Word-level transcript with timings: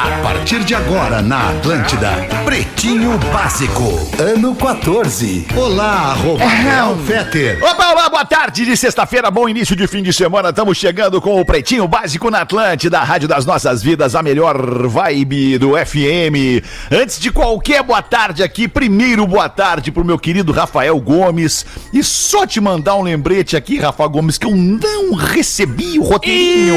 A 0.00 0.22
partir 0.22 0.62
de 0.62 0.76
agora 0.76 1.20
na 1.20 1.50
Atlântida, 1.50 2.12
Pretinho 2.44 3.18
Básico, 3.32 4.08
ano 4.16 4.54
14. 4.54 5.48
Olá, 5.56 6.14
Rafael 6.14 6.96
Fetter. 6.98 7.58
Opa, 7.60 7.90
olá, 7.90 8.08
boa 8.08 8.24
tarde 8.24 8.64
de 8.64 8.76
sexta-feira, 8.76 9.28
bom 9.28 9.48
início 9.48 9.74
de 9.74 9.88
fim 9.88 10.00
de 10.00 10.12
semana. 10.12 10.50
Estamos 10.50 10.78
chegando 10.78 11.20
com 11.20 11.40
o 11.40 11.44
Pretinho 11.44 11.88
Básico 11.88 12.30
na 12.30 12.42
Atlântida, 12.42 13.00
a 13.00 13.02
Rádio 13.02 13.26
das 13.26 13.44
Nossas 13.44 13.82
Vidas, 13.82 14.14
a 14.14 14.22
melhor 14.22 14.86
vibe 14.86 15.58
do 15.58 15.70
FM. 15.70 16.62
Antes 16.92 17.18
de 17.18 17.32
qualquer 17.32 17.82
boa 17.82 18.00
tarde 18.00 18.44
aqui, 18.44 18.68
primeiro 18.68 19.26
boa 19.26 19.48
tarde 19.48 19.90
pro 19.90 20.04
meu 20.04 20.16
querido 20.16 20.52
Rafael 20.52 20.96
Gomes. 21.00 21.66
E 21.92 22.04
só 22.04 22.46
te 22.46 22.60
mandar 22.60 22.94
um 22.94 23.02
lembrete 23.02 23.56
aqui, 23.56 23.80
Rafa 23.80 24.06
Gomes, 24.06 24.38
que 24.38 24.46
eu 24.46 24.54
não 24.54 25.12
recebi 25.14 25.98
o 25.98 26.04
roteirinho. 26.04 26.76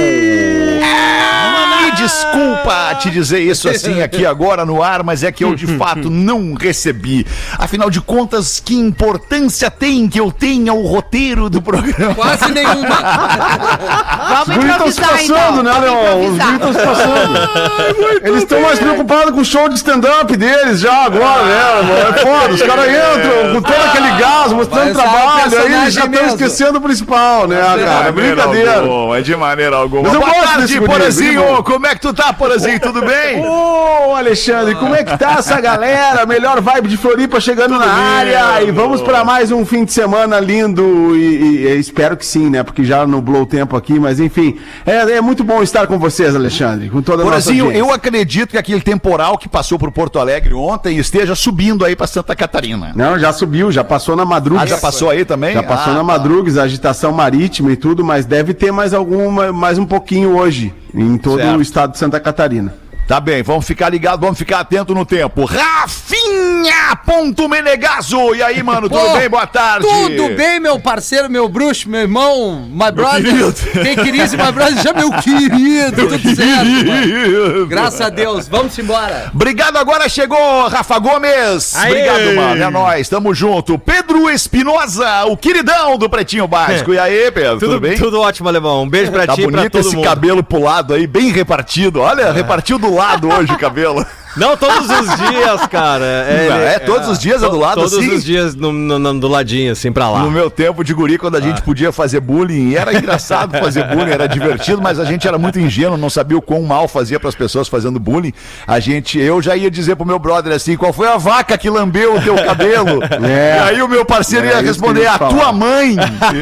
Me 1.84 1.92
desculpa 1.92 2.96
te 2.96 3.11
dizer 3.12 3.40
isso 3.40 3.70
assim 3.70 4.02
aqui 4.02 4.26
agora 4.26 4.66
no 4.66 4.82
ar, 4.82 5.04
mas 5.04 5.24
é 5.24 5.32
que 5.32 5.44
eu 5.44 5.56
de 5.56 5.68
fato 5.78 6.10
não 6.10 6.54
recebi. 6.54 7.26
Afinal 7.58 7.90
de 7.90 8.02
contas, 8.02 8.60
que 8.60 8.76
importância 8.76 9.70
tem 9.70 10.08
que 10.08 10.20
eu 10.20 10.32
tenha 10.32 10.74
o 10.74 10.86
roteiro 10.86 11.50
do 11.50 11.62
programa? 11.62 12.16
Quase 12.16 12.52
nenhuma. 12.52 12.98
Vamos 14.46 14.58
Os 14.58 14.64
estão 14.64 14.92
se 14.92 15.02
improvisar, 15.02 15.10
passando, 15.10 15.62
então. 15.62 15.64
né, 15.64 15.80
Leon? 15.80 16.30
Os 16.30 16.54
estão 16.54 16.74
se 16.74 16.80
passando. 16.80 18.22
Eles 18.24 18.44
estão 18.44 18.62
mais 18.62 18.80
preocupados 18.80 19.32
com 19.32 19.42
o 19.42 19.46
show 19.46 19.70
de 19.70 19.76
stand-up 19.76 20.36
deles 20.36 20.80
já 20.80 21.06
agora, 21.06 21.44
né? 21.44 21.82
mano? 21.82 22.16
É 22.16 22.20
foda, 22.20 22.54
os 22.54 22.62
caras 22.62 22.86
entram 22.88 23.54
com 23.56 23.62
todo 23.62 23.82
aquele 23.86 24.12
gás, 24.20 24.52
mostrando 24.54 24.92
o 24.92 24.94
trabalho, 24.94 25.58
aí 25.60 25.74
eles 25.74 25.94
já 25.94 26.06
estão 26.06 26.26
esquecendo 26.28 26.78
o 26.78 26.82
principal, 26.82 27.48
né, 27.48 27.60
cara? 27.60 28.08
É 28.08 28.12
brincadeira. 28.12 28.80
alguma, 28.80 29.22
de 29.22 29.36
maneira 29.36 29.76
alguma. 29.76 30.04
Mas 30.04 30.14
eu 30.14 30.20
Boa 30.20 30.32
gosto 30.32 30.54
tarde, 30.54 30.82
Porazinho. 30.82 31.64
Como 31.64 31.88
é 31.88 31.96
que 31.96 32.02
tu 32.02 32.14
tá, 32.14 32.34
Porazinho? 32.34 32.80
Tudo 32.80 33.01
bem? 33.02 33.46
Ô, 33.46 34.16
Alexandre, 34.16 34.76
como 34.76 34.96
é 34.96 35.04
que 35.04 35.18
tá 35.18 35.36
essa 35.40 35.60
galera? 35.60 36.26
Melhor 36.26 36.62
vibe 36.62 36.88
de 36.90 36.98
Floripa 36.98 37.40
chegando 37.40 37.78
na 37.78 37.86
área. 37.86 38.62
E 38.64 38.72
vamos 38.72 39.02
pra 39.02 39.24
mais 39.24 39.52
um 39.52 39.66
fim 39.66 39.84
de 39.86 39.92
semana 39.94 40.40
lindo. 40.40 41.16
E, 41.16 41.66
e- 41.68 41.80
espero 41.80 42.16
que 42.16 42.26
sim, 42.26 42.50
né? 42.50 42.64
Porque 42.64 42.84
já 42.84 43.06
nublou 43.06 43.44
o 43.44 43.46
tempo 43.46 43.76
aqui, 43.76 44.00
mas 44.00 44.20
enfim. 44.20 44.58
É, 44.86 44.98
é 45.18 45.22
muito 45.22 45.44
bom 45.44 45.62
estar 45.64 45.88
com 45.88 45.98
vocês, 46.00 46.36
Alexandre. 46.36 46.90
Com 46.90 47.02
toda 47.02 47.24
a 47.24 47.26
nossa 47.26 47.50
audiência. 47.50 47.78
eu 47.78 47.92
acredito 47.92 48.52
que 48.52 48.58
aquele 48.58 48.82
temporal 48.82 49.38
que 49.38 49.50
passou 49.50 49.78
por 49.80 49.92
Porto 49.92 50.20
Alegre 50.20 50.54
ontem 50.54 50.98
esteja 50.98 51.36
subindo 51.36 51.84
aí 51.86 51.96
pra 51.96 52.08
Santa 52.08 52.36
Catarina. 52.36 52.92
Não, 52.96 53.18
já 53.18 53.34
subiu, 53.34 53.72
já 53.72 53.84
passou 53.84 54.16
na 54.16 54.26
madruga. 54.26 54.62
Ah, 54.62 54.66
já 54.66 54.78
passou 54.78 55.10
aí 55.10 55.26
também? 55.26 55.54
Já 55.54 55.64
passou 55.64 55.92
Ah, 55.94 55.96
na 55.96 56.00
tá. 56.00 56.04
Madrugas, 56.04 56.58
agitação 56.58 57.12
marítima 57.12 57.72
e 57.72 57.76
tudo, 57.76 58.04
mas 58.04 58.26
deve 58.26 58.54
ter 58.54 58.72
mais 58.72 58.94
alguma, 58.94 59.52
mais 59.52 59.78
um 59.78 59.86
pouquinho 59.86 60.36
hoje, 60.38 60.74
em 60.94 61.18
todo 61.18 61.38
Certo. 61.42 61.58
o 61.58 61.62
estado 61.62 61.92
de 61.94 61.98
Santa 61.98 62.20
Catarina. 62.20 62.74
Tá 63.12 63.20
bem, 63.20 63.44
vamos 63.44 63.68
ficar 63.68 63.90
ligados, 63.90 64.22
vamos 64.22 64.38
ficar 64.40 64.62
atento 64.62 64.96
no 64.96 65.06
tempo. 65.06 65.44
Rafinha 65.44 66.96
ponto 67.06 67.50
Menegaso. 67.50 68.34
E 68.34 68.42
aí, 68.42 68.64
mano, 68.64 68.88
tudo 68.88 69.02
Pô, 69.02 69.18
bem? 69.18 69.28
Boa 69.28 69.46
tarde. 69.46 69.86
Tudo 69.86 70.34
bem, 70.34 70.62
meu 70.62 70.80
parceiro, 70.80 71.30
meu 71.30 71.50
bruxo, 71.50 71.90
meu 71.90 72.00
irmão, 72.00 72.70
my 72.72 72.90
brother. 72.90 73.22
querido. 73.24 73.54
Quem 73.84 73.96
queria 73.98 74.26
ser 74.30 74.38
my 74.38 74.50
brother, 74.54 74.82
já 74.82 74.94
meu 74.94 75.12
querido, 75.12 76.08
tudo 76.08 76.36
certo. 76.36 76.66
mano. 76.88 77.68
Graças 77.68 78.00
a 78.00 78.08
Deus, 78.08 78.48
vamos 78.48 78.80
embora. 78.80 79.30
Obrigado, 79.36 79.76
agora 79.76 80.08
chegou 80.08 80.70
Rafa 80.70 80.98
Gomes. 80.98 81.76
Aê. 81.76 81.90
Obrigado, 81.92 82.34
mano. 82.38 82.64
É 82.64 82.70
nóis, 82.70 83.10
tamo 83.10 83.34
junto. 83.36 83.78
Pedro 83.78 84.30
Espinosa, 84.30 85.26
o 85.26 85.36
queridão 85.36 85.98
do 85.98 86.10
Pretinho 86.10 86.48
Básico. 86.48 86.94
E 86.94 86.98
aí, 86.98 87.30
Pedro, 87.30 87.60
tudo, 87.60 87.72
Tudo, 87.74 87.82
bem? 87.82 87.98
tudo 87.98 88.22
ótimo, 88.22 88.48
alemão. 88.48 88.84
Um 88.84 88.90
beijo 88.90 89.12
pra 89.12 89.28
Tá 89.28 89.34
ti 89.34 89.42
e 89.42 89.48
pra 89.48 89.52
bonito 89.58 89.72
todo 89.74 89.82
esse 89.82 89.98
mundo. 89.98 90.06
cabelo 90.06 90.42
pro 90.42 90.64
lado 90.64 90.94
aí, 90.94 91.06
bem 91.06 91.30
repartido. 91.30 92.00
Olha, 92.00 92.32
repartiu 92.32 92.80
do 92.80 92.96
lado 92.96 93.01
hoje 93.34 93.54
o 93.54 93.58
cabelo. 93.58 94.06
Não 94.38 94.56
todos 94.58 94.90
os 94.90 95.16
dias, 95.30 95.68
cara. 95.70 96.26
Não, 96.50 96.56
é 96.58 96.80
todos 96.80 97.08
os 97.10 97.20
dias 97.20 97.44
é 97.44 97.50
do 97.50 97.58
lado 97.60 97.76
Todos 97.76 97.94
assim? 97.98 98.14
os 98.16 98.24
dias 98.24 98.56
no, 98.56 98.72
no- 98.72 98.98
no- 99.00 99.20
do 99.20 99.28
ladinho, 99.28 99.72
assim, 99.72 99.92
pra 99.92 100.10
lá. 100.10 100.20
No 100.20 100.32
meu 100.32 100.50
tempo 100.50 100.84
de 100.84 100.94
guri, 100.94 101.18
quando 101.18 101.36
a 101.36 101.38
Ah. 101.40 101.42
gente 101.42 101.62
podia 101.62 101.92
fazer 101.92 102.20
bullying, 102.20 102.76
era 102.76 102.94
engraçado 102.98 103.58
fazer 103.60 103.84
bullying, 103.88 104.12
era 104.12 104.28
divertido, 104.28 104.82
mas 104.82 105.00
a 105.00 105.06
gente 105.06 105.28
era 105.28 105.38
muito 105.38 105.60
ingênuo, 105.60 105.98
não 105.98 106.10
sabia 106.10 106.38
o 106.38 106.42
quão 106.42 106.62
mal 106.64 106.88
fazia 106.88 107.20
pras 107.20 107.36
pessoas 107.36 107.68
fazendo 107.68 108.00
bullying. 108.00 108.34
A 108.68 108.80
gente, 108.80 109.20
eu 109.20 109.42
já 109.42 109.56
ia 109.56 109.70
dizer 109.70 109.96
pro 109.96 110.06
meu 110.06 110.18
brother 110.20 110.54
assim, 110.54 110.78
qual 110.78 110.94
foi 110.94 111.08
a 111.08 111.18
vaca 111.18 111.58
que 111.58 111.70
lambeu 111.70 112.16
o 112.16 112.22
teu 112.22 112.36
cabelo? 112.36 113.02
É. 113.24 113.58
E 113.58 113.70
aí 113.70 113.82
o 113.82 113.88
meu 113.88 114.04
parceiro 114.06 114.46
É 114.48 114.50
ia 114.52 114.62
responder, 114.62 115.06
a 115.06 115.18
falar. 115.18 115.30
tua 115.32 115.52
mãe. 115.52 115.96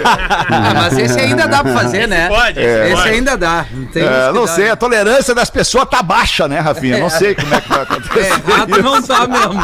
Ah, 0.05 0.73
mas 0.75 0.97
esse 0.97 1.19
ainda 1.19 1.47
dá 1.47 1.63
pra 1.63 1.73
fazer, 1.73 2.07
né? 2.07 2.27
pode, 2.27 2.59
Esse 2.59 2.95
pode. 2.95 3.09
ainda 3.09 3.37
dá. 3.37 3.65
Não, 3.71 3.85
tem 3.87 4.03
É, 4.03 4.31
não 4.31 4.45
dá. 4.45 4.51
sei, 4.53 4.69
a 4.69 4.75
tolerância 4.75 5.33
das 5.35 5.49
pessoas 5.49 5.85
tá 5.89 6.01
baixa, 6.01 6.47
né, 6.47 6.59
Rafinha? 6.59 6.97
Não 6.97 7.09
sei 7.09 7.35
como 7.35 7.53
é 7.53 7.61
que 7.61 7.69
vai 7.69 7.78
É, 7.79 7.83
acontecer. 7.83 8.19
errado 8.19 8.83
não 8.83 9.01
tá 9.01 9.27
mesmo. 9.27 9.63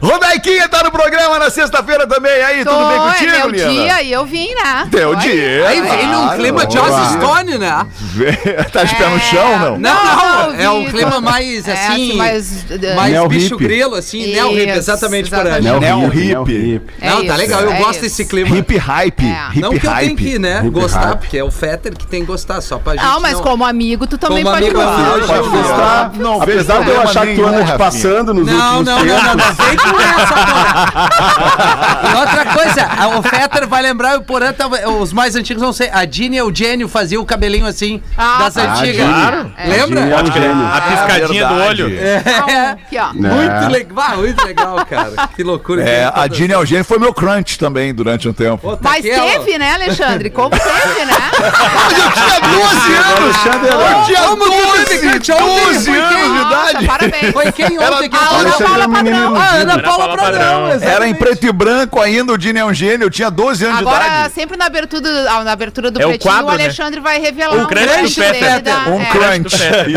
Rodaiquinha 0.02 0.68
tá 0.68 0.82
no 0.82 0.90
programa 0.90 1.38
na 1.38 1.50
sexta-feira 1.50 2.06
também. 2.06 2.42
Aí, 2.42 2.64
Tô, 2.64 2.70
tudo 2.70 2.88
bem 2.88 2.96
é 2.96 3.00
contigo, 3.00 3.30
meu 3.32 3.48
Liana? 3.50 3.72
dia 3.72 4.02
e 4.02 4.12
eu 4.12 4.24
vim, 4.24 4.48
né? 4.54 4.88
Teu 4.90 5.10
Olha. 5.10 5.18
dia. 5.18 5.68
Aí 5.68 5.80
vem 5.82 6.06
num 6.06 6.28
clima 6.30 6.66
de 6.66 6.78
Stone, 6.78 7.58
né? 7.58 7.86
tá 8.72 8.84
de 8.84 8.94
pé 8.94 9.08
no 9.08 9.20
chão, 9.20 9.58
não? 9.58 9.78
Não, 9.78 10.04
não, 10.04 10.52
Não, 10.52 10.60
é 10.60 10.70
um 10.70 10.90
clima 10.90 11.20
mais 11.20 11.66
é, 11.66 11.72
assim, 11.72 12.08
assim, 12.10 12.16
mais, 12.16 12.64
uh, 12.70 12.96
mais 12.96 13.12
Neo 13.12 13.28
bicho 13.28 13.56
hippie. 13.56 13.64
grelo, 13.64 13.94
assim, 13.94 14.32
neo 14.32 14.50
hippie, 14.50 14.70
Isso, 14.70 14.78
exatamente 14.78 15.30
por 15.30 15.46
aí. 15.46 15.58
exatamente. 15.58 16.16
Neo. 16.16 16.82
É 17.00 17.10
Não, 17.10 17.26
tá 17.26 17.36
legal, 17.36 17.60
eu 17.62 17.72
é 17.72 17.78
gosto 17.78 18.00
desse 18.00 18.24
clima. 18.24 18.56
Hip 18.56 18.76
hype. 18.76 19.24
É. 19.24 19.48
Hip 19.50 19.60
Não 19.60 19.70
que 19.70 19.86
eu 19.86 19.92
tenho 19.94 20.16
que 20.16 20.38
né, 20.38 20.60
Hip 20.60 20.70
gostar, 20.70 21.16
porque 21.16 21.38
é 21.38 21.44
o 21.44 21.50
Fetter 21.50 21.96
que 21.96 22.06
tem 22.06 22.20
que 22.20 22.26
gostar, 22.26 22.60
só 22.60 22.78
pra 22.78 22.94
gente 22.94 23.04
Não, 23.04 23.20
mas 23.20 23.40
como 23.40 23.64
amigo, 23.64 24.06
tu 24.06 24.18
também 24.18 24.44
pode 24.44 24.70
gostar. 24.70 25.20
Pode 25.26 26.18
Não, 26.18 26.38
gostar. 26.38 26.42
Apesar 26.42 26.84
de 26.84 26.90
eu 26.90 27.00
achar 27.00 27.17
que 27.26 27.34
te 27.34 27.40
Rafinha. 27.42 27.78
passando 27.78 28.34
nos 28.34 28.46
Não, 28.46 28.82
não, 28.82 28.98
últimos 28.98 29.12
não, 29.12 29.16
tempos. 29.16 29.22
não, 29.24 29.34
não, 29.36 29.54
vem 29.54 29.76
com 29.76 30.00
essa, 30.00 30.34
pô. 30.34 32.08
E 32.08 32.14
outra 32.20 32.44
coisa, 32.46 32.88
a- 32.98 33.08
o 33.18 33.22
Fetter 33.22 33.66
vai 33.68 33.82
lembrar, 33.82 34.16
o 34.18 34.22
Porã, 34.22 34.52
tava- 34.52 34.88
os 34.88 35.12
mais 35.12 35.34
antigos 35.36 35.62
não 35.62 35.72
sei, 35.72 35.90
a 35.92 36.04
Dini 36.04 36.36
e 36.36 36.42
o 36.42 36.48
Eugênio 36.48 36.88
faziam 36.88 37.22
o 37.22 37.26
cabelinho 37.26 37.66
assim, 37.66 38.02
Ah, 38.16 38.38
das 38.40 38.54
tá. 38.54 38.62
antigas. 38.72 39.06
Claro. 39.06 39.52
Lembra? 39.66 40.00
Dini 40.00 40.12
é 40.12 40.16
um 40.22 40.32
gênio. 40.32 40.66
A 40.66 40.80
piscadinha 40.80 41.46
do 41.48 41.54
verdade. 41.54 41.82
olho. 41.82 41.98
É. 41.98 42.70
Aqui, 42.70 42.98
ó. 42.98 43.12
Muito 43.12 43.72
legal, 43.72 44.04
ah, 44.12 44.16
muito 44.16 44.46
legal, 44.46 44.86
cara. 44.86 45.12
Que 45.34 45.42
loucura. 45.42 45.82
que 45.82 45.88
É, 45.90 46.10
tá 46.10 46.22
a. 46.22 46.26
Dini 46.28 46.52
Eugênio 46.52 46.84
foi 46.84 46.98
meu 46.98 47.12
crunch 47.12 47.58
também 47.58 47.92
durante 47.94 48.28
um 48.28 48.32
tempo. 48.32 48.58
Pô, 48.58 48.76
tá 48.76 48.90
Mas 48.90 49.04
aqui, 49.04 49.12
ó. 49.18 49.24
teve, 49.24 49.58
né, 49.58 49.74
Alexandre? 49.74 50.30
Como 50.30 50.50
teve, 50.50 51.04
né? 51.04 51.14
Eu 51.38 52.12
tinha 52.12 52.40
12 52.40 52.92
anos! 52.94 53.36
Alexandre 53.46 53.68
Eu 53.68 54.04
tinha 54.04 54.22
Como 54.28 54.44
tu 54.44 54.84
teve 54.86 54.98
crunch 54.98 55.32
ontem? 55.32 55.64
12 55.64 55.84
Foi 55.90 56.00
anos 56.00 56.38
de 56.38 56.44
idade! 56.46 56.86
Parabéns. 57.10 57.32
Foi 57.32 57.52
quem 57.52 57.78
ontem 57.78 58.08
que 58.08 58.16
A 58.16 58.20
Ana 58.38 58.52
Paula 58.52 58.84
é 58.84 58.86
um 58.86 58.92
Padrão. 58.92 59.36
Ah, 59.36 59.50
Ana 59.54 59.78
Paula 59.80 60.16
Padrão. 60.16 60.68
Padrão. 60.68 60.88
Era 60.88 61.08
em 61.08 61.14
preto 61.14 61.46
e 61.46 61.52
branco 61.52 62.00
ainda, 62.00 62.32
o 62.32 62.38
Dini 62.38 62.58
Eugênio. 62.60 63.06
Eu 63.06 63.10
tinha 63.10 63.30
12 63.30 63.64
anos 63.64 63.78
de 63.78 63.82
Agora, 63.84 64.06
idade. 64.06 64.34
sempre 64.34 64.56
na 64.56 64.66
abertura, 64.66 65.08
ah, 65.30 65.44
na 65.44 65.52
abertura 65.52 65.90
do 65.90 66.00
É 66.00 66.06
o 66.06 66.08
Pretinho, 66.10 66.32
quadro, 66.32 66.46
o 66.52 66.56
né? 66.56 66.64
Alexandre 66.64 67.00
vai 67.00 67.18
revelar 67.20 67.56
O 67.64 67.66
crunch 67.66 67.88
crunch 67.88 68.14
do 68.14 68.20
dele 68.32 68.60
da- 68.60 68.78
Um 68.88 69.00
é. 69.00 69.06
crunch. 69.06 69.56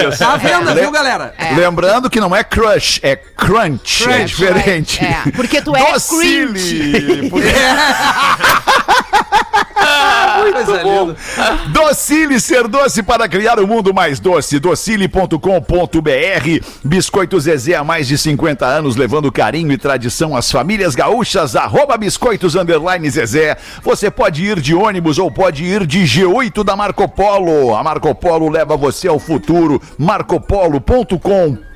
Isso. 0.10 0.20
Tá 0.20 0.38
vendo, 0.38 0.74
viu, 0.74 0.92
galera? 0.92 1.34
É. 1.38 1.54
Lembrando 1.56 2.10
que 2.10 2.20
não 2.20 2.36
é 2.36 2.44
crush, 2.44 3.00
é 3.04 3.16
crunch. 3.16 4.04
é 4.04 4.06
Crunch, 4.06 4.26
diferente. 4.36 5.04
É, 5.04 5.32
porque 5.36 5.62
tu 5.62 5.76
é 5.76 5.92
Docile. 5.94 7.30
Porque- 7.30 7.48
Coisa 10.54 10.84
linda. 10.84 11.16
Docile 11.70 12.40
ser 12.40 12.68
doce 12.68 13.04
para 13.04 13.28
criar 13.28 13.60
o 13.60 13.68
mundo 13.68 13.94
mais 13.94 14.20
doce. 14.20 14.60
Docile.com.br. 14.60 16.66
Biscoito 16.84 17.40
Zezé 17.40 17.76
há 17.76 17.84
mais 17.84 18.08
de 18.08 18.18
50 18.18 18.66
anos, 18.66 18.96
levando 18.96 19.32
carinho 19.32 19.72
e 19.72 19.78
tradição 19.78 20.36
às 20.36 20.52
famílias 20.52 20.96
gaúchas. 20.96 21.56
Arroba 21.56 21.98
Biscoitos 21.98 22.56
Underline 22.56 23.10
Zezé. 23.10 23.58
Você 23.84 24.10
pode 24.10 24.44
ir 24.44 24.60
de 24.60 24.74
ônibus 24.74 25.20
ou 25.20 25.32
pode 25.32 25.64
ir 25.64 25.86
de 25.86 26.04
G8 26.04 26.64
da 26.64 26.76
Marco 26.76 27.08
Polo. 27.08 27.76
A 27.76 27.84
Marco 27.84 28.14
Polo 28.16 28.50
leva 28.50 28.78
você 28.78 29.08
ao 29.08 29.20
futuro. 29.20 29.82
marcopolo.com 29.98 31.71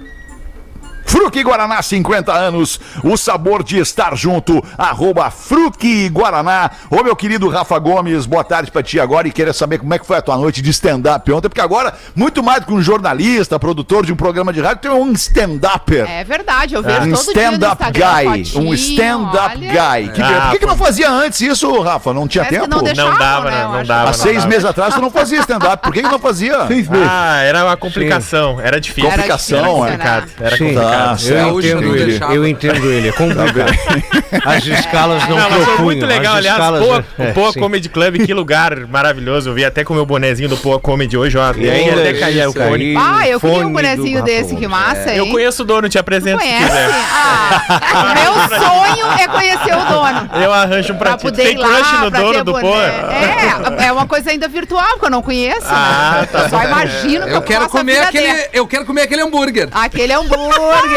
Fruque 1.16 1.42
Guaraná, 1.44 1.82
50 1.82 2.34
anos, 2.34 2.78
o 3.02 3.16
sabor 3.16 3.64
de 3.64 3.80
estar 3.80 4.18
junto, 4.18 4.62
arroba 4.78 5.32
Fruque 5.32 6.10
Guaraná. 6.10 6.70
Ô, 6.92 7.02
meu 7.04 7.16
querido 7.16 7.48
Rafa 7.48 7.80
Gomes, 7.80 8.26
boa 8.26 8.44
tarde 8.44 8.70
pra 8.70 8.84
ti 8.84 9.00
agora 9.00 9.26
e 9.26 9.32
queria 9.32 9.54
saber 9.54 9.78
como 9.78 9.94
é 9.94 9.98
que 9.98 10.06
foi 10.06 10.18
a 10.18 10.22
tua 10.22 10.36
noite 10.36 10.62
de 10.62 10.70
stand-up 10.72 11.32
ontem, 11.32 11.48
porque 11.48 11.62
agora, 11.62 11.94
muito 12.14 12.44
mais 12.44 12.60
do 12.60 12.66
que 12.68 12.74
um 12.74 12.82
jornalista, 12.82 13.58
produtor 13.58 14.06
de 14.06 14.12
um 14.12 14.16
programa 14.18 14.52
de 14.52 14.60
rádio, 14.60 14.82
tem 14.82 14.92
um 14.92 15.14
stand-upper. 15.14 16.06
É 16.06 16.26
verdade, 16.26 16.76
eu 16.76 16.84
vejo 16.84 16.98
Um 17.08 17.12
todo 17.14 17.34
dia 17.34 17.50
no 17.50 17.54
stand-up 17.54 17.84
guy, 17.94 18.46
fotinho, 18.46 18.70
um 18.70 18.74
stand-up 18.74 19.58
guy. 19.58 20.10
Que 20.14 20.22
Ah, 20.22 20.42
Por 20.42 20.52
que, 20.52 20.60
que 20.60 20.66
não 20.66 20.76
fazia 20.78 21.10
antes 21.10 21.40
isso, 21.40 21.80
Rafa? 21.82 22.14
Não 22.14 22.28
tinha 22.28 22.44
tempo? 22.44 22.68
não 22.68 22.84
deixavam, 22.84 23.12
Não 23.14 23.18
dava, 23.18 23.52
né, 23.52 23.64
Não 23.64 23.76
acho. 23.76 23.88
dava. 23.88 24.10
Há 24.10 24.14
seis 24.14 24.36
dava. 24.40 24.48
meses 24.50 24.66
atrás 24.66 24.94
tu 24.94 25.00
não 25.02 25.10
fazia 25.10 25.40
stand-up. 25.40 25.82
Por 25.82 25.94
que, 25.94 26.02
que 26.04 26.10
não 26.10 26.20
fazia? 26.20 26.68
Seis 26.68 26.90
meses. 26.90 27.08
Ah, 27.10 27.38
era 27.42 27.64
uma 27.64 27.78
complicação. 27.78 28.60
Era 28.60 28.82
difícil. 28.82 29.06
Era 29.10 29.16
Complicação, 29.24 29.60
difícil, 29.60 29.86
é. 29.86 29.90
né? 29.92 29.96
complicado. 29.96 30.32
Era 30.42 30.58
Sim. 30.58 30.66
complicado. 30.74 31.05
Tá, 31.06 31.18
certo. 31.18 31.46
Gaúcho 31.46 31.68
Eu 31.68 31.76
não 31.76 31.82
entendo 31.84 31.96
ele, 31.96 32.06
deixava. 32.06 32.34
eu 32.36 32.48
entendo 32.48 32.92
ele, 32.92 33.08
é 33.10 33.12
complicado. 33.12 34.46
As 34.46 34.66
escalas 34.66 35.24
não, 35.30 35.38
Não, 35.38 35.44
mas 35.50 35.54
foi 35.54 35.64
propunham. 35.66 35.84
muito 35.86 36.06
legal, 36.06 36.36
aliás. 36.36 36.58
escalas, 36.58 36.84
Poa, 36.84 37.06
é, 37.20 37.30
o 37.30 37.34
Poa 37.34 37.52
sim. 37.54 37.60
Comedy 37.60 37.90
Club, 37.90 38.26
que 38.26 38.34
lugar 38.34 38.76
maravilhoso. 38.88 39.50
Eu 39.50 39.54
vi 39.54 39.64
até 39.66 39.84
com 39.84 39.94
o 39.94 39.96
meu 39.96 40.06
bonezinho 40.06 40.50
do 40.50 40.58
Poa 40.58 40.80
Comedy 40.80 41.18
hoje, 41.18 41.38
ó. 41.38 41.54
E 41.56 41.70
aí 41.70 41.90
até 41.90 42.14
caía 42.14 42.50
o 42.50 42.54
aí, 42.62 42.96
Ah, 42.98 43.28
eu 43.28 43.40
queria 43.40 43.56
fone 43.56 43.66
um 43.66 43.74
bonezinho 43.74 44.24
desse, 44.24 44.56
que 44.56 44.68
massa, 44.68 45.12
hein? 45.12 45.18
Eu 45.18 45.28
conheço 45.28 45.64
o 45.64 45.66
dono, 45.66 45.88
te 45.90 45.98
apresento 45.98 46.42
se 46.42 46.48
Conhece? 46.48 46.66
quiser. 46.66 46.90
Ah, 47.14 48.14
meu 48.16 48.60
sonho 48.60 49.12
é 49.20 49.28
conhecer 49.28 49.76
o 49.76 49.86
dono. 49.86 50.30
Eu 50.42 50.54
arranjo 50.54 50.94
um 50.94 50.98
pra, 50.98 51.18
Pra 51.18 51.32
Tem 51.32 51.56
crush 51.56 51.94
no 52.02 52.12
dono 52.12 52.44
do. 52.44 52.52
Poa? 52.60 52.84
É, 52.84 53.86
é 53.88 53.92
uma 53.92 54.06
coisa 54.08 54.32
ainda 54.32 54.48
virtual, 54.48 55.00
que 55.00 55.06
eu 55.06 55.10
não 55.10 55.22
conheço. 55.22 55.68
Ah, 55.70 56.20
né? 56.22 56.28
tá 56.32 56.40
Eu 56.44 56.50
só 56.50 56.64
imagino 56.64 57.26
que 57.26 57.32
Eu 57.34 57.42
quero 57.42 57.70
comer 57.70 58.00
aquele, 58.00 58.28
dele. 58.34 58.50
eu 58.54 58.68
quero 58.68 58.86
comer 58.86 59.02
aquele 59.04 59.22
hambúrguer. 59.22 59.70
Aquele 59.72 60.14
hambúrguer. 60.14 60.95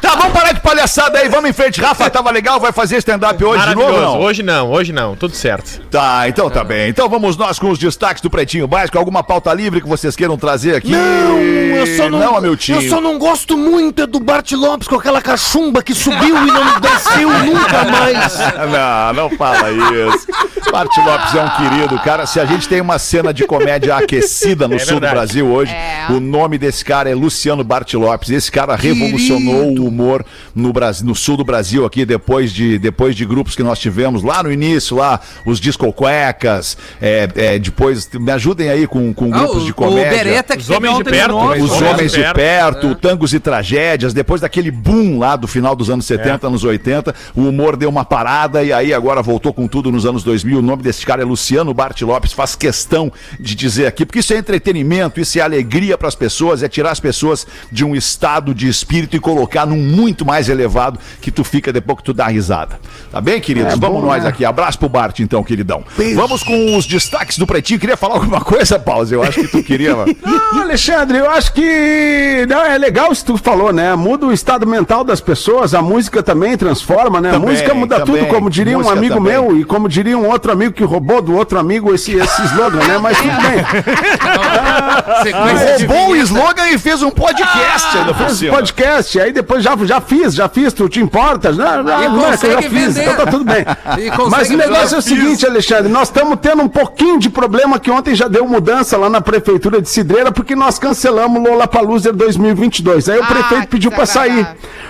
Tá, 0.00 0.14
vamos 0.16 0.32
parar 0.32 0.52
de 0.52 0.60
palhaçada 0.60 1.18
aí, 1.18 1.28
vamos 1.28 1.48
em 1.50 1.52
frente. 1.52 1.80
Rafa, 1.80 2.10
tava 2.10 2.30
legal, 2.30 2.58
vai 2.60 2.72
fazer 2.72 2.96
stand-up 2.98 3.42
hoje 3.42 3.66
de 3.68 3.74
novo 3.74 4.00
não? 4.00 4.20
Hoje 4.20 4.42
não, 4.42 4.70
hoje 4.70 4.92
não. 4.92 5.16
Tudo 5.16 5.34
certo. 5.34 5.80
Tá, 5.90 6.28
então 6.28 6.50
tá 6.50 6.62
bem. 6.64 6.88
Então 6.88 7.08
vamos 7.08 7.36
nós 7.36 7.58
com 7.58 7.70
os 7.70 7.78
destaques 7.78 8.20
do 8.20 8.28
Pretinho 8.28 8.66
Básico. 8.66 8.98
Alguma 8.98 9.22
pauta 9.22 9.52
livre 9.54 9.80
que 9.80 9.88
vocês 9.88 10.16
queiram 10.16 10.36
trazer 10.36 10.76
aqui? 10.76 10.90
Não, 10.90 11.38
eu 11.38 11.86
só 11.96 12.10
não, 12.10 12.18
Não, 12.18 12.40
meu 12.40 12.56
tio. 12.56 12.76
eu 12.76 12.88
só 12.88 13.00
não 13.00 13.18
gosto 13.18 13.56
muito 13.56 14.02
é 14.02 14.06
do 14.06 14.20
Bart 14.20 14.50
Lopes 14.52 14.88
com 14.88 14.96
aquela 14.96 15.22
cachumba 15.22 15.82
que 15.82 15.94
subiu 15.94 16.36
e 16.36 16.50
não 16.50 16.80
desceu 16.80 17.28
nunca 17.44 17.84
mais. 17.84 18.34
Não, 18.74 19.12
não 19.12 19.30
fala 19.36 19.70
isso. 19.70 20.26
Bart 20.70 20.90
Lopes 20.98 21.34
é 21.34 21.42
um 21.42 21.50
querido, 21.50 21.98
cara. 22.00 22.26
Se 22.26 22.40
a 22.40 22.44
gente 22.44 22.68
tem 22.68 22.80
uma 22.80 22.98
cena 22.98 23.32
de 23.32 23.46
comédia 23.46 23.96
aquecida 23.96 24.23
no 24.68 24.74
É 24.76 24.78
sul 24.78 25.00
do. 25.00 25.00
Brasil 25.00 25.46
hoje, 25.46 25.72
É. 25.72 26.06
o 26.10 26.20
nome 26.20 26.58
desse 26.58 26.84
cara 26.84 27.10
é 27.10 27.14
Luciano 27.14 27.62
Bart 27.62 27.92
Lopes. 27.94 28.30
Esse 28.30 28.50
cara 28.50 28.74
revolucionou 28.76 29.78
o 29.78 29.86
humor 29.86 30.24
no, 30.54 30.72
Brasil, 30.72 31.06
no 31.06 31.14
sul 31.14 31.36
do 31.36 31.44
Brasil 31.44 31.84
aqui, 31.84 32.04
depois 32.04 32.52
de, 32.52 32.78
depois 32.78 33.14
de 33.14 33.24
grupos 33.24 33.54
que 33.54 33.62
nós 33.62 33.78
tivemos 33.78 34.22
lá 34.22 34.42
no 34.42 34.50
início, 34.52 34.96
lá, 34.96 35.20
os 35.46 35.60
disco 35.60 35.92
cuecas, 35.92 36.76
é, 37.00 37.28
é, 37.34 37.58
depois, 37.58 38.08
me 38.14 38.30
ajudem 38.32 38.68
aí 38.70 38.86
com, 38.86 39.12
com 39.12 39.32
Ah, 39.32 39.38
grupos 39.38 39.62
o, 39.62 39.66
de 39.66 39.70
o 39.72 39.74
comédia. 39.74 40.10
Beretta 40.10 40.56
Os 40.56 40.70
Homens 40.70 40.94
de 40.94 41.00
ontem 41.00 41.10
Perto, 41.10 41.32
no 41.32 41.44
nome. 41.44 41.62
Os 41.62 41.82
Homens 41.82 42.12
de 42.12 42.18
de 42.18 42.22
Perto. 42.24 42.34
Perto, 42.34 42.94
Tangos 42.96 43.34
e 43.34 43.40
Tragédias, 43.40 44.12
depois 44.14 44.40
daquele 44.40 44.70
boom 44.70 45.18
lá 45.18 45.36
do 45.36 45.46
final 45.46 45.74
dos 45.76 45.90
anos 45.90 46.06
70, 46.06 46.46
anos 46.46 46.64
80, 46.64 47.14
o 47.34 47.42
humor 47.42 47.76
deu 47.76 47.88
uma 47.88 48.04
parada 48.04 48.62
e 48.62 48.72
aí 48.72 48.92
agora 48.94 49.22
voltou 49.22 49.52
com 49.52 49.66
tudo 49.66 49.90
nos 49.92 50.06
anos 50.06 50.22
2000. 50.22 50.58
O 50.58 50.62
nome 50.62 50.82
desse 50.82 51.04
cara 51.04 51.22
é 51.22 51.24
Luciano 51.24 51.72
Bart 51.74 52.00
Lopes, 52.02 52.32
faz 52.32 52.54
questão 52.54 53.12
de 53.38 53.54
dizer 53.54 53.86
aqui, 53.86 54.04
porque 54.14 54.20
isso 54.20 54.32
é 54.32 54.36
entretenimento, 54.36 55.20
isso 55.20 55.36
é 55.40 55.42
alegria 55.42 55.98
para 55.98 56.06
as 56.06 56.14
pessoas, 56.14 56.62
é 56.62 56.68
tirar 56.68 56.92
as 56.92 57.00
pessoas 57.00 57.44
de 57.72 57.84
um 57.84 57.96
estado 57.96 58.54
de 58.54 58.68
espírito 58.68 59.16
e 59.16 59.18
colocar 59.18 59.66
num 59.66 59.76
muito 59.76 60.24
mais 60.24 60.48
elevado 60.48 61.00
que 61.20 61.32
tu 61.32 61.42
fica 61.42 61.72
depois 61.72 61.98
que 61.98 62.04
tu 62.04 62.14
dá 62.14 62.28
risada. 62.28 62.78
Tá 63.10 63.20
bem, 63.20 63.40
queridos? 63.40 63.72
É 63.72 63.76
Vamos 63.76 64.00
bom, 64.02 64.06
nós 64.06 64.22
né? 64.22 64.28
aqui. 64.28 64.44
Abraço 64.44 64.78
pro 64.78 64.88
Bart, 64.88 65.18
então, 65.18 65.42
queridão. 65.42 65.82
Vamos 66.14 66.44
com 66.44 66.76
os 66.76 66.86
destaques 66.86 67.38
do 67.38 67.44
Pretinho. 67.44 67.80
Queria 67.80 67.96
falar 67.96 68.14
alguma 68.14 68.40
coisa, 68.40 68.78
Pause? 68.78 69.14
Eu 69.14 69.22
acho 69.24 69.40
que 69.40 69.48
tu 69.48 69.64
queria. 69.64 69.96
mano. 69.96 70.14
Não, 70.54 70.62
Alexandre, 70.62 71.18
eu 71.18 71.28
acho 71.28 71.52
que 71.52 72.46
não, 72.48 72.64
é 72.64 72.78
legal 72.78 73.10
isso 73.10 73.24
que 73.24 73.32
tu 73.32 73.38
falou, 73.38 73.72
né? 73.72 73.96
Muda 73.96 74.26
o 74.26 74.32
estado 74.32 74.66
mental 74.66 75.02
das 75.02 75.20
pessoas, 75.20 75.74
a 75.74 75.82
música 75.82 76.22
também 76.22 76.56
transforma, 76.56 77.20
né? 77.20 77.32
Também, 77.32 77.48
a 77.48 77.52
música 77.52 77.74
muda 77.74 78.00
também. 78.00 78.22
tudo, 78.22 78.30
como 78.32 78.48
diria 78.48 78.76
um 78.76 78.82
Música 78.82 78.96
amigo 78.98 79.14
também. 79.16 79.32
meu 79.32 79.58
e 79.58 79.64
como 79.64 79.88
diria 79.88 80.16
um 80.16 80.28
outro 80.28 80.52
amigo 80.52 80.72
que 80.72 80.84
roubou 80.84 81.20
do 81.20 81.34
outro 81.34 81.58
amigo 81.58 81.92
esse, 81.92 82.12
esse 82.12 82.42
slogan, 82.44 82.84
né? 82.86 82.98
Mas 82.98 83.16
tudo 83.18 83.34
bem. 83.42 84.03
Sequência 85.22 85.76
de 85.78 85.86
Roubou 85.86 86.04
o 86.04 86.12
vinheta. 86.12 86.24
slogan 86.32 86.68
e 86.68 86.78
fez 86.78 87.02
um 87.02 87.10
podcast 87.10 87.98
ainda 87.98 88.14
por 88.14 88.26
Fiz 88.28 88.38
cima. 88.38 88.56
podcast, 88.56 89.20
aí 89.20 89.32
depois 89.32 89.62
já, 89.62 89.76
já 89.82 90.00
fiz, 90.00 90.34
já 90.34 90.48
fiz, 90.48 90.72
tu 90.72 90.88
te 90.88 91.00
importas? 91.00 91.56
Não, 91.56 91.82
não, 91.82 92.02
E 92.04 92.08
não 92.08 92.32
é 92.32 92.36
que 92.36 92.46
eu 92.46 92.50
já 92.50 92.56
consegue 92.56 92.74
fiz, 92.76 92.94
vender. 92.94 93.10
então 93.10 93.24
tá 93.24 93.30
tudo 93.30 93.44
bem. 93.44 93.64
E 94.04 94.10
consegue 94.10 94.30
Mas 94.30 94.50
o 94.50 94.56
negócio 94.56 94.96
é 94.96 94.98
o 94.98 95.02
seguinte, 95.02 95.46
Alexandre, 95.46 95.90
nós 95.90 96.08
estamos 96.08 96.38
tendo 96.40 96.62
um 96.62 96.68
pouquinho 96.68 97.18
de 97.18 97.30
problema 97.30 97.78
que 97.78 97.90
ontem 97.90 98.14
já 98.14 98.28
deu 98.28 98.46
mudança 98.46 98.96
lá 98.96 99.08
na 99.08 99.20
prefeitura 99.20 99.80
de 99.80 99.88
Cidreira, 99.88 100.32
porque 100.32 100.54
nós 100.56 100.78
cancelamos 100.78 101.40
o 101.40 101.44
Lollapalooza 101.44 102.12
2022. 102.12 103.08
Aí 103.08 103.18
o 103.18 103.22
Ah, 103.22 103.26
prefeito 103.26 103.60
que 103.62 103.66
pediu 103.68 103.90
pra 103.90 104.06
sair, 104.06 104.46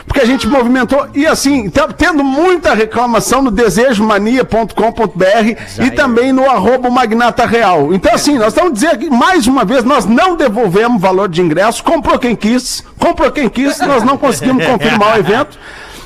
porque 0.06 0.20
a 0.20 0.24
gente 0.24 0.46
movimentou, 0.46 1.06
e 1.14 1.26
assim, 1.26 1.68
tá 1.70 1.88
tendo 1.88 2.24
muita 2.24 2.74
reclamação 2.74 3.42
no 3.42 3.50
desejomania.com.br 3.50 5.82
e 5.84 5.90
também 5.90 6.32
no 6.32 6.48
arroba 6.48 6.88
magnata 6.90 7.44
real. 7.46 7.92
Então 7.92 8.14
assim, 8.14 8.38
nós 8.38 8.48
estamos 8.48 8.72
dizendo 8.72 9.03
mais 9.10 9.46
uma 9.46 9.64
vez, 9.64 9.84
nós 9.84 10.04
não 10.04 10.36
devolvemos 10.36 11.00
valor 11.00 11.28
de 11.28 11.40
ingresso, 11.40 11.82
comprou 11.82 12.18
quem 12.18 12.34
quis, 12.34 12.84
comprou 12.98 13.30
quem 13.30 13.48
quis, 13.48 13.78
nós 13.80 14.02
não 14.02 14.16
conseguimos 14.16 14.64
confirmar 14.66 15.16
o 15.16 15.18
evento. 15.20 15.58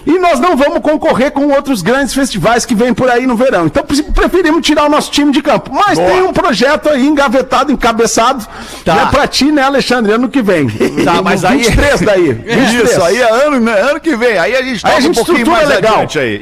E 0.09 0.19
nós 0.19 0.41
não 0.41 0.57
vamos 0.57 0.81
concorrer 0.81 1.31
com 1.31 1.49
outros 1.49 1.83
grandes 1.83 2.15
festivais 2.15 2.65
que 2.65 2.75
vêm 2.75 2.95
por 2.95 3.11
aí 3.11 3.27
no 3.27 3.37
verão. 3.37 3.67
Então 3.67 3.85
pre- 3.85 4.03
preferimos 4.03 4.63
tirar 4.67 4.87
o 4.87 4.89
nosso 4.89 5.11
time 5.11 5.31
de 5.31 5.43
campo. 5.43 5.71
Mas 5.73 5.99
tem 5.99 6.23
um 6.23 6.33
projeto 6.33 6.89
aí 6.89 7.07
engavetado, 7.07 7.71
encabeçado, 7.71 8.47
Tá. 8.85 8.95
né, 8.95 9.09
pra 9.11 9.27
ti, 9.27 9.53
né, 9.53 9.63
Alexandre, 9.63 10.11
ano 10.13 10.29
que 10.29 10.41
vem. 10.41 10.67
Tá, 11.05 11.21
mas 11.23 11.45
aí- 11.45 11.59
23 11.59 12.01
daí. 12.01 12.33
23. 12.33 12.91
Isso, 12.91 13.03
aí 13.05 13.19
é 13.21 13.47
ano, 13.47 13.61
né, 13.61 13.73
ano 13.79 14.01
que 14.01 14.17
vem. 14.17 14.39
Aí 14.39 14.57
a 14.57 14.63
gente 14.63 14.85
Aí 14.87 14.93
a 14.93 14.95
toca 14.95 14.99
um 14.99 15.01
gente 15.03 15.15
pouquinho 15.17 15.37
estrutura 15.39 15.57
mais 15.59 15.69
legal. 15.69 15.95
adiante 15.97 16.19
aí. 16.19 16.39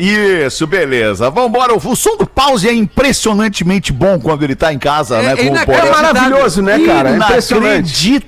Isso, 0.47 0.67
beleza. 0.67 1.29
Vambora. 1.29 1.75
O, 1.75 1.79
o 1.79 1.97
som 1.97 2.17
do 2.17 2.27
pause 2.27 2.69
é 2.69 2.73
impressionantemente 2.73 3.93
bom 3.93 4.19
quando 4.21 4.43
ele 4.45 4.55
tá 4.55 4.73
em 4.73 4.79
casa, 4.79 5.17
É- 5.17 5.23
né? 5.23 5.33
é 5.33 5.37
Com 5.37 5.53
o 5.53 5.57
É. 5.57 5.65
Porã. 5.67 5.91
maravilhoso, 5.91 6.63
né, 6.63 6.79
cara? 6.87 7.11
É 7.11 7.17
impressionante. 7.17 8.25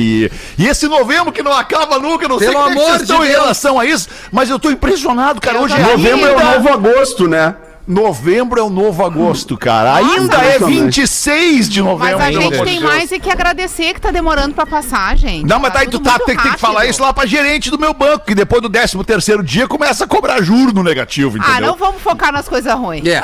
E 0.58 0.68
esse 0.68 0.88
novembro 0.88 1.32
que 1.32 1.44
não 1.44 1.54
acaba 1.54 2.00
nunca, 2.00 2.28
não 2.28 2.38
sei 2.40 2.50
Pelo 2.50 2.64
como 2.64 2.80
é 2.80 2.84
vocês 2.84 3.02
estão 3.02 3.22
de 3.22 3.28
em 3.28 3.32
relação 3.32 3.80
a 3.80 3.86
isso, 3.86 4.08
mas 4.32 4.50
eu 4.50 4.58
tô 4.60 4.70
impressionado, 4.72 5.40
cara. 5.42 5.58
Eu 5.58 5.64
Hoje. 5.64 5.78
Novembro 5.80 6.26
é 6.28 6.34
o 6.34 6.38
ainda- 6.40 6.52
novo 6.60 6.70
agosto, 6.70 7.28
né? 7.28 7.56
Novembro 7.88 8.60
é 8.60 8.64
o 8.64 8.70
novo 8.70 9.04
agosto, 9.04 9.58
cara. 9.58 9.96
Ainda 9.96 10.38
é 10.38 10.56
impressionante. 10.56 11.02
26 11.02 11.68
de 11.68 11.82
novembro. 11.82 12.20
Mas 12.20 12.28
a 12.28 12.32
gente 12.32 12.64
tem 12.64 12.80
Deus. 12.80 12.84
mais 12.84 13.12
é 13.12 13.18
que 13.20 13.30
agradecer 13.30 13.94
que 13.96 14.00
tá 14.00 14.12
demorando 14.12 14.54
pra 14.54 14.66
passar, 14.68 15.18
gente. 15.18 15.46
Não, 15.48 15.60
mas 15.60 15.74
daí 15.74 15.86
tu 15.88 15.94
tudo 15.94 16.04
tá, 16.04 16.12
muito 16.12 16.26
tem, 16.26 16.38
tem 16.38 16.52
que 16.54 16.60
falar 16.60 16.86
isso 16.86 17.02
lá 17.02 17.12
pra 17.12 17.26
gerente 17.26 17.70
do 17.72 17.80
meu 17.80 17.94
banco, 17.94 18.26
que 18.26 18.36
depois 18.36 18.62
do 18.62 18.70
13 18.70 19.04
terceiro 19.04 19.44
dia 19.44 19.68
começa 19.68 20.06
a 20.06 20.08
cobrar 20.08 20.42
juro 20.42 20.72
no 20.72 20.84
negativo, 20.84 21.38
entendeu? 21.38 21.56
Ah, 21.58 21.60
não 21.60 21.76
vamos 21.76 22.02
focar 22.02 22.32
nas 22.32 22.48
coisas 22.48 22.72
ruins. 22.74 23.06
É. 23.06 23.20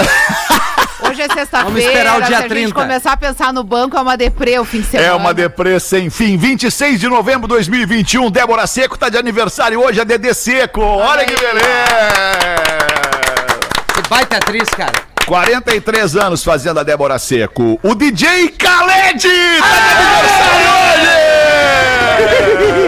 Hoje 1.10 1.22
é 1.22 1.28
sexta-feira. 1.28 1.64
Vamos 1.64 1.84
esperar 1.84 2.18
o 2.18 2.22
dia 2.22 2.28
se 2.28 2.34
a 2.34 2.42
gente 2.42 2.50
30. 2.50 2.74
começar 2.74 3.12
a 3.14 3.18
pensar 3.18 3.54
no 3.54 3.64
banco, 3.64 3.98
é 3.98 4.02
uma 4.02 4.18
deprê 4.18 4.60
o 4.60 4.66
fim 4.66 4.82
de 4.82 4.88
semana. 4.88 5.10
É 5.10 5.14
uma 5.14 5.34
deprê 5.34 5.80
sem 5.80 6.10
fim. 6.10 6.38
26 6.38 7.00
de 7.00 7.08
novembro 7.08 7.48
de 7.48 7.54
2021. 7.56 8.30
Débora 8.30 8.68
Seco 8.68 8.98
tá 8.98 9.10
de 9.10 9.18
aniversário 9.18 9.82
hoje, 9.82 10.02
a 10.02 10.04
Dedê 10.04 10.34
Seco. 10.34 10.82
Olha 10.82 11.26
que 11.26 11.36
beleza! 11.36 11.66
Que 13.94 14.10
baita 14.10 14.38
atriz, 14.38 14.70
cara. 14.70 14.94
43 15.26 16.16
anos 16.16 16.44
fazendo 16.44 16.80
a 16.80 16.84
Débora 16.84 17.20
Seco. 17.20 17.80
O 17.84 17.96
DJ 17.96 18.50
Khaled 18.50 18.58
tá 18.58 19.12
de 19.14 19.28
aniversário 19.28 20.68
hoje! 20.84 21.08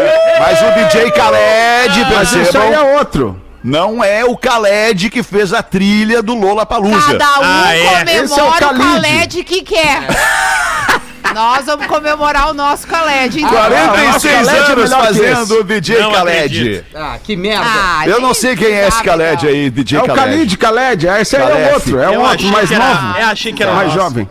Mas 0.40 0.62
o 0.62 0.72
DJ 0.72 1.12
Khaled, 1.12 2.16
Mas 2.16 2.32
isso 2.34 2.58
aí 2.58 2.74
é 2.74 2.82
outro. 2.98 3.49
Não 3.64 4.04
é 4.04 4.24
o 4.26 4.36
Khaled 4.36 5.10
que 5.10 5.22
fez 5.24 5.54
a 5.54 5.62
trilha 5.64 6.22
do 6.22 6.34
Lola 6.36 6.66
Palusa. 6.66 7.18
Cada 7.18 7.40
um 7.40 7.44
Ah, 7.44 7.76
é. 7.76 8.04
Esse 8.24 8.40
é 8.40 8.44
o 8.44 8.52
comemora 8.52 8.66
o 8.68 8.70
Khalid. 8.78 9.02
Khaled 9.08 9.44
que 9.44 9.62
quer. 9.64 10.08
Nós 11.34 11.66
vamos 11.66 11.86
comemorar 11.86 12.50
o 12.50 12.54
nosso 12.56 12.88
Khaled, 12.88 13.38
então. 13.40 13.50
46 13.52 14.48
Khaled 14.48 14.50
é 14.50 14.72
anos 14.72 14.90
que 14.90 14.96
fazendo 14.98 15.60
o 15.60 15.64
DJ 15.64 16.00
Não 16.02 16.12
Khaled. 16.12 16.38
acredito. 16.38 16.86
Ah, 16.96 17.18
que 17.24 17.36
merda. 17.36 17.66
Ah, 17.70 18.08
Eu 18.08 18.20
não 18.20 18.34
sei 18.34 18.56
quem 18.56 18.68
é 18.72 18.88
esse 18.88 19.04
Khaled 19.04 19.44
não. 19.46 19.52
aí, 19.52 19.70
DJ 19.70 20.00
É 20.00 20.02
o 20.02 20.06
Khaled. 20.08 20.22
Khalid, 20.22 20.58
Khaled. 20.58 21.08
Esse 21.22 21.36
aí 21.38 21.44
é 21.44 21.70
o 21.70 21.74
outro. 21.74 22.00
É 22.00 22.06
Eu 22.08 22.20
um 22.20 22.24
outro 22.24 22.48
mais 22.48 22.72
era- 22.72 22.84
novo. 22.94 23.18
é, 23.20 23.24
achei 23.24 23.54
que 23.54 23.62
era 23.62 23.74
mais 23.74 23.88
nosso. 23.90 24.00
jovem. 24.00 24.30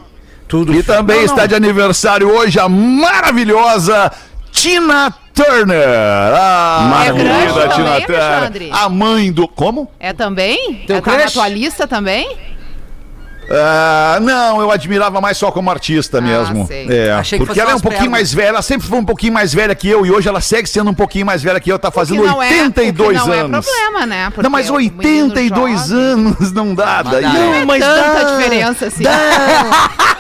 Tudo. 0.48 0.74
E 0.74 0.82
também 0.82 1.22
está 1.22 1.46
de 1.46 1.54
aniversário 1.54 2.28
hoje 2.34 2.58
a 2.58 2.68
maravilhosa 2.68 4.10
Tina 4.50 5.14
Turner. 5.44 5.88
Ah, 6.34 7.04
É 7.06 7.12
crush 7.12 7.74
Tina 7.74 7.90
também, 7.90 8.06
Turner. 8.06 8.22
Alexandre? 8.24 8.70
A 8.72 8.88
mãe 8.88 9.32
do. 9.32 9.46
Como? 9.46 9.88
É 10.00 10.12
também? 10.12 10.84
Teu 10.86 10.96
é, 10.96 11.00
tá 11.00 11.12
na 11.12 11.18
crush? 11.18 11.32
tua 11.34 11.48
lista 11.48 11.86
também? 11.86 12.36
Ah, 13.50 14.18
não, 14.20 14.60
eu 14.60 14.70
admirava 14.70 15.20
mais 15.20 15.36
só 15.38 15.50
como 15.50 15.70
artista 15.70 16.20
mesmo. 16.20 16.66
sei. 16.66 16.86
É, 16.90 17.12
Achei 17.12 17.38
que 17.38 17.44
porque 17.46 17.58
fosse 17.58 17.60
ela 17.60 17.70
é 17.70 17.74
um 17.74 17.76
umas 17.76 17.82
pouquinho 17.82 18.10
mais 18.10 18.32
velha, 18.34 18.48
ela 18.48 18.62
sempre 18.62 18.86
foi 18.86 18.98
um 18.98 19.04
pouquinho 19.04 19.32
mais 19.32 19.54
velha 19.54 19.74
que 19.74 19.88
eu 19.88 20.04
e 20.04 20.10
hoje 20.10 20.28
ela 20.28 20.40
segue 20.40 20.68
sendo 20.68 20.90
um 20.90 20.94
pouquinho 20.94 21.24
mais 21.24 21.42
velha 21.42 21.58
que 21.58 21.70
eu, 21.72 21.78
tá 21.78 21.90
fazendo 21.90 22.24
não 22.24 22.42
é- 22.42 22.48
82 22.62 23.18
o 23.18 23.22
que 23.22 23.28
não 23.28 23.32
anos. 23.34 23.66
é 23.66 23.70
problema, 23.72 24.06
né? 24.06 24.32
não, 24.42 24.50
mas 24.50 24.68
o 24.68 24.74
menino 24.76 24.98
82 24.98 25.80
jovem- 25.80 25.96
anos 25.96 26.52
não 26.52 26.74
dá, 26.74 27.02
daí. 27.02 27.22
dá. 27.22 27.28
Não 27.32 27.54
é 27.54 27.64
mas 27.64 27.82
tanta 27.84 28.24
dá. 28.24 28.36
diferença 28.36 28.86
assim. 28.86 29.02
Dá, 29.02 29.10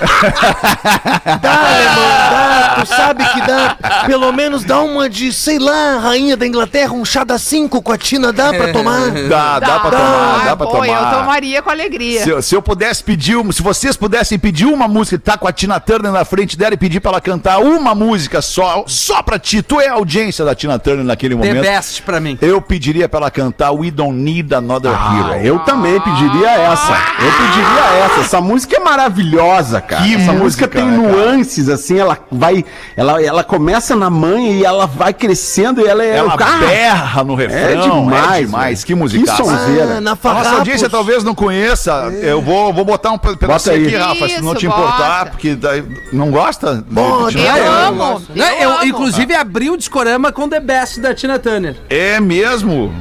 alemão, 1.68 2.08
dá. 2.30 2.74
Tu 2.80 2.86
sabe 2.86 3.24
que 3.26 3.40
dá. 3.42 3.76
Pelo 4.06 4.32
menos 4.32 4.64
dá 4.64 4.80
uma 4.80 5.08
de, 5.08 5.32
sei 5.32 5.58
lá, 5.58 5.98
rainha 5.98 6.36
da 6.36 6.46
Inglaterra, 6.46 6.92
um 6.92 7.04
chá 7.04 7.24
da 7.24 7.38
5 7.38 7.82
com 7.82 7.92
a 7.92 7.98
Tina, 7.98 8.32
dá 8.32 8.52
pra 8.52 8.72
tomar? 8.72 9.10
Dá, 9.28 9.58
dá 9.58 9.80
pra 9.80 9.90
tomar, 9.90 10.44
dá 10.44 10.56
pra 10.56 10.66
Pô, 10.66 10.84
eu 10.84 10.94
tomar. 10.94 11.14
tomaria 11.14 11.60
com 11.62 11.70
alegria. 11.70 12.22
Se, 12.22 12.30
eu- 12.30 12.40
se 12.42 12.54
eu 12.54 12.62
pudesse 12.62 13.02
pedir, 13.18 13.52
se 13.52 13.62
vocês 13.62 13.96
pudessem 13.96 14.38
pedir 14.38 14.64
uma 14.66 14.86
música, 14.86 15.18
tá 15.18 15.36
com 15.36 15.48
a 15.48 15.52
Tina 15.52 15.80
Turner 15.80 16.12
na 16.12 16.24
frente 16.24 16.56
dela 16.56 16.74
e 16.74 16.76
pedir 16.76 17.00
pra 17.00 17.10
ela 17.10 17.20
cantar 17.20 17.58
uma 17.58 17.92
música 17.94 18.40
só, 18.40 18.84
só 18.86 19.22
pra 19.22 19.38
ti, 19.40 19.60
tu 19.60 19.80
é 19.80 19.88
a 19.88 19.94
audiência 19.94 20.44
da 20.44 20.54
Tina 20.54 20.78
Turner 20.78 21.04
naquele 21.04 21.34
The 21.36 21.48
momento. 21.48 21.62
best 21.62 22.02
pra 22.02 22.20
mim. 22.20 22.38
Eu 22.40 22.62
pediria 22.62 23.08
pra 23.08 23.18
ela 23.20 23.30
cantar 23.30 23.72
We 23.72 23.90
Don't 23.90 24.16
Need 24.16 24.54
Another 24.54 24.92
Ah, 24.94 25.32
Hero. 25.34 25.44
eu 25.46 25.58
também 25.60 26.00
pediria 26.00 26.50
essa. 26.50 26.92
Eu 26.92 27.32
pediria 27.32 28.04
essa. 28.04 28.20
Essa 28.20 28.40
música 28.40 28.76
é 28.76 28.80
maravilhosa, 28.80 29.80
cara. 29.80 30.04
Que 30.04 30.14
essa 30.14 30.32
música, 30.32 30.44
música, 30.44 30.68
tem 30.68 30.84
né, 30.86 30.96
cara? 31.10 31.16
nuances, 31.26 31.68
assim, 31.68 31.98
ela 31.98 32.16
vai. 32.30 32.64
Ela, 32.96 33.22
ela 33.22 33.42
começa 33.42 33.96
na 33.96 34.08
mãe 34.10 34.58
e 34.60 34.64
ela 34.64 34.86
vai 34.86 35.12
crescendo 35.12 35.80
e 35.80 35.86
ela 35.88 36.04
é. 36.04 36.16
Ela 36.18 36.34
Ah, 36.38 36.58
berra 36.58 37.24
no 37.24 37.34
refrão. 37.34 37.58
É 37.58 37.76
demais. 37.76 38.36
É 38.38 38.40
demais. 38.44 38.84
Que 38.84 38.94
musicaça. 38.94 39.42
Que 39.42 39.48
sonzeira. 39.48 39.96
Ah, 39.96 40.00
na 40.00 40.12
A 40.12 40.34
nossa 40.34 40.50
audiência 40.56 40.88
talvez 40.88 41.24
não 41.24 41.34
conheça. 41.34 42.12
Eu 42.22 42.40
vou, 42.40 42.72
vou 42.72 42.84
botar 42.84 43.07
um 43.12 43.18
pe- 43.18 43.36
pedacinho 43.36 43.76
aí. 43.76 43.86
aqui, 43.86 43.96
Rafa, 43.96 44.28
se 44.28 44.40
não 44.40 44.54
te 44.54 44.66
Isso, 44.66 44.74
importar, 44.74 45.18
bota. 45.18 45.30
porque 45.30 45.54
daí, 45.54 45.84
não 46.12 46.30
gosta? 46.30 46.84
Tina 46.86 47.00
Eu 47.00 47.26
Turner? 47.30 47.68
amo. 47.86 48.22
Eu, 48.34 48.44
eu, 48.44 48.70
amo. 48.72 48.84
inclusive, 48.84 49.34
abri 49.34 49.70
o 49.70 49.76
discorama 49.76 50.30
com 50.32 50.48
The 50.48 50.60
Best 50.60 51.00
da 51.00 51.14
Tina 51.14 51.38
Turner. 51.38 51.76
É 51.90 52.20
mesmo? 52.20 52.94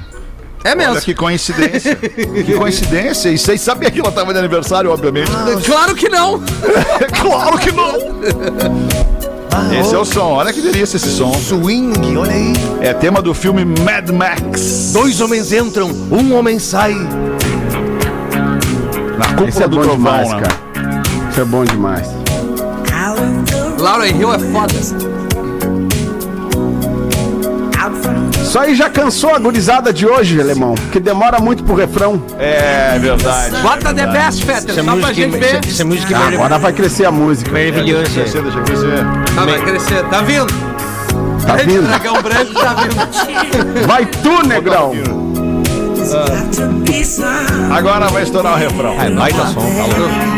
É 0.64 0.76
mesmo. 0.76 0.94
Olha 0.94 1.02
que 1.02 1.14
coincidência. 1.14 1.96
que 1.96 2.54
coincidência. 2.58 3.30
E 3.30 3.38
vocês 3.38 3.62
sabiam 3.62 3.90
que 3.92 4.00
ela 4.00 4.12
tava 4.12 4.34
de 4.34 4.40
aniversário, 4.40 4.92
obviamente. 4.92 5.32
Claro 5.66 5.96
que 5.96 6.10
não. 6.10 6.42
claro 7.22 7.58
que 7.58 7.72
não. 7.72 7.94
Esse 9.80 9.96
é 9.96 9.98
o 9.98 10.06
som. 10.06 10.34
Olha 10.34 10.52
que 10.52 10.62
delícia 10.62 10.98
esse 10.98 11.10
som. 11.10 11.32
Swing, 11.34 12.18
olha 12.18 12.32
aí. 12.32 12.54
É 12.82 12.94
tema 12.94 13.22
do 13.22 13.34
filme 13.34 13.64
Mad 13.66 14.10
Max. 14.10 14.92
Dois 14.94 15.22
homens 15.22 15.52
entram, 15.52 15.90
um 16.12 16.36
homem 16.36 16.60
sai. 16.60 16.96
Na 19.18 19.26
Esse 19.48 19.60
cúpula 19.62 19.64
é 19.64 19.68
do 19.68 19.76
bom 19.76 19.82
trovão, 19.82 19.98
demais, 19.98 20.30
né? 20.30 20.42
cara. 20.42 21.02
Isso 21.32 21.42
é 21.42 21.46
bom 21.46 21.66
demais. 21.66 22.08
Laura 23.80 24.08
Hill 24.08 24.34
é 24.34 24.40
foda. 24.40 24.74
Isso 28.42 28.58
aí 28.60 28.76
já 28.76 28.90
cansou 28.90 29.36
a 29.36 29.40
gurizada 29.40 29.92
de 29.94 30.08
hoje, 30.08 30.40
alemão. 30.40 30.74
Que 30.92 31.00
demora 31.00 31.40
muito 31.40 31.64
pro 31.64 31.76
refrão. 31.76 32.22
É 32.40 32.98
verdade. 33.00 33.58
Bota 33.62 33.94
The 33.94 34.08
Best, 34.08 34.46
Fetter, 34.46 34.76
só 34.84 34.96
pra 34.96 35.14
gente 35.14 35.38
ver. 35.38 35.60
Essa 35.68 35.84
música 35.86 36.18
Ah, 36.18 36.28
agora 36.30 36.58
vai 36.58 36.74
crescer 36.74 37.06
a 37.06 37.12
música. 37.12 37.52
maravilhosa. 37.52 38.10
Deixa 38.10 38.38
eu 38.38 38.44
ver, 38.44 38.52
deixa 38.64 38.82
eu 38.84 38.90
ver. 38.92 39.06
Tá, 39.36 39.46
vai 39.46 39.60
crescer. 39.62 40.04
Tá 40.06 40.22
vindo. 40.22 40.48
Tá 41.46 41.56
vindo? 41.58 41.88
Dragão 41.88 42.22
branco 42.22 42.54
tá 42.54 42.74
vindo. 42.74 43.88
Vai 43.88 44.06
tu, 44.06 44.48
negrão. 44.48 44.92
Agora 47.72 48.08
vai 48.08 48.24
estourar 48.24 48.54
o 48.54 48.58
refrão. 48.58 48.96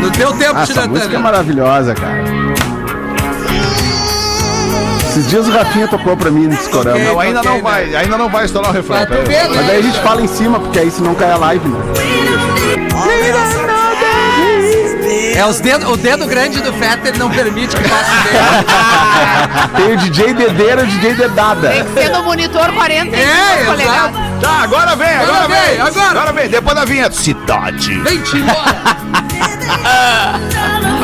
no 0.06 0.10
teu 0.10 0.32
tempo, 0.32 0.54
Ah, 0.56 0.62
essa 0.62 0.86
música 0.86 1.14
é 1.14 1.18
maravilhosa, 1.18 1.94
cara. 1.94 2.24
Esses 5.08 5.28
dias 5.28 5.48
o 5.48 5.50
Rafinha 5.50 5.88
tocou 5.88 6.16
pra 6.16 6.30
mim 6.30 6.46
no 6.46 6.56
discorama. 6.56 6.98
Não, 6.98 7.18
ainda 7.18 7.42
não 7.42 7.60
vai, 7.60 7.94
ainda 7.96 8.16
não 8.16 8.28
vai 8.28 8.44
estourar 8.44 8.70
o 8.70 8.74
refrão. 8.74 8.96
Ver, 9.26 9.48
Mas 9.48 9.56
né? 9.66 9.72
aí 9.72 9.78
a 9.78 9.82
gente 9.82 9.98
fala 10.00 10.22
em 10.22 10.28
cima, 10.28 10.60
porque 10.60 10.78
aí 10.78 10.90
senão 10.90 11.14
cai 11.16 11.32
a 11.32 11.36
live, 11.36 11.68
né? 11.68 11.78
É 15.40 15.46
os 15.46 15.58
dedos, 15.58 15.88
o 15.90 15.96
dedo 15.96 16.26
grande 16.26 16.60
do 16.60 16.70
Fetter 16.74 17.16
não 17.18 17.30
permite 17.30 17.74
que 17.74 17.88
faça 17.88 18.10
o 18.12 18.22
dedo. 18.24 19.72
Tem 19.74 19.94
o 19.94 19.96
DJ 19.96 20.34
Dedeira 20.34 20.82
e 20.82 20.84
o 20.84 20.86
DJ 20.86 21.14
Dedada. 21.14 21.70
Tem 21.70 21.82
que 21.82 21.92
ser 21.94 22.10
no 22.10 22.22
monitor 22.24 22.70
45 22.70 23.16
É, 23.16 23.64
polegadas. 23.64 24.10
exato. 24.10 24.40
Tá, 24.42 24.50
agora 24.64 24.96
vem, 24.96 25.08
agora, 25.08 25.30
Agora 25.44 25.48
vem. 25.48 25.70
vem, 25.70 25.80
agora. 25.80 26.10
Agora 26.10 26.32
vem, 26.34 26.48
depois 26.50 26.76
da 26.76 26.84
vinheta. 26.84 27.12
Cidade. 27.16 27.98
Vem-te 28.00 28.36
embora. 28.36 28.60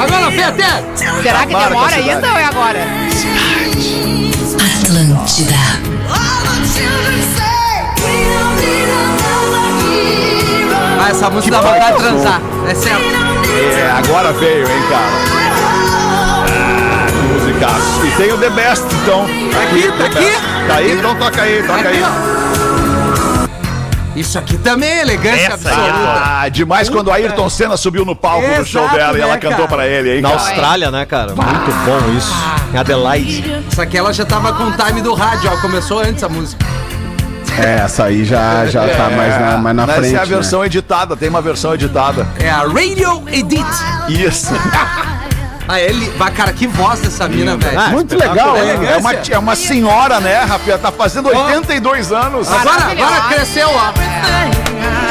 Agora, 0.03 0.31
Fetter. 0.31 1.23
Será 1.23 1.47
que 1.47 1.53
Marca 1.55 1.69
demora 1.71 1.89
cidade. 1.93 2.11
ainda 2.11 2.29
ou 2.33 2.39
é 2.39 2.45
agora? 2.45 2.79
Atlântida. 4.83 5.55
Ah, 11.01 11.09
essa 11.11 11.31
música 11.31 11.57
dá 11.57 11.63
vontade 11.63 11.97
de 11.97 12.03
transar. 12.03 12.41
É 12.69 12.75
certo. 12.75 13.36
É, 13.57 13.91
agora 13.91 14.33
veio, 14.33 14.67
hein, 14.69 14.83
cara. 14.91 15.07
Ah, 16.49 17.07
musicaço. 17.41 18.07
E 18.07 18.11
tem 18.13 18.33
o 18.33 18.39
The 18.39 18.51
Best, 18.51 18.85
então. 19.03 19.23
Aqui, 19.25 19.93
tá 19.99 20.05
aqui. 20.07 20.67
Tá 20.69 20.75
aí, 20.77 20.93
então 20.93 21.15
toca 21.17 21.43
aí, 21.43 21.63
toca 21.63 21.79
Aqui, 21.81 21.89
aí. 21.89 22.03
ó. 22.03 22.47
Isso 24.17 24.39
aqui 24.39 24.57
também 24.57 24.89
é 24.91 25.03
elegância 25.03 25.53
Essa 25.53 25.55
absoluta. 25.71 26.23
Ah, 26.25 26.49
demais 26.49 26.89
quando 26.89 27.09
o 27.09 27.13
Ayrton 27.13 27.51
Senna 27.51 27.77
subiu 27.77 28.03
no 28.03 28.17
palco 28.17 28.47
no 28.49 28.65
show 28.65 28.81
Exato, 28.83 28.97
dela 28.97 29.19
e 29.19 29.21
ela 29.21 29.33
né, 29.35 29.39
cantou 29.39 29.67
cara? 29.69 29.69
pra 29.69 29.87
ele, 29.87 30.17
hein, 30.17 30.23
Na 30.23 30.31
cara. 30.31 30.41
Austrália, 30.41 30.91
né, 30.91 31.05
cara? 31.05 31.35
Muito 31.35 31.73
bom 31.85 32.17
isso. 32.17 32.33
Em 32.73 32.79
Adelaide. 32.79 33.63
Isso 33.71 33.81
aqui 33.83 33.99
ela 33.99 34.15
já 34.15 34.25
tava 34.25 34.55
com 34.55 34.65
o 34.65 34.73
time 34.73 35.03
do 35.03 35.13
rádio, 35.13 35.51
ó. 35.53 35.57
Começou 35.61 35.99
antes 36.01 36.25
a 36.25 36.31
música. 36.31 36.65
É, 37.63 37.85
essa 37.85 38.05
aí 38.05 38.25
já, 38.25 38.67
já 38.67 38.87
tá 38.89 39.11
mais 39.11 39.41
na, 39.41 39.57
mais 39.59 39.77
na 39.77 39.87
Mas 39.87 39.97
frente. 39.97 40.15
Essa 40.15 40.17
é 40.17 40.19
a 40.23 40.27
né? 40.27 40.35
versão 40.35 40.65
editada, 40.65 41.17
tem 41.17 41.29
uma 41.29 41.41
versão 41.43 41.75
editada. 41.75 42.27
É 42.39 42.51
a 42.51 42.59
Radio 42.61 43.23
Edit. 43.29 43.65
Isso. 44.09 44.53
Ah, 45.69 45.81
ele. 45.81 46.09
Vai, 46.11 46.31
cara, 46.31 46.53
que 46.53 46.65
voz 46.67 47.01
dessa 47.01 47.29
mina, 47.29 47.57
velho. 47.57 47.77
Ah, 47.77 47.89
Muito 47.89 48.17
legal, 48.17 48.55
né? 48.55 48.75
hein? 48.75 48.87
É 48.87 48.97
uma, 48.99 49.13
é 49.13 49.39
uma 49.39 49.57
senhora, 49.57 50.21
né, 50.21 50.45
Rafinha? 50.45 50.79
Tá 50.79 50.93
fazendo 50.93 51.29
82 51.29 52.13
anos. 52.13 52.49
Agora, 52.49 52.85
agora 52.85 53.21
cresceu, 53.23 53.69
ó. 53.69 53.93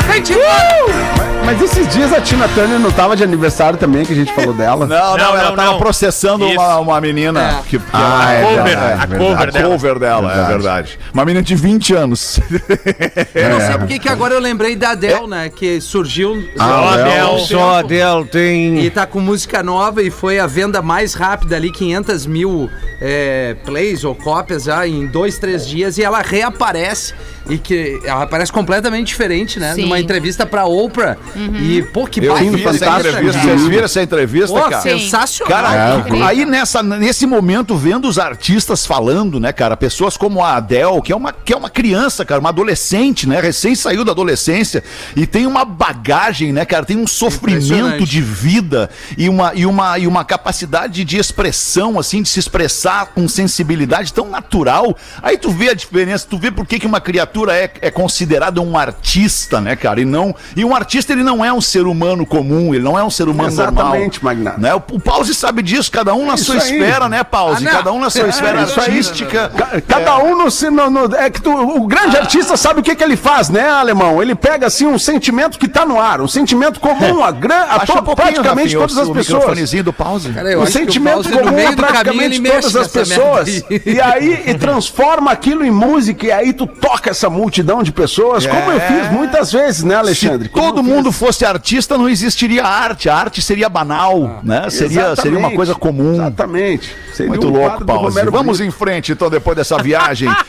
Vem-te 0.08 0.32
embora. 0.32 1.15
Mas 1.46 1.62
esses 1.62 1.88
dias 1.94 2.12
a 2.12 2.20
Tina 2.20 2.48
Turner 2.50 2.80
não 2.80 2.92
tava 2.92 3.16
de 3.16 3.24
aniversário 3.24 3.78
também, 3.78 4.04
que 4.04 4.12
a 4.14 4.16
gente 4.16 4.34
falou 4.34 4.54
dela. 4.54 4.88
Não, 4.88 5.12
não, 5.12 5.18
Não, 5.18 5.38
ela 5.38 5.50
não, 5.50 5.56
tava 5.56 5.72
não. 5.74 5.78
processando 5.78 6.46
uma, 6.46 6.78
uma 6.80 7.00
menina. 7.02 7.60
É. 7.60 7.70
Que, 7.70 7.78
que 7.78 7.86
Ah, 7.94 8.34
ela- 8.34 8.34
é 8.34 8.42
cover, 8.42 8.64
verdade, 8.64 8.92
a 8.94 9.06
verdade. 9.06 9.18
cover 9.20 9.48
a 9.48 9.52
dela. 9.52 9.70
cover 9.70 10.00
dela, 10.00 10.32
é 10.32 10.36
Verdade. 10.36 10.54
verdade. 10.54 11.00
Uma 11.14 11.26
menina 11.26 11.44
de 11.44 11.56
20 11.56 11.94
anos. 11.94 12.40
Eu 13.36 13.50
não 13.50 13.60
sei 13.62 13.78
porque 13.78 14.00
que 14.00 14.10
agora 14.10 14.34
eu 14.34 14.40
lembrei 14.40 14.76
da 14.76 14.92
Adele, 14.92 15.28
né? 15.28 15.50
Que 15.50 15.80
surgiu. 15.80 16.44
Ah, 16.58 16.66
Só 16.66 16.90
Adele. 17.00 17.46
Só 17.48 17.70
a 17.76 17.80
Adele 17.80 18.26
tem. 18.26 18.80
E 18.80 18.90
tá 18.90 19.06
com 19.06 19.20
música 19.20 19.62
nova 19.62 20.02
e 20.02 20.10
foi 20.10 20.40
a 20.40 20.48
venda 20.48 20.82
mais 20.82 21.14
rápida 21.14 21.56
ali, 21.56 21.72
500 21.72 22.26
mil 22.26 22.70
é, 23.00 23.56
plays 23.66 24.04
ou 24.04 24.16
cópias 24.16 24.64
já 24.64 24.88
em 24.88 25.06
dois, 25.06 25.38
três 25.38 25.68
dias. 25.68 25.98
E 25.98 26.04
ela 26.04 26.22
reaparece 26.22 27.14
e 27.50 27.58
que 27.58 28.00
ela 28.04 28.24
aparece 28.24 28.52
completamente 28.52 29.08
diferente, 29.08 29.60
né? 29.60 29.74
Sim. 29.74 29.84
Numa 29.84 30.00
entrevista 30.00 30.46
pra 30.46 30.66
Oprah. 30.66 31.18
E, 31.36 31.82
pô, 31.84 32.08
que 32.08 32.24
Eu 32.24 32.36
vi 32.36 32.64
essa 32.66 32.86
entrevista. 33.00 33.40
Vocês 33.40 33.68
viram 33.68 33.86
essa 33.86 34.02
entrevista, 34.02 34.48
Pô, 34.48 34.70
cara? 34.70 34.82
sensacional. 34.82 35.54
Cara, 35.54 36.06
É, 36.18 36.24
aí 36.24 36.46
nessa, 36.46 36.82
nesse 36.82 37.26
momento, 37.26 37.76
vendo 37.76 38.08
os 38.08 38.18
artistas 38.18 38.86
falando, 38.86 39.40
né, 39.40 39.52
cara, 39.52 39.78
pessoas 39.78 40.18
como 40.18 40.44
a 40.44 40.56
Adele, 40.56 41.02
que 41.04 41.12
é 41.12 41.16
uma, 41.16 41.32
que 41.32 41.54
é 41.54 41.58
uma 41.58 41.70
criança, 41.70 42.26
cara, 42.26 42.40
uma 42.40 42.50
adolescente, 42.50 43.28
né, 43.28 43.40
recém 43.40 43.76
saiu 43.76 44.04
da 44.04 44.12
adolescência 44.12 44.84
e 45.16 45.28
tem 45.28 45.46
uma 45.46 45.64
bagagem, 45.64 46.52
né, 46.52 46.66
cara, 46.66 46.86
tem 46.86 46.98
um 46.98 47.08
sofrimento 47.08 48.06
de 48.06 48.22
vida 48.22 48.90
e 49.18 49.30
uma, 49.30 49.52
e, 49.54 49.66
uma, 49.66 50.00
e 50.00 50.08
uma 50.08 50.24
capacidade 50.26 51.04
de 51.04 51.18
expressão, 51.18 52.00
assim, 52.00 52.22
de 52.22 52.30
se 52.30 52.40
expressar 52.40 53.08
com 53.08 53.28
sensibilidade 53.28 54.14
tão 54.14 54.30
natural. 54.30 54.98
Aí 55.22 55.38
tu 55.38 55.52
vê 55.52 55.70
a 55.70 55.74
diferença, 55.74 56.26
tu 56.30 56.38
vê 56.38 56.52
por 56.52 56.66
que, 56.66 56.80
que 56.80 56.88
uma 56.88 57.02
criatura 57.02 57.35
É, 57.52 57.70
é 57.82 57.92
considerado 57.92 58.62
um 58.62 58.78
artista, 58.78 59.60
né, 59.62 59.76
cara? 59.76 60.00
E 60.02 60.06
não 60.06 60.34
e 60.56 60.64
um 60.64 60.76
artista 60.76 61.12
ele 61.14 61.24
não 61.24 61.44
é 61.44 61.52
um 61.52 61.62
ser 61.62 61.86
humano 61.86 62.26
comum, 62.26 62.74
ele 62.74 62.84
não 62.84 62.98
é 62.98 63.04
um 63.04 63.10
ser 63.10 63.28
humano 63.28 63.50
Exatamente, 63.50 64.24
normal. 64.24 64.36
Magnata. 64.36 64.62
Né? 64.62 64.74
O, 64.74 64.82
o 64.94 65.00
Pause 65.00 65.34
sabe 65.36 65.62
disso, 65.62 65.92
cada 65.92 66.14
um 66.14 66.26
na 66.26 66.36
Isso 66.36 66.46
sua 66.46 66.56
aí. 66.56 66.60
esfera, 66.80 67.10
né, 67.10 67.24
Pause? 67.24 67.68
Ah, 67.68 67.72
cada 67.72 67.92
um 67.92 68.00
na 68.00 68.10
sua 68.10 68.28
esfera 68.30 68.64
isso 68.64 68.80
aí. 68.80 68.88
artística. 68.88 69.52
Ca- 69.56 69.82
Cada 69.88 70.18
um 70.20 70.36
no, 70.38 70.46
no- 70.72 70.90
no- 71.08 71.16
É 71.16 71.30
que 71.30 71.42
tu- 71.42 71.52
o 71.52 71.86
grande 71.88 72.18
artista 72.18 72.56
sabe 72.58 72.80
o 72.80 72.84
que, 72.84 72.96
que 72.96 73.04
ele 73.04 73.18
faz, 73.18 73.50
né, 73.50 73.68
alemão? 73.70 74.22
Ele 74.22 74.34
pega 74.36 74.68
assim 74.68 74.86
um 74.86 74.98
sentimento 74.98 75.60
que 75.60 75.68
tá 75.68 75.86
no 75.86 76.00
ar, 76.00 76.22
um 76.22 76.28
sentimento 76.28 76.80
comum 76.80 77.24
a, 77.24 77.32
gran, 77.32 77.64
a 77.70 77.80
to- 77.86 78.00
um 78.00 78.16
praticamente 78.16 78.76
todas 78.76 78.98
as 78.98 79.10
pessoas. 79.10 79.72
do 79.84 79.94
Pause. 79.94 80.30
Cara, 80.32 80.52
eu 80.52 80.62
que 80.62 80.72
sentimento 80.72 81.30
comum 81.30 81.52
meio 81.52 81.70
a 81.70 81.74
praticamente 81.74 82.42
todas 82.42 82.76
as 82.76 82.88
pessoas. 82.88 83.64
E 83.86 84.00
aí, 84.02 84.44
e 84.48 84.54
transforma 84.56 85.32
aquilo 85.32 85.66
em 85.66 85.72
música, 85.72 86.26
e 86.26 86.32
aí 86.32 86.54
tu 86.54 86.66
toca 86.68 87.10
essa 87.10 87.25
multidão 87.30 87.84
de 87.84 87.92
pessoas, 87.92 88.46
como 88.46 88.72
eu 88.72 88.80
fiz 88.80 89.12
muitas 89.12 89.52
vezes, 89.52 89.84
né, 89.84 89.96
Alexandre? 89.96 90.48
Se 90.48 90.54
Como 90.54 90.66
todo 90.68 90.80
eu 90.80 90.84
fiz. 90.84 90.94
mundo 90.94 91.12
fosse 91.12 91.46
artista, 91.46 91.98
não 91.98 92.10
existiria 92.10 92.64
arte. 92.66 93.10
A 93.10 93.16
arte 93.16 93.42
seria 93.42 93.68
banal, 93.70 94.42
né? 94.44 94.70
Seria, 94.70 95.16
seria 95.16 95.32
uma 95.38 95.50
Exatamente, 95.50 95.56
coisa 95.56 95.76
comum. 95.76 96.14
Exatamente. 96.14 96.96
Seria 97.14 97.30
Muito 97.30 97.48
um 97.48 97.52
louco. 97.52 97.84
Romero 97.84 98.32
Vamos 98.32 98.60
em 98.60 98.72
frente, 98.72 99.12
então, 99.12 99.30
depois 99.30 99.56
dessa 99.56 99.78
viagem. 99.78 100.30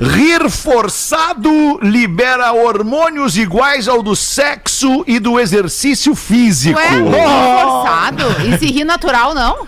Rir 0.00 0.50
forçado 0.50 1.78
libera 1.80 2.52
hormônios 2.52 3.36
iguais 3.36 3.86
ao 3.86 4.02
do 4.02 4.16
sexo 4.16 5.04
e 5.06 5.20
do 5.20 5.38
exercício 5.38 6.14
físico. 6.16 6.78
Ué, 6.78 6.88
rir 6.90 7.60
forçado. 7.62 8.24
E 8.44 8.58
se 8.58 8.66
rir 8.66 8.84
natural, 8.84 9.34
não? 9.34 9.66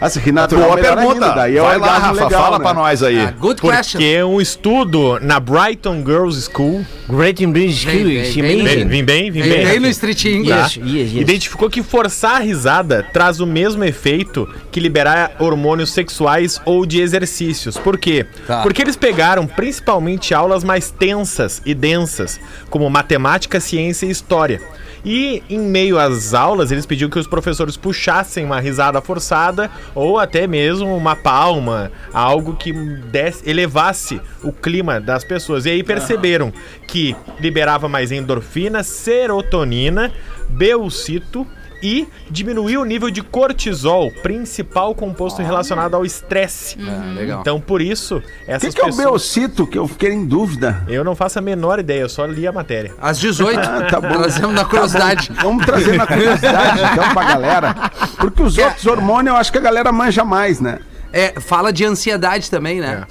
Ah, 0.00 0.08
se 0.08 0.18
rir 0.18 0.32
natural, 0.32 0.64
Boa 0.70 0.78
pergunta. 0.78 1.12
ainda, 1.12 1.28
daí 1.32 1.58
é 1.58 1.60
Vai 1.60 1.78
lá, 1.78 1.98
Rafa, 1.98 2.24
legal, 2.24 2.42
fala 2.42 2.58
né? 2.58 2.64
pra 2.64 2.72
nós 2.72 3.02
aí. 3.02 3.18
Ah, 3.20 3.34
good 3.38 3.60
question. 3.60 4.00
Porque 4.00 4.22
um 4.24 4.40
estudo 4.40 5.18
na 5.20 5.38
Brighton 5.38 6.02
Girls 6.04 6.48
School. 6.50 6.86
Great 7.06 7.44
British 7.46 7.84
English, 7.86 8.40
amazing. 8.40 8.88
Vim 8.88 9.04
bem, 9.04 9.30
vim 9.30 9.42
Vem, 9.42 9.50
bem. 9.52 9.66
vem 9.66 9.80
no 9.80 9.88
Street 9.88 10.24
English. 10.24 10.48
Tá? 10.80 10.86
Yes, 10.86 10.94
yes, 10.94 11.12
yes. 11.12 11.20
Identificou 11.20 11.68
que 11.68 11.82
forçar 11.82 12.36
a 12.36 12.38
risada 12.38 13.04
traz 13.12 13.40
o 13.40 13.46
mesmo 13.46 13.84
efeito 13.84 14.48
que 14.72 14.80
liberar 14.80 15.32
hormônios 15.38 15.90
sexuais 15.92 16.60
ou 16.64 16.86
de 16.86 17.00
exercícios. 17.00 17.76
Por 17.76 17.98
quê? 17.98 18.24
Tá. 18.46 18.62
Porque 18.62 18.80
eles 18.80 18.96
pegaram 18.96 19.46
principalmente 19.46 20.32
aulas 20.32 20.64
mais 20.64 20.90
tensas 20.90 21.60
e 21.66 21.74
densas, 21.74 22.40
como 22.70 22.88
matemática, 22.88 23.60
ciência 23.60 24.06
e 24.06 24.10
história. 24.10 24.62
E 25.02 25.42
em 25.48 25.58
meio 25.58 25.98
às 25.98 26.34
aulas, 26.34 26.70
eles 26.70 26.84
pediam 26.84 27.08
que 27.08 27.18
os 27.18 27.26
professores 27.26 27.74
puxassem 27.74 28.44
uma 28.44 28.60
risada 28.60 29.00
forçada 29.00 29.70
ou 29.94 30.18
até 30.18 30.46
mesmo 30.46 30.94
uma 30.96 31.16
palma, 31.16 31.90
algo 32.12 32.54
que 32.54 32.72
desse, 32.72 33.48
elevasse 33.48 34.20
o 34.42 34.52
clima 34.52 35.00
das 35.00 35.24
pessoas. 35.24 35.66
E 35.66 35.70
aí 35.70 35.82
perceberam 35.82 36.52
que 36.86 37.16
liberava 37.38 37.88
mais 37.88 38.12
endorfina, 38.12 38.82
serotonina, 38.82 40.12
belcito 40.48 41.46
e 41.82 42.06
diminuiu 42.30 42.80
o 42.82 42.84
nível 42.84 43.10
de 43.10 43.22
cortisol, 43.22 44.10
principal 44.22 44.94
composto 44.94 45.42
relacionado 45.42 45.94
ao 45.94 46.04
estresse. 46.04 46.76
Ah, 46.80 47.12
legal. 47.14 47.40
Então, 47.40 47.60
por 47.60 47.80
isso, 47.80 48.16
O 48.18 48.22
essas 48.50 48.74
que, 48.74 48.80
que 48.80 48.80
é 48.80 48.84
o 48.84 48.86
pessoas... 48.88 49.04
Belcito, 49.10 49.66
que 49.66 49.78
eu 49.78 49.86
fiquei 49.88 50.12
em 50.12 50.26
dúvida? 50.26 50.82
Eu 50.88 51.02
não 51.04 51.14
faço 51.16 51.38
a 51.38 51.42
menor 51.42 51.78
ideia, 51.78 52.00
eu 52.02 52.08
só 52.08 52.24
li 52.26 52.46
a 52.46 52.52
matéria. 52.52 52.92
Às 53.00 53.18
18, 53.18 53.58
Ah, 53.58 53.86
tá 53.90 54.00
bom. 54.00 54.08
trazemos 54.08 54.54
na 54.54 54.64
curiosidade. 54.64 55.30
Vamos 55.42 55.64
trazer 55.66 55.96
na 55.96 56.06
curiosidade, 56.06 56.80
então, 56.92 57.12
pra 57.14 57.24
galera. 57.24 57.74
Porque 58.18 58.42
os 58.42 58.56
outros 58.58 58.86
hormônios, 58.86 59.34
eu 59.34 59.40
acho 59.40 59.50
que 59.52 59.58
a 59.58 59.62
galera 59.62 59.90
manja 59.92 60.24
mais, 60.24 60.60
né? 60.60 60.78
É, 61.12 61.40
fala 61.40 61.72
de 61.72 61.84
ansiedade 61.84 62.48
também, 62.50 62.80
né? 62.80 63.04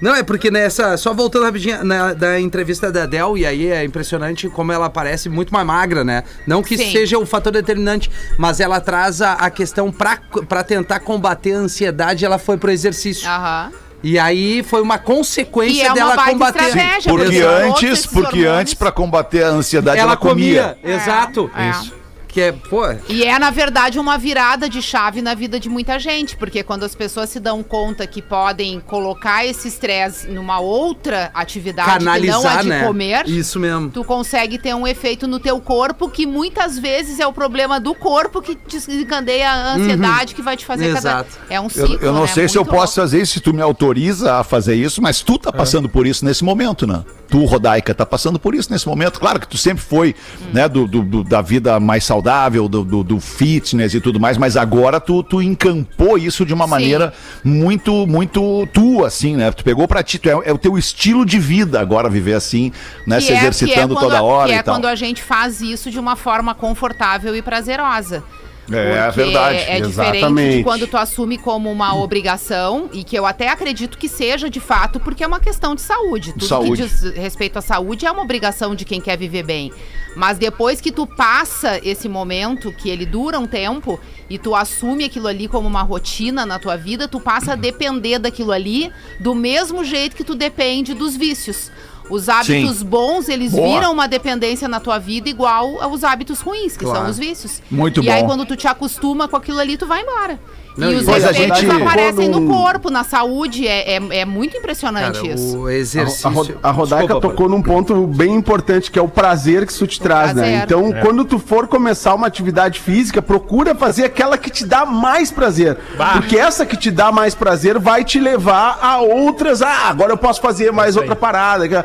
Não, 0.00 0.14
é 0.14 0.22
porque 0.22 0.50
nessa. 0.50 0.96
Só 0.96 1.12
voltando 1.12 1.44
rapidinho 1.44 1.82
na, 1.84 2.12
da 2.14 2.38
entrevista 2.40 2.90
da 2.92 3.02
Adele, 3.02 3.40
e 3.40 3.46
aí 3.46 3.66
é 3.70 3.84
impressionante 3.84 4.48
como 4.48 4.70
ela 4.72 4.88
parece 4.88 5.28
muito 5.28 5.52
mais 5.52 5.66
magra, 5.66 6.04
né? 6.04 6.22
Não 6.46 6.62
que 6.62 6.74
isso 6.74 6.84
Sim. 6.84 6.92
seja 6.92 7.18
o 7.18 7.26
fator 7.26 7.52
determinante, 7.52 8.10
mas 8.38 8.60
ela 8.60 8.80
traz 8.80 9.20
a, 9.20 9.32
a 9.32 9.50
questão 9.50 9.90
pra, 9.90 10.18
pra 10.48 10.62
tentar 10.62 11.00
combater 11.00 11.52
a 11.54 11.58
ansiedade, 11.58 12.24
ela 12.24 12.38
foi 12.38 12.56
pro 12.56 12.70
exercício. 12.70 13.28
Aham. 13.28 13.72
E 14.00 14.16
aí 14.16 14.62
foi 14.62 14.80
uma 14.80 14.96
consequência 14.96 15.74
E 15.76 15.80
é 15.80 15.86
uma 15.88 15.94
dela 15.94 16.24
combater. 16.24 16.62
estratégia, 16.62 17.12
Porque 17.12 17.40
antes, 17.40 18.06
porque 18.06 18.26
hormônios. 18.38 18.52
antes 18.60 18.74
para 18.74 18.92
combater 18.92 19.42
a 19.42 19.48
ansiedade 19.48 19.98
Ela, 19.98 20.10
ela, 20.12 20.16
comia. 20.16 20.76
comia, 20.80 20.94
exato. 20.94 21.50
É. 21.56 21.70
Isso. 21.70 21.97
Que 22.38 22.42
é, 22.42 22.52
pô. 22.52 22.82
E 23.08 23.24
é, 23.24 23.36
na 23.36 23.50
verdade, 23.50 23.98
uma 23.98 24.16
virada 24.16 24.68
de 24.68 24.80
chave 24.80 25.20
na 25.20 25.34
vida 25.34 25.58
de 25.58 25.68
muita 25.68 25.98
gente, 25.98 26.36
porque 26.36 26.62
quando 26.62 26.84
as 26.84 26.94
pessoas 26.94 27.30
se 27.30 27.40
dão 27.40 27.64
conta 27.64 28.06
que 28.06 28.22
podem 28.22 28.78
colocar 28.78 29.44
esse 29.44 29.66
estresse 29.66 30.28
numa 30.28 30.60
outra 30.60 31.32
atividade 31.34 31.98
que 31.98 32.04
não 32.04 32.12
a 32.12 32.14
Canalizar, 32.14 32.62
de 32.62 32.68
né? 32.68 32.84
comer, 32.86 33.28
Isso 33.28 33.58
mesmo. 33.58 33.90
tu 33.90 34.04
consegue 34.04 34.56
ter 34.56 34.72
um 34.72 34.86
efeito 34.86 35.26
no 35.26 35.40
teu 35.40 35.58
corpo 35.60 36.08
que 36.08 36.26
muitas 36.26 36.78
vezes 36.78 37.18
é 37.18 37.26
o 37.26 37.32
problema 37.32 37.80
do 37.80 37.92
corpo 37.92 38.40
que 38.40 38.56
desencadeia 38.68 39.50
a 39.50 39.74
ansiedade 39.74 40.32
que 40.32 40.42
vai 40.42 40.56
te 40.56 40.64
fazer 40.64 40.94
cada... 40.94 40.98
Exato. 40.98 41.38
É 41.50 41.60
um 41.60 41.64
Eu, 41.64 41.70
ciclo, 41.70 41.98
eu 42.00 42.12
não 42.12 42.20
né? 42.20 42.26
sei 42.28 42.48
se 42.48 42.56
eu 42.56 42.62
Muito 42.62 42.70
posso 42.70 43.00
louco. 43.00 43.10
fazer 43.10 43.20
isso, 43.22 43.32
se 43.32 43.40
tu 43.40 43.52
me 43.52 43.62
autoriza 43.62 44.36
a 44.36 44.44
fazer 44.44 44.76
isso, 44.76 45.02
mas 45.02 45.22
tu 45.22 45.38
tá 45.38 45.52
passando 45.52 45.88
por 45.88 46.06
isso 46.06 46.24
nesse 46.24 46.44
momento, 46.44 46.86
né? 46.86 47.02
Tu, 47.28 47.44
Rodaica, 47.44 47.94
tá 47.94 48.06
passando 48.06 48.38
por 48.38 48.54
isso 48.54 48.72
nesse 48.72 48.88
momento. 48.88 49.20
Claro 49.20 49.38
que 49.38 49.46
tu 49.46 49.58
sempre 49.58 49.84
foi, 49.84 50.14
né, 50.52 50.68
do, 50.68 50.86
do- 50.86 51.02
do- 51.02 51.24
da 51.24 51.42
vida 51.42 51.78
mais 51.78 52.04
saudável, 52.04 52.68
do, 52.68 52.82
do- 52.82 53.04
do 53.04 53.20
fitness 53.20 53.92
e 53.94 54.00
tudo 54.00 54.18
mais, 54.18 54.38
mas 54.38 54.56
agora 54.56 54.98
tu, 54.98 55.22
tu 55.22 55.42
encampou 55.42 56.16
isso 56.16 56.46
de 56.46 56.54
uma 56.54 56.64
Sim. 56.64 56.70
maneira 56.70 57.12
muito, 57.44 58.06
muito 58.06 58.66
tua, 58.72 59.08
assim, 59.08 59.36
né? 59.36 59.50
Tu 59.52 59.62
pegou 59.62 59.86
pra 59.86 60.02
ti, 60.02 60.18
tu 60.18 60.28
é, 60.28 60.32
é 60.44 60.52
o 60.52 60.58
teu 60.58 60.78
estilo 60.78 61.26
de 61.26 61.38
vida 61.38 61.80
agora 61.80 62.08
viver 62.08 62.34
assim, 62.34 62.72
né? 63.06 63.16
Que 63.18 63.24
Se 63.24 63.32
é- 63.32 63.36
exercitando 63.38 63.94
que 63.94 64.00
é 64.00 64.04
toda 64.06 64.18
a- 64.18 64.22
hora 64.22 64.48
Que 64.48 64.54
é 64.54 64.58
e 64.58 64.62
tal. 64.62 64.74
quando 64.74 64.86
a 64.86 64.94
gente 64.94 65.22
faz 65.22 65.60
isso 65.60 65.90
de 65.90 65.98
uma 65.98 66.16
forma 66.16 66.54
confortável 66.54 67.36
e 67.36 67.42
prazerosa. 67.42 68.24
É, 68.70 69.04
Porque 69.06 69.22
verdade, 69.22 69.56
É 69.56 69.80
diferente 69.80 69.88
exatamente. 69.88 70.56
de 70.58 70.62
quando 70.62 70.86
tu 70.86 70.96
assume 70.96 71.38
como 71.38 71.70
uma 71.70 71.94
obrigação, 71.96 72.88
e 72.92 73.02
que 73.02 73.16
eu 73.16 73.24
até 73.24 73.48
acredito 73.48 73.96
que 73.96 74.08
seja 74.08 74.50
de 74.50 74.60
fato, 74.60 75.00
porque 75.00 75.24
é 75.24 75.26
uma 75.26 75.40
questão 75.40 75.74
de 75.74 75.80
saúde. 75.80 76.32
Tudo 76.32 76.46
Saúde. 76.46 76.82
que 76.82 76.88
diz 76.88 77.02
respeito 77.14 77.58
à 77.58 77.62
saúde 77.62 78.06
é 78.06 78.10
uma 78.10 78.22
obrigação 78.22 78.74
de 78.74 78.84
quem 78.84 79.00
quer 79.00 79.16
viver 79.16 79.42
bem. 79.42 79.72
Mas 80.16 80.36
depois 80.36 80.80
que 80.80 80.90
tu 80.90 81.06
passa 81.06 81.80
esse 81.82 82.08
momento, 82.08 82.72
que 82.72 82.90
ele 82.90 83.06
dura 83.06 83.38
um 83.38 83.46
tempo, 83.46 84.00
e 84.28 84.36
tu 84.38 84.54
assume 84.54 85.04
aquilo 85.04 85.28
ali 85.28 85.48
como 85.48 85.66
uma 85.68 85.82
rotina 85.82 86.44
na 86.44 86.58
tua 86.58 86.76
vida, 86.76 87.06
tu 87.08 87.20
passa 87.20 87.52
a 87.52 87.56
depender 87.56 88.18
daquilo 88.18 88.52
ali 88.52 88.90
do 89.20 89.34
mesmo 89.34 89.84
jeito 89.84 90.16
que 90.16 90.24
tu 90.24 90.34
depende 90.34 90.92
dos 90.92 91.16
vícios. 91.16 91.70
Os 92.10 92.28
hábitos 92.28 92.82
bons, 92.82 93.28
eles 93.28 93.52
Boa. 93.52 93.68
viram 93.80 93.92
uma 93.92 94.06
dependência 94.08 94.66
na 94.68 94.80
tua 94.80 94.98
vida 94.98 95.28
igual 95.28 95.80
aos 95.82 96.04
hábitos 96.04 96.40
ruins, 96.40 96.76
que 96.76 96.84
Claro. 96.84 97.00
são 97.00 97.10
os 97.10 97.18
vícios. 97.18 97.62
Muito 97.70 98.02
e 98.02 98.10
aí, 98.10 98.22
bom. 98.22 98.28
quando 98.28 98.46
tu 98.46 98.56
te 98.56 98.66
acostuma 98.66 99.28
com 99.28 99.36
aquilo 99.36 99.58
ali, 99.60 99.76
tu 99.76 99.86
vai 99.86 100.02
embora. 100.02 100.38
Não, 100.76 100.92
e 100.92 100.94
e 100.94 100.96
os 100.98 101.08
a 101.08 101.18
efeitos 101.18 101.58
gente- 101.58 101.70
aparecem 101.82 102.28
no 102.28 102.42
Quando- 102.42 102.48
corpo, 102.62 102.88
na 102.88 103.02
saúde. 103.02 103.66
É, 103.66 103.96
é, 103.96 104.18
é 104.20 104.24
muito 104.24 104.56
impressionante 104.56 105.20
Cara, 105.20 105.34
isso. 105.34 105.58
o 105.58 105.66
A, 105.66 105.74
exercício. 105.74 106.30
Ro- 106.30 106.46
a 106.62 106.70
Rodaica 106.70 107.04
Desculpa, 107.14 107.28
tocou 107.30 107.48
num 107.48 107.60
ponto 107.60 108.06
bem 108.06 108.32
importante, 108.32 108.88
que 108.88 108.96
é 108.96 109.02
o 109.02 109.08
prazer 109.08 109.66
que 109.66 109.72
isso 109.72 109.88
te 109.88 110.00
traz, 110.00 110.32
né? 110.36 110.42
prazer. 110.42 110.62
Então, 110.62 110.92
quando 111.02 111.24
tu 111.24 111.36
for 111.40 111.66
começar 111.66 112.14
uma 112.14 112.28
atividade 112.28 112.78
física, 112.78 113.20
procura 113.20 113.74
fazer 113.74 114.04
aquela 114.04 114.38
que 114.38 114.50
te 114.50 114.64
dá 114.64 114.86
mais 114.86 115.32
prazer. 115.32 115.76
Bah. 115.96 116.12
Porque 116.12 116.38
essa 116.38 116.64
que 116.64 116.76
te 116.76 116.92
dá 116.92 117.10
mais 117.10 117.34
prazer 117.34 117.76
vai 117.80 118.04
te 118.04 118.20
levar 118.20 118.78
a 118.80 118.98
outras. 119.00 119.60
Ah, 119.62 119.88
agora 119.88 120.12
eu 120.12 120.16
posso 120.16 120.40
fazer 120.40 120.70
mais 120.70 120.96
aí. 120.96 121.00
outra 121.00 121.16
parada. 121.16 121.84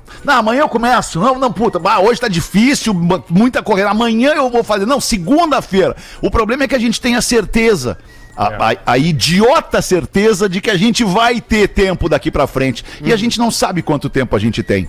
Não, 0.23 0.35
amanhã 0.35 0.61
eu 0.61 0.69
começo. 0.69 1.19
Não, 1.19 1.37
não, 1.39 1.51
puta, 1.51 1.79
bah, 1.79 1.99
hoje 1.99 2.19
tá 2.21 2.27
difícil, 2.27 2.93
mu- 2.93 3.23
muita 3.29 3.61
corrida. 3.63 3.89
Amanhã 3.89 4.33
eu 4.33 4.49
vou 4.49 4.63
fazer. 4.63 4.85
Não, 4.85 4.99
segunda-feira. 5.01 5.95
O 6.21 6.29
problema 6.29 6.63
é 6.63 6.67
que 6.67 6.75
a 6.75 6.79
gente 6.79 6.99
tem 7.01 7.15
a 7.15 7.21
certeza. 7.21 7.97
A, 8.37 8.47
a- 8.71 8.75
a 8.93 8.97
idiota 8.97 9.81
certeza 9.81 10.47
de 10.47 10.61
que 10.61 10.69
a 10.69 10.77
gente 10.77 11.03
vai 11.03 11.41
ter 11.41 11.67
tempo 11.67 12.07
daqui 12.07 12.31
pra 12.31 12.47
frente. 12.47 12.83
E 13.03 13.11
a 13.11 13.17
gente 13.17 13.37
não 13.37 13.51
sabe 13.51 13.81
quanto 13.81 14.09
tempo 14.09 14.35
a 14.35 14.39
gente 14.39 14.63
tem. 14.63 14.87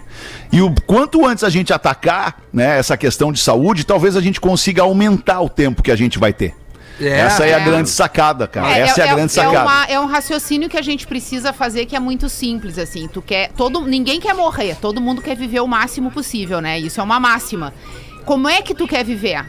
E 0.53 0.63
o 0.63 0.73
quanto 0.87 1.27
antes 1.27 1.43
a 1.43 1.51
gente 1.51 1.73
atacar 1.73 2.37
né, 2.53 2.79
essa 2.79 2.97
questão 2.97 3.33
de 3.33 3.41
saúde, 3.41 3.85
talvez 3.85 4.17
a 4.17 4.21
gente 4.21 4.41
consiga 4.41 4.83
aumentar 4.83 5.41
o 5.41 5.49
tempo 5.49 5.83
que 5.83 5.91
a 5.91 5.97
gente 5.97 6.19
vai 6.19 6.33
ter. 6.33 6.55
É, 7.01 7.09
Essa 7.09 7.47
é, 7.47 7.55
a 7.55 7.61
é. 7.61 7.65
grande 7.65 7.89
sacada, 7.91 8.47
cara. 8.47 8.77
Essa 8.79 9.03
é, 9.03 9.09
a 9.09 9.15
grande 9.15 9.33
sacada. 9.33 9.63
uma- 9.63 9.85
é 9.87 9.99
um 9.99 10.07
raciocínio 10.07 10.69
que 10.69 10.77
a 10.77 10.83
gente 10.83 11.07
precisa 11.07 11.53
fazer 11.53 11.87
que 11.87 11.97
é 11.97 12.01
muito 12.01 12.29
simples, 12.29 12.79
assim. 12.79 13.09
Tu 13.09 13.21
quer. 13.23 13.51
Todo, 13.57 13.81
ninguém 13.87 14.21
quer 14.21 14.35
morrer, 14.35 14.77
todo 14.81 15.01
mundo 15.01 15.21
quer 15.23 15.37
viver 15.37 15.61
o 15.61 15.67
máximo 15.67 16.11
possível, 16.11 16.61
né? 16.61 16.79
Isso 16.79 17.01
é 17.01 17.03
uma 17.05 17.19
máxima. 17.19 17.73
Como 18.25 18.49
é 18.49 18.63
que 18.63 18.75
tu 18.75 18.87
quer 18.87 19.05
viver? 19.05 19.45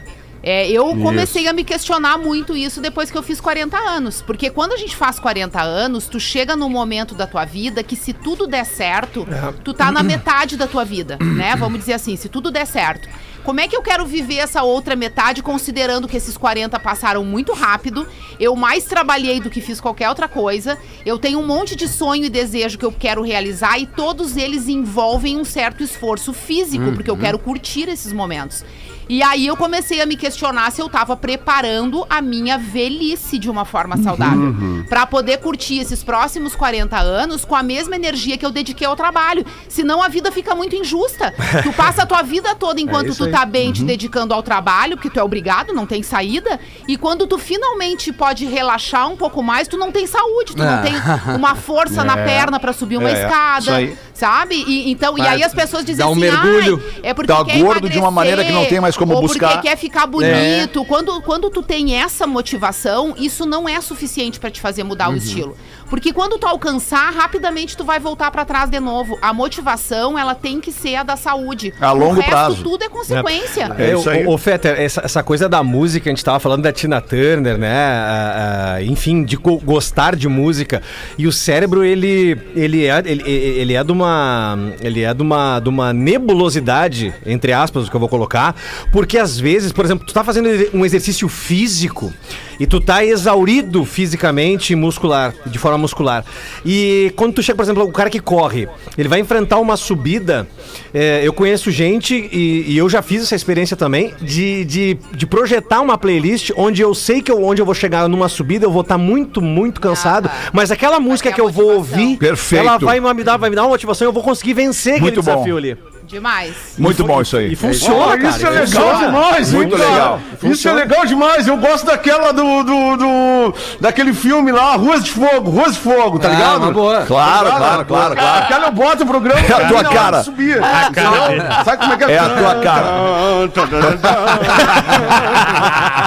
É, 0.46 0.68
eu 0.68 0.88
comecei 0.96 1.48
a 1.48 1.54
me 1.54 1.64
questionar 1.64 2.18
muito 2.18 2.54
isso 2.54 2.78
depois 2.78 3.10
que 3.10 3.16
eu 3.16 3.22
fiz 3.22 3.40
40 3.40 3.78
anos. 3.78 4.20
Porque 4.20 4.50
quando 4.50 4.74
a 4.74 4.76
gente 4.76 4.94
faz 4.94 5.18
40 5.18 5.62
anos, 5.62 6.06
tu 6.06 6.20
chega 6.20 6.54
num 6.54 6.68
momento 6.68 7.14
da 7.14 7.26
tua 7.26 7.46
vida 7.46 7.82
que 7.82 7.96
se 7.96 8.12
tudo 8.12 8.46
der 8.46 8.66
certo, 8.66 9.26
tu 9.64 9.72
tá 9.72 9.90
na 9.90 10.02
metade 10.02 10.58
da 10.58 10.66
tua 10.66 10.84
vida, 10.84 11.16
né? 11.18 11.56
Vamos 11.56 11.78
dizer 11.80 11.94
assim, 11.94 12.14
se 12.16 12.28
tudo 12.28 12.50
der 12.50 12.66
certo. 12.66 13.08
Como 13.44 13.60
é 13.60 13.68
que 13.68 13.76
eu 13.76 13.82
quero 13.82 14.06
viver 14.06 14.36
essa 14.36 14.62
outra 14.62 14.96
metade, 14.96 15.42
considerando 15.42 16.08
que 16.08 16.16
esses 16.16 16.34
40 16.34 16.80
passaram 16.80 17.22
muito 17.22 17.52
rápido? 17.52 18.08
Eu 18.40 18.56
mais 18.56 18.84
trabalhei 18.84 19.38
do 19.38 19.50
que 19.50 19.60
fiz 19.60 19.82
qualquer 19.82 20.08
outra 20.08 20.26
coisa. 20.26 20.78
Eu 21.04 21.18
tenho 21.18 21.38
um 21.38 21.46
monte 21.46 21.76
de 21.76 21.86
sonho 21.86 22.24
e 22.24 22.30
desejo 22.30 22.78
que 22.78 22.86
eu 22.86 22.90
quero 22.90 23.20
realizar 23.20 23.78
e 23.78 23.86
todos 23.86 24.38
eles 24.38 24.66
envolvem 24.66 25.36
um 25.36 25.44
certo 25.44 25.82
esforço 25.82 26.32
físico, 26.32 26.92
porque 26.94 27.10
eu 27.10 27.18
quero 27.18 27.38
curtir 27.38 27.86
esses 27.90 28.14
momentos. 28.14 28.64
E 29.08 29.22
aí 29.22 29.46
eu 29.46 29.56
comecei 29.56 30.00
a 30.00 30.06
me 30.06 30.16
questionar 30.16 30.70
se 30.72 30.80
eu 30.80 30.88
tava 30.88 31.16
preparando 31.16 32.06
a 32.08 32.20
minha 32.22 32.56
velhice 32.58 33.38
de 33.38 33.50
uma 33.50 33.64
forma 33.64 33.96
saudável. 33.98 34.54
Pra 34.88 35.06
poder 35.06 35.38
curtir 35.38 35.78
esses 35.78 36.02
próximos 36.02 36.54
40 36.56 36.98
anos 36.98 37.44
com 37.44 37.54
a 37.54 37.62
mesma 37.62 37.96
energia 37.96 38.36
que 38.38 38.44
eu 38.46 38.50
dediquei 38.50 38.86
ao 38.86 38.96
trabalho. 38.96 39.44
Senão 39.68 40.02
a 40.02 40.08
vida 40.08 40.30
fica 40.32 40.54
muito 40.54 40.74
injusta. 40.74 41.32
Tu 41.62 41.72
passa 41.74 42.02
a 42.02 42.06
tua 42.06 42.22
vida 42.22 42.54
toda 42.54 42.80
enquanto 42.80 43.14
tu 43.14 43.30
tá 43.30 43.44
bem 43.44 43.72
te 43.72 43.82
dedicando 43.84 44.32
ao 44.32 44.42
trabalho, 44.42 44.96
porque 44.96 45.10
tu 45.10 45.20
é 45.20 45.22
obrigado, 45.22 45.72
não 45.72 45.86
tem 45.86 46.02
saída. 46.02 46.58
E 46.88 46.96
quando 46.96 47.26
tu 47.26 47.38
finalmente 47.38 48.12
pode 48.12 48.46
relaxar 48.46 49.08
um 49.08 49.16
pouco 49.16 49.42
mais, 49.42 49.68
tu 49.68 49.76
não 49.76 49.92
tem 49.92 50.06
saúde, 50.06 50.54
tu 50.56 50.62
Ah. 50.62 50.76
não 50.76 50.82
tem 50.82 50.94
uma 51.36 51.54
força 51.54 52.02
na 52.04 52.16
perna 52.24 52.58
pra 52.58 52.72
subir 52.72 52.96
uma 52.96 53.10
É, 53.10 53.22
escada. 53.22 53.76
aí. 53.76 53.96
Sabe? 54.14 54.54
E, 54.66 54.90
então, 54.92 55.18
e 55.18 55.22
aí 55.22 55.42
as 55.42 55.52
pessoas 55.52 55.84
dizem 55.84 55.98
dá 56.04 56.08
um 56.08 56.12
assim, 56.12 56.20
mergulho, 56.20 56.82
"Ai, 56.94 57.00
é 57.02 57.14
porque 57.14 57.32
tá 57.32 57.42
gordo 57.42 57.88
de 57.90 57.98
uma 57.98 58.10
maneira 58.12 58.44
que 58.44 58.52
não 58.52 58.64
tem 58.66 58.80
mais 58.80 58.93
como 58.98 59.14
ou 59.14 59.20
buscar." 59.22 59.52
porque 59.54 59.68
quer 59.68 59.76
ficar 59.76 60.06
bonito. 60.06 60.84
Quando, 60.84 61.20
quando 61.22 61.50
tu 61.50 61.62
tem 61.62 61.94
essa 61.94 62.26
motivação, 62.26 63.14
isso 63.18 63.44
não 63.46 63.68
é 63.68 63.80
suficiente 63.80 64.38
pra 64.40 64.50
te 64.50 64.60
fazer 64.60 64.84
mudar 64.84 65.08
Uhum. 65.08 65.14
o 65.14 65.18
estilo. 65.18 65.56
Porque 65.90 66.12
quando 66.12 66.38
tu 66.38 66.46
alcançar, 66.46 67.12
rapidamente 67.12 67.76
tu 67.76 67.84
vai 67.84 68.00
voltar 68.00 68.30
pra 68.30 68.44
trás 68.44 68.68
de 68.70 68.80
novo. 68.80 69.18
A 69.22 69.32
motivação, 69.32 70.18
ela 70.18 70.34
tem 70.34 70.60
que 70.60 70.72
ser 70.72 70.96
a 70.96 71.02
da 71.02 71.16
saúde. 71.16 71.72
A 71.80 71.92
longo 71.92 72.12
o 72.12 72.14
resto, 72.16 72.30
prazo. 72.30 72.62
tudo 72.62 72.84
é 72.84 72.88
consequência. 72.88 73.70
É 73.78 73.90
É, 73.90 73.94
isso 73.94 74.08
aí. 74.10 74.26
Ô, 74.26 74.36
Fetter, 74.38 74.80
essa, 74.80 75.02
essa 75.04 75.22
coisa 75.22 75.48
da 75.48 75.62
música, 75.62 76.08
a 76.08 76.12
gente 76.12 76.24
tava 76.24 76.40
falando 76.40 76.62
da 76.62 76.72
Tina 76.72 77.00
Turner, 77.00 77.56
né? 77.58 77.72
Ah, 77.74 78.74
ah, 78.76 78.82
enfim, 78.82 79.24
de 79.24 79.36
go- 79.36 79.58
gostar 79.60 80.16
de 80.16 80.28
música. 80.28 80.82
E 81.18 81.26
o 81.26 81.32
cérebro, 81.32 81.84
ele, 81.84 82.36
ele, 82.56 82.86
é, 82.86 83.02
ele, 83.04 83.22
ele 83.30 83.74
é 83.74 83.84
de 83.84 83.92
uma. 83.92 84.58
Ele 84.80 85.02
é 85.02 85.12
de 85.14 85.22
uma, 85.22 85.60
de 85.60 85.68
uma 85.68 85.92
nebulosidade, 85.92 87.14
entre 87.24 87.52
aspas, 87.52 87.86
o 87.86 87.90
que 87.90 87.96
eu 87.96 88.00
vou 88.00 88.08
colocar. 88.08 88.54
Porque 88.92 89.18
às 89.18 89.38
vezes, 89.38 89.72
por 89.72 89.84
exemplo, 89.84 90.06
tu 90.06 90.12
tá 90.12 90.24
fazendo 90.24 90.48
um 90.72 90.84
exercício 90.84 91.28
físico 91.28 92.12
e 92.58 92.66
tu 92.66 92.80
tá 92.80 93.04
exaurido 93.04 93.84
fisicamente 93.84 94.72
e 94.72 94.76
muscular, 94.76 95.34
de 95.46 95.58
forma 95.58 95.78
muscular. 95.78 96.24
E 96.64 97.12
quando 97.16 97.34
tu 97.34 97.42
chega, 97.42 97.56
por 97.56 97.62
exemplo, 97.62 97.84
o 97.84 97.92
cara 97.92 98.10
que 98.10 98.20
corre, 98.20 98.68
ele 98.96 99.08
vai 99.08 99.20
enfrentar 99.20 99.58
uma 99.58 99.76
subida. 99.76 100.46
é, 100.92 101.20
eu 101.24 101.32
conheço 101.32 101.70
gente, 101.70 102.14
e, 102.32 102.64
e 102.72 102.78
eu 102.78 102.88
já 102.88 103.02
fiz 103.02 103.22
essa 103.22 103.34
experiência 103.34 103.76
também, 103.76 104.14
de, 104.20 104.64
de, 104.64 104.98
de 105.12 105.26
projetar 105.26 105.80
uma 105.80 105.98
playlist 105.98 106.50
onde 106.56 106.82
eu 106.82 106.94
sei 106.94 107.20
que 107.20 107.30
eu, 107.30 107.42
onde 107.44 107.60
eu 107.60 107.66
vou 107.66 107.74
chegar 107.74 108.08
numa 108.08 108.28
subida, 108.28 108.64
eu 108.66 108.70
vou 108.70 108.82
estar 108.82 108.98
muito, 108.98 109.40
muito 109.40 109.80
cansado. 109.80 110.30
Ah, 110.32 110.50
mas 110.52 110.70
aquela 110.70 111.00
música 111.00 111.32
que 111.32 111.40
eu 111.40 111.48
vou 111.50 111.74
motivação. 111.78 112.02
ouvir, 112.02 112.16
Perfeito. 112.18 112.60
ela 112.66 112.78
vai 112.78 113.00
me 113.00 113.24
dar, 113.24 113.36
vai 113.36 113.50
me 113.50 113.56
dar 113.56 113.62
uma 113.62 113.70
motivação, 113.70 114.06
eu 114.06 114.12
vou 114.12 114.22
conseguir 114.22 114.54
vencer 114.54 114.94
aquele 114.94 115.10
Muito 115.10 115.22
bom. 115.22 115.32
desafio 115.32 115.56
ali. 115.56 115.76
Demais. 116.14 116.54
Muito 116.78 117.02
bom 117.04 117.20
isso 117.20 117.36
aí. 117.36 117.52
E 117.52 117.56
funciona, 117.56 118.16
Pô, 118.16 118.28
isso 118.28 118.38
cara. 118.40 118.54
é 118.56 118.60
legal 118.60 118.66
funciona. 118.84 119.06
demais, 119.06 119.52
Muito 119.52 119.74
hein, 119.74 119.80
cara? 119.80 119.90
legal. 119.92 120.20
Isso 120.44 120.68
é 120.68 120.72
legal 120.72 121.06
demais. 121.06 121.46
Eu 121.48 121.56
gosto 121.56 121.86
daquela 121.86 122.32
do, 122.32 122.62
do, 122.62 122.96
do- 122.96 123.54
daquele 123.80 124.12
filme 124.14 124.52
lá, 124.52 124.76
Ruas 124.76 125.02
de 125.02 125.10
Fogo, 125.10 125.50
Ruas 125.50 125.74
de 125.74 125.80
Fogo, 125.80 126.20
tá 126.20 126.28
Ah, 126.28 126.30
ligado? 126.30 126.56
uma 126.58 126.70
boa. 126.72 127.02
Claro, 127.04 127.50
Tá 127.50 127.56
claro, 127.56 127.84
claro, 127.84 128.14
claro. 128.16 128.38
Aquela 128.44 128.66
eu 128.68 128.72
boto 128.72 129.02
o 129.02 129.06
programa 129.06 129.40
É 129.40 129.52
a 129.52 129.66
tua 129.66 129.78
hora 129.78 129.88
cara. 129.88 130.22
Subir. 130.22 130.62
A 130.62 130.90
cara 130.92 131.28
dele. 131.28 131.42
Sabe 131.64 131.76
como 131.78 131.92
é 131.92 131.96
que 131.96 132.04
É 132.04 132.18
a 132.18 132.28
tua 132.28 132.54
cara. 132.60 132.86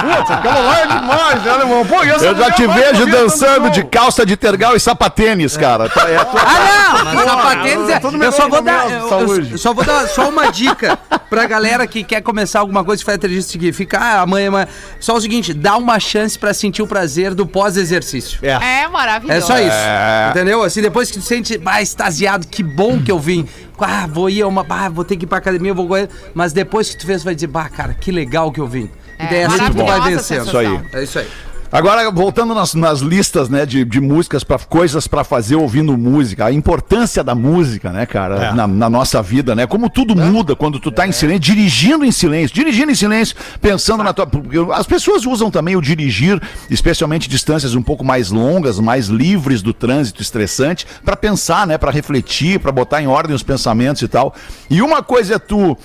Putz, 0.00 0.30
aquela 0.30 0.58
lá 0.60 0.80
é 0.80 0.86
demais, 0.86 1.42
né, 1.42 1.52
irmão? 1.58 1.86
Pô, 1.86 2.04
e 2.04 2.08
essa 2.10 2.24
Eu 2.24 2.34
já 2.34 2.42
mulher 2.44 2.54
te 2.54 2.66
vai 2.66 2.78
vejo 2.82 3.06
dançando 3.06 3.62
tanto 3.64 3.70
de 3.74 3.84
calça 3.84 4.24
de 4.24 4.36
tergal 4.36 4.74
e 4.76 4.80
sapatênis, 4.80 5.56
cara. 5.56 5.88
Tá, 5.88 6.08
é 6.08 6.16
a 6.16 6.24
tua 6.24 6.40
Ah, 6.40 7.04
não! 7.04 7.14
Mas 7.14 7.24
sapatênis 7.30 7.88
é. 7.90 7.98
tudo 7.98 8.22
Eu 8.22 8.32
só 8.32 8.48
vou 8.48 8.62
dar. 8.62 8.90
Eu, 8.90 9.42
eu 9.50 9.58
só 9.58 9.74
vou 9.74 9.84
dar 9.84 9.97
só 10.06 10.28
uma 10.28 10.50
dica 10.50 10.96
pra 11.28 11.46
galera 11.46 11.86
que 11.86 12.04
quer 12.04 12.20
começar 12.20 12.60
alguma 12.60 12.84
coisa 12.84 13.02
que 13.02 13.06
vai 13.06 13.18
ter 13.18 13.30
isso 13.30 13.58
que 13.58 13.72
fica 13.72 13.98
ah, 13.98 14.22
amanhã, 14.22 14.48
amanhã. 14.48 14.68
Só 15.00 15.16
o 15.16 15.20
seguinte, 15.20 15.52
dá 15.52 15.76
uma 15.76 15.98
chance 15.98 16.38
pra 16.38 16.54
sentir 16.54 16.82
o 16.82 16.86
prazer 16.86 17.34
do 17.34 17.46
pós-exercício. 17.46 18.38
É. 18.42 18.82
É 18.82 18.88
maravilhoso. 18.88 19.38
É 19.38 19.40
só 19.40 19.58
isso. 19.58 19.70
É. 19.70 20.30
Entendeu? 20.30 20.62
Assim, 20.62 20.80
depois 20.80 21.10
que 21.10 21.18
tu 21.18 21.24
sente, 21.24 21.60
ah, 21.64 21.82
extasiado, 21.82 22.46
que 22.46 22.62
bom 22.62 23.02
que 23.02 23.10
eu 23.10 23.18
vim. 23.18 23.46
Ah, 23.78 24.06
vou 24.06 24.28
ir 24.28 24.42
a 24.42 24.48
uma. 24.48 24.66
Ah, 24.68 24.88
vou 24.88 25.04
ter 25.04 25.16
que 25.16 25.24
ir 25.24 25.28
pra 25.28 25.38
academia, 25.38 25.72
vou. 25.72 25.88
Mas 26.34 26.52
depois 26.52 26.90
que 26.90 26.98
tu 26.98 27.06
fez, 27.06 27.22
vai 27.22 27.34
dizer, 27.34 27.46
bah, 27.46 27.68
cara, 27.68 27.94
que 27.94 28.10
legal 28.10 28.50
que 28.50 28.60
eu 28.60 28.66
vim. 28.66 28.90
É, 29.18 29.24
e 29.24 29.28
daí 29.28 29.38
é 29.38 29.44
assim 29.46 29.64
que 29.64 29.76
tu 29.76 29.84
vai 29.84 30.00
vencendo. 30.00 30.46
Isso 30.46 30.58
aí. 30.58 30.80
É 30.92 31.02
isso 31.02 31.18
aí. 31.18 31.28
Agora, 31.70 32.10
voltando 32.10 32.54
nas, 32.54 32.74
nas 32.74 33.00
listas, 33.00 33.48
né, 33.48 33.66
de, 33.66 33.84
de 33.84 34.00
músicas 34.00 34.42
para 34.42 34.58
coisas 34.58 35.06
pra 35.06 35.22
fazer 35.22 35.56
ouvindo 35.56 35.96
música, 35.98 36.46
a 36.46 36.52
importância 36.52 37.22
da 37.22 37.34
música, 37.34 37.90
né, 37.90 38.06
cara, 38.06 38.46
É. 38.46 38.52
na, 38.52 38.66
na 38.66 38.88
nossa 38.88 39.20
vida, 39.22 39.54
né? 39.54 39.66
Como 39.66 39.90
tudo 39.90 40.16
muda 40.16 40.56
quando 40.56 40.80
tu 40.80 40.90
tá 40.90 41.06
em 41.06 41.12
silêncio, 41.12 41.40
dirigindo 41.40 42.04
em 42.04 42.10
silêncio, 42.12 42.54
dirigindo 42.54 42.90
em 42.90 42.94
silêncio, 42.94 43.36
pensando 43.60 44.02
na 44.02 44.12
tua. 44.12 44.26
As 44.74 44.86
pessoas 44.86 45.26
usam 45.26 45.50
também 45.50 45.76
o 45.76 45.80
dirigir, 45.82 46.40
especialmente 46.70 47.28
distâncias 47.28 47.74
um 47.74 47.82
pouco 47.82 48.04
mais 48.04 48.30
longas, 48.30 48.78
mais 48.80 49.08
livres 49.08 49.60
do 49.60 49.74
trânsito 49.74 50.22
estressante, 50.22 50.86
pra 51.04 51.16
pensar, 51.16 51.66
né, 51.66 51.76
Pra 51.78 51.90
refletir, 51.90 52.58
pra 52.58 52.72
botar 52.72 53.00
em 53.02 53.06
ordem 53.06 53.34
os 53.36 53.42
pensamentos 53.42 54.02
e 54.02 54.08
tal. 54.08 54.34
E 54.70 54.80
uma 54.82 55.02
coisa 55.02 55.34
é 55.34 55.38
tu 55.38 55.76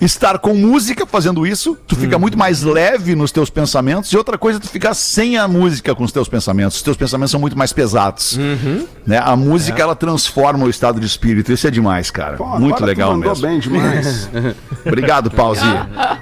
estar 0.00 0.38
com 0.38 0.54
música 0.54 1.06
fazendo 1.06 1.46
isso, 1.46 1.76
tu 1.86 1.94
fica 1.94 2.18
muito 2.18 2.38
mais 2.38 2.62
leve 2.62 3.14
nos 3.14 3.30
teus 3.30 3.50
pensamentos, 3.50 4.10
e 4.12 4.16
outra 4.16 4.38
coisa 4.38 4.58
é 4.58 4.60
tu 4.60 4.68
ficar 4.68 4.94
sem 4.94 5.36
a 5.36 5.46
música 5.46 5.94
com 5.94 6.04
os 6.04 6.12
teus 6.12 6.28
pensamentos. 6.28 6.76
Os 6.76 6.82
teus 6.82 6.96
pensamentos 6.96 7.30
são 7.30 7.40
muito 7.40 7.56
mais 7.56 7.72
pesados. 7.72 8.38
Né? 9.06 9.20
A 9.22 9.36
música, 9.36 9.82
ela 9.82 9.94
transforma 9.94 10.64
o 10.64 10.70
estado 10.70 11.00
de 11.00 11.06
espírito. 11.06 11.52
Isso 11.52 11.66
é 11.66 11.70
demais, 11.70 12.10
cara. 12.10 12.36
Pô, 12.36 12.58
muito 12.58 12.84
legal 12.84 13.10
mandou 13.12 13.30
mesmo. 13.30 13.46
bem 13.46 13.58
demais. 13.58 14.30
Obrigado, 14.86 15.30
Pauzi. 15.30 15.64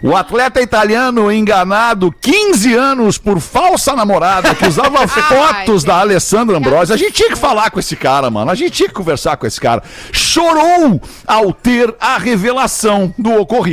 O 0.03 0.17
atleta 0.17 0.61
italiano 0.61 1.31
enganado 1.31 2.13
15 2.21 2.75
anos 2.75 3.19
por 3.19 3.41
falsa 3.41 3.95
namorada 3.95 4.55
que 4.55 4.67
usava 4.67 5.07
fotos 5.09 5.85
da 5.85 6.01
Alessandra 6.01 6.57
Ambrosio. 6.57 6.95
A 6.95 6.99
gente 6.99 7.13
tinha 7.13 7.31
que 7.31 7.39
falar 7.39 7.71
com 7.71 7.79
esse 7.79 7.97
cara, 7.97 8.31
mano. 8.31 8.51
A 8.51 8.55
gente 8.55 8.73
tinha 8.73 8.89
que 8.89 8.95
conversar 8.95 9.37
com 9.37 9.47
esse 9.47 9.61
cara. 9.61 9.83
Chorou 10.13 11.01
ao 11.27 11.53
ter 11.53 11.95
a 12.01 12.19
revelação 12.19 13.13
do 13.19 13.33
ocorrido. 13.35 13.68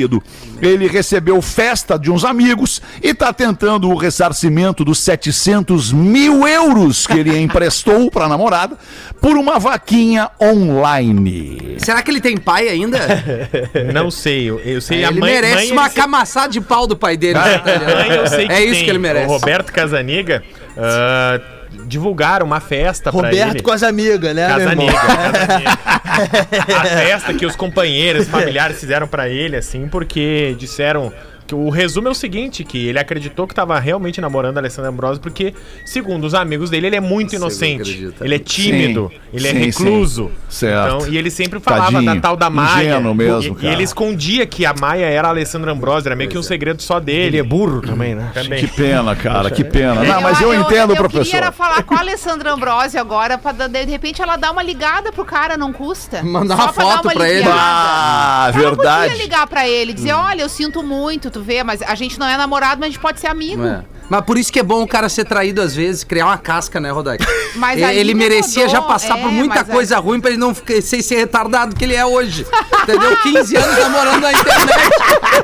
Ele 0.61 0.87
recebeu 0.87 1.41
festa 1.41 1.97
de 1.97 2.09
uns 2.11 2.23
amigos 2.23 2.81
e 3.01 3.13
tá 3.13 3.31
tentando 3.33 3.89
o 3.89 3.95
ressarcimento 3.95 4.83
dos 4.85 4.99
700 4.99 5.91
mil 5.91 6.47
euros 6.47 7.05
que 7.07 7.13
ele 7.17 7.37
emprestou 7.37 8.09
pra 8.11 8.27
namorada 8.27 8.77
por 9.21 9.37
uma 9.37 9.59
vaquinha 9.59 10.29
online. 10.41 11.75
Será 11.79 12.01
que 12.01 12.11
ele 12.11 12.21
tem 12.21 12.37
pai 12.37 12.67
ainda? 12.69 12.99
Não 13.93 14.09
sei, 14.11 14.49
eu, 14.49 14.59
eu 14.59 14.81
sei 14.81 15.03
a 15.03 15.09
ele 15.09 15.19
mãe. 15.19 15.33
merece 15.33 15.55
mãe, 15.55 15.71
uma 15.71 15.81
ele 15.83 15.89
se- 15.89 15.95
camaçada 15.95 16.49
de 16.49 16.61
pau 16.61 16.87
do 16.87 16.95
pai 16.95 17.17
dele. 17.17 17.39
né, 17.39 17.55
italiano? 17.57 17.95
mãe 18.09 18.17
eu 18.17 18.27
sei 18.27 18.47
que 18.47 18.53
é 18.53 18.63
isso 18.63 18.73
tem. 18.75 18.83
que 18.85 18.89
ele 18.89 18.99
merece. 18.99 19.27
O 19.27 19.31
Roberto 19.37 19.71
Casaniga 19.71 20.43
ah, 20.77 21.39
divulgaram 21.85 22.45
uma 22.45 22.59
festa 22.59 23.11
pra 23.11 23.29
ele. 23.31 23.39
Roberto 23.39 23.63
com 23.63 23.71
as 23.71 23.83
amigas, 23.83 24.35
né, 24.35 24.49
irmão? 24.61 24.87
Casaniga, 24.87 25.37
Casaniga. 25.37 25.79
A 26.75 26.85
festa 26.85 27.33
que 27.33 27.45
os 27.45 27.55
companheiros, 27.55 28.27
familiares 28.27 28.79
fizeram 28.79 29.07
pra 29.07 29.27
ele, 29.27 29.57
assim, 29.57 29.87
porque 29.87 30.55
disseram 30.57 31.11
o 31.53 31.69
resumo 31.69 32.07
é 32.07 32.11
o 32.11 32.15
seguinte, 32.15 32.63
que 32.63 32.87
ele 32.87 32.97
acreditou 32.99 33.45
que 33.47 33.53
tava 33.53 33.77
realmente 33.79 34.19
namorando 34.21 34.57
a 34.57 34.61
Alessandra 34.61 34.89
Ambrosio, 34.89 35.21
porque, 35.21 35.53
segundo 35.85 36.23
os 36.25 36.33
amigos 36.33 36.69
dele, 36.69 36.87
ele 36.87 36.95
é 36.95 36.99
muito 37.01 37.35
inocente. 37.35 37.81
acredita. 37.81 38.25
Ele 38.25 38.35
é 38.35 38.39
tímido, 38.39 39.11
Sim, 39.13 39.19
ele 39.33 39.47
é 39.47 39.51
sim, 39.51 39.57
recluso. 39.57 40.31
sim. 40.49 40.55
Certo. 40.65 40.95
Então, 40.95 41.07
e 41.13 41.17
ele 41.17 41.29
sempre 41.29 41.59
falava 41.59 41.91
Tadinho, 41.91 42.15
da 42.15 42.21
tal 42.21 42.35
da 42.37 42.49
Maia. 42.49 42.99
mesmo, 43.13 43.57
e, 43.61 43.65
e 43.65 43.67
ele 43.67 43.83
escondia 43.83 44.45
que 44.45 44.65
a 44.65 44.73
Maia 44.73 45.05
era 45.05 45.27
a 45.27 45.31
Alessandra 45.31 45.71
Ambrosio, 45.71 46.07
era 46.07 46.15
meio 46.15 46.29
que 46.29 46.37
um 46.37 46.43
segredo 46.43 46.81
só 46.81 46.99
dele. 46.99 47.25
Ele 47.27 47.37
é 47.39 47.43
burro 47.43 47.81
também, 47.81 48.15
né? 48.15 48.31
Também. 48.33 48.59
Que 48.59 48.67
pena, 48.67 49.15
cara, 49.15 49.51
que 49.51 49.63
pena. 49.63 50.03
Não, 50.03 50.21
mas 50.21 50.39
eu, 50.41 50.53
entendo, 50.53 50.91
eu 50.93 50.97
professor. 50.97 51.25
queria 51.25 51.37
era 51.37 51.51
falar 51.51 51.83
com 51.83 51.93
a 51.93 51.99
Alessandra 51.99 52.53
Ambrosio 52.53 52.99
agora, 52.99 53.37
pra 53.37 53.51
de 53.51 53.83
repente 53.85 54.21
ela 54.21 54.37
dar 54.37 54.51
uma 54.51 54.63
ligada 54.63 55.11
pro 55.11 55.25
cara, 55.25 55.57
não 55.57 55.73
custa. 55.73 56.23
Mandar 56.23 56.55
Só 56.55 56.63
uma 56.63 56.73
pra 56.73 56.83
dar 56.83 56.91
foto 56.91 57.09
pra 57.13 57.29
ele. 57.29 57.39
aliviada. 57.43 57.59
Ah, 57.61 58.51
Ela 58.53 58.59
verdade. 58.69 59.09
podia 59.09 59.23
ligar 59.23 59.47
pra 59.47 59.67
ele 59.67 59.91
e 59.91 59.93
dizer, 59.93 60.13
olha, 60.13 60.41
eu 60.41 60.49
sinto 60.49 60.81
muito, 60.81 61.29
tu 61.35 61.41
vê, 61.41 61.63
mas 61.63 61.81
a 61.81 61.95
gente 61.95 62.17
não 62.17 62.27
é 62.27 62.37
namorado, 62.37 62.79
mas 62.79 62.87
a 62.87 62.91
gente 62.91 63.01
pode 63.01 63.19
ser 63.19 63.27
amigo. 63.27 63.65
É. 63.65 63.83
Mas 64.09 64.21
por 64.21 64.37
isso 64.37 64.51
que 64.51 64.59
é 64.59 64.63
bom 64.63 64.83
o 64.83 64.87
cara 64.87 65.09
ser 65.09 65.25
traído 65.25 65.61
às 65.61 65.75
vezes, 65.75 66.03
criar 66.03 66.25
uma 66.25 66.37
casca, 66.37 66.79
né, 66.79 66.91
Rodaica? 66.91 67.25
Mas 67.55 67.77
ele 67.77 67.85
aí 67.85 67.97
ele 67.97 68.13
merecia 68.13 68.65
mudou, 68.65 68.75
já 68.75 68.81
passar 68.81 69.17
é, 69.17 69.21
por 69.21 69.31
muita 69.31 69.63
coisa 69.63 69.97
ruim 69.97 70.19
pra 70.19 70.29
ele 70.29 70.39
não 70.39 70.53
ficar, 70.53 70.81
ser 70.81 70.97
esse 70.97 71.15
retardado 71.15 71.75
que 71.75 71.83
ele 71.83 71.95
é 71.95 72.05
hoje. 72.05 72.45
Entendeu? 72.83 73.17
15 73.17 73.55
anos 73.55 73.77
namorando 73.77 74.21
na 74.21 74.31
internet. 74.31 74.89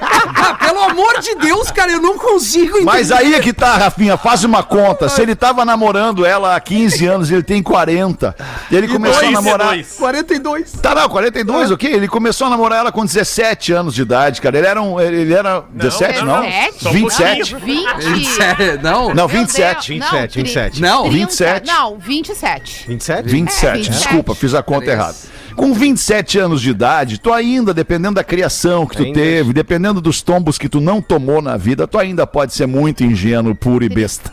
Ah, 0.43 0.53
pelo 0.55 0.79
amor 0.79 1.19
de 1.19 1.35
Deus, 1.35 1.69
cara, 1.69 1.91
eu 1.91 2.01
não 2.01 2.17
consigo 2.17 2.77
entender. 2.77 2.85
Mas 2.85 3.11
aí 3.11 3.35
é 3.35 3.39
que 3.39 3.53
tá, 3.53 3.77
Rafinha, 3.77 4.17
faz 4.17 4.43
uma 4.43 4.63
conta. 4.63 5.07
Se 5.07 5.21
ele 5.21 5.35
tava 5.35 5.63
namorando 5.63 6.25
ela 6.25 6.55
há 6.55 6.59
15 6.59 7.05
anos, 7.05 7.31
ele 7.31 7.43
tem 7.43 7.61
40. 7.61 8.35
E 8.71 8.75
ele 8.75 8.87
começou 8.87 9.19
a 9.19 9.21
dois, 9.21 9.33
namorar. 9.33 9.67
dois. 9.67 9.95
42. 9.97 10.71
Tá, 10.81 10.95
não, 10.95 11.09
42, 11.09 11.71
ok? 11.71 11.93
Ele 11.93 12.07
começou 12.07 12.47
a 12.47 12.49
namorar 12.49 12.79
ela 12.79 12.91
com 12.91 13.05
17 13.05 13.73
anos 13.73 13.93
de 13.93 14.01
idade, 14.01 14.41
cara. 14.41 14.57
Ele 14.57 14.67
era 14.67 14.81
um. 14.81 14.99
Ele 14.99 15.33
era. 15.33 15.63
17, 15.71 16.23
não? 16.23 16.41
17? 16.41 16.83
Só 16.83 16.89
um 16.89 16.93
27? 16.93 17.55
20. 17.55 18.50
Sério, 18.57 18.79
não? 18.83 19.07
Não, 19.09 19.15
Meu 19.15 19.27
27. 19.27 19.73
Deus, 19.73 19.87
27, 19.87 20.31
tri- 20.33 20.41
27. 20.43 20.81
Não, 20.81 21.09
27. 21.09 21.67
Não, 21.67 21.97
27. 21.97 22.85
27? 22.87 23.29
27, 23.29 23.67
É, 23.67 23.71
27. 23.73 23.89
desculpa, 23.89 24.35
fiz 24.35 24.53
a 24.53 24.61
conta 24.63 24.91
errada. 24.91 25.15
Com 25.55 25.73
27 25.73 26.39
anos 26.39 26.61
de 26.61 26.69
idade, 26.69 27.19
tu 27.19 27.31
ainda, 27.33 27.73
dependendo 27.73 28.15
da 28.15 28.23
criação 28.23 28.85
que 28.87 28.95
tu 28.95 29.03
Ainda. 29.03 29.19
teve, 29.19 29.51
dependendo 29.53 29.99
dos 29.99 30.21
tombos 30.21 30.57
que 30.57 30.69
tu 30.69 30.79
não 30.79 31.01
tomou 31.01 31.41
na 31.41 31.57
vida, 31.57 31.85
tu 31.85 31.97
ainda 31.99 32.25
pode 32.25 32.53
ser 32.53 32.65
muito 32.67 33.03
ingênuo, 33.03 33.53
puro 33.53 33.83
e 33.83 33.89
besta. 33.89 34.31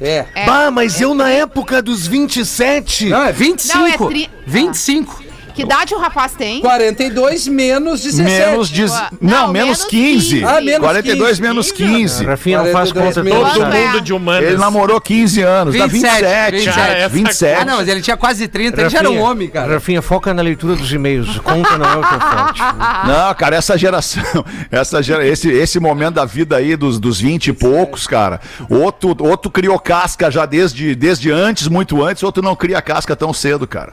É. 0.00 0.24
É. 0.34 0.46
Bah, 0.46 0.70
mas 0.70 1.00
eu 1.00 1.14
na 1.14 1.28
época 1.28 1.82
dos 1.82 2.06
27. 2.06 3.10
Não, 3.10 3.22
é 3.22 3.32
25. 3.32 3.78
Não, 3.78 3.86
é 3.86 3.96
tri- 3.98 4.30
25. 4.46 5.22
Que 5.54 5.62
idade 5.62 5.94
o 5.94 5.98
rapaz 5.98 6.32
tem? 6.32 6.60
42 6.60 7.48
menos 7.48 8.02
17. 8.02 8.30
Menos 8.30 8.68
de. 8.68 8.86
Não, 8.86 9.08
Não, 9.20 9.52
menos 9.52 9.70
menos 9.70 9.84
15. 9.84 10.40
15. 10.40 10.44
Ah, 10.44 10.60
menos 10.60 10.80
42 10.80 11.28
15. 11.28 11.42
menos 11.42 11.72
15. 11.72 12.24
Rafinha 12.24 12.62
não 12.62 12.72
faz 12.72 12.92
42 12.92 13.36
conta. 13.36 13.54
Todo 13.54 13.64
Quanto 13.64 13.74
é? 13.76 13.86
mundo 13.86 14.00
de 14.00 14.12
humanas. 14.12 14.48
Ele 14.48 14.58
namorou 14.58 15.00
15 15.00 15.42
anos, 15.42 15.76
dá 15.76 15.86
27, 15.86 16.14
27. 16.14 16.50
27. 16.52 16.78
Ah, 16.80 16.88
essa 16.98 17.08
27. 17.08 17.60
Ah, 17.60 17.64
não, 17.64 17.76
mas 17.76 17.88
ele 17.88 18.00
tinha 18.02 18.16
quase 18.16 18.48
30, 18.48 18.80
ele 18.80 18.90
já 18.90 18.98
era 18.98 19.10
um 19.10 19.20
homem, 19.20 19.48
cara. 19.48 19.74
Rafinha, 19.74 20.02
foca 20.02 20.32
na 20.34 20.42
leitura 20.42 20.74
dos 20.74 20.92
e-mails. 20.92 21.38
Conta 21.38 21.78
não 21.78 21.86
é 21.86 21.96
o 21.96 22.00
teu 22.00 22.20
forte. 22.20 22.60
Não, 23.06 23.34
cara, 23.34 23.56
essa 23.56 23.76
geração, 23.76 24.44
essa 24.70 25.02
gera, 25.02 25.26
esse, 25.26 25.50
esse 25.50 25.78
momento 25.80 26.14
da 26.14 26.24
vida 26.24 26.56
aí 26.56 26.76
dos, 26.76 26.98
dos 26.98 27.20
20 27.20 27.48
e 27.48 27.52
poucos, 27.52 28.06
cara, 28.06 28.40
outro, 28.68 29.16
outro 29.20 29.50
criou 29.50 29.78
casca 29.78 30.30
já 30.30 30.46
desde, 30.46 30.94
desde 30.94 31.30
antes, 31.30 31.68
muito 31.68 32.02
antes, 32.02 32.22
outro 32.22 32.42
não 32.42 32.54
cria 32.54 32.80
casca 32.82 33.14
tão 33.16 33.32
cedo, 33.32 33.66
cara. 33.66 33.92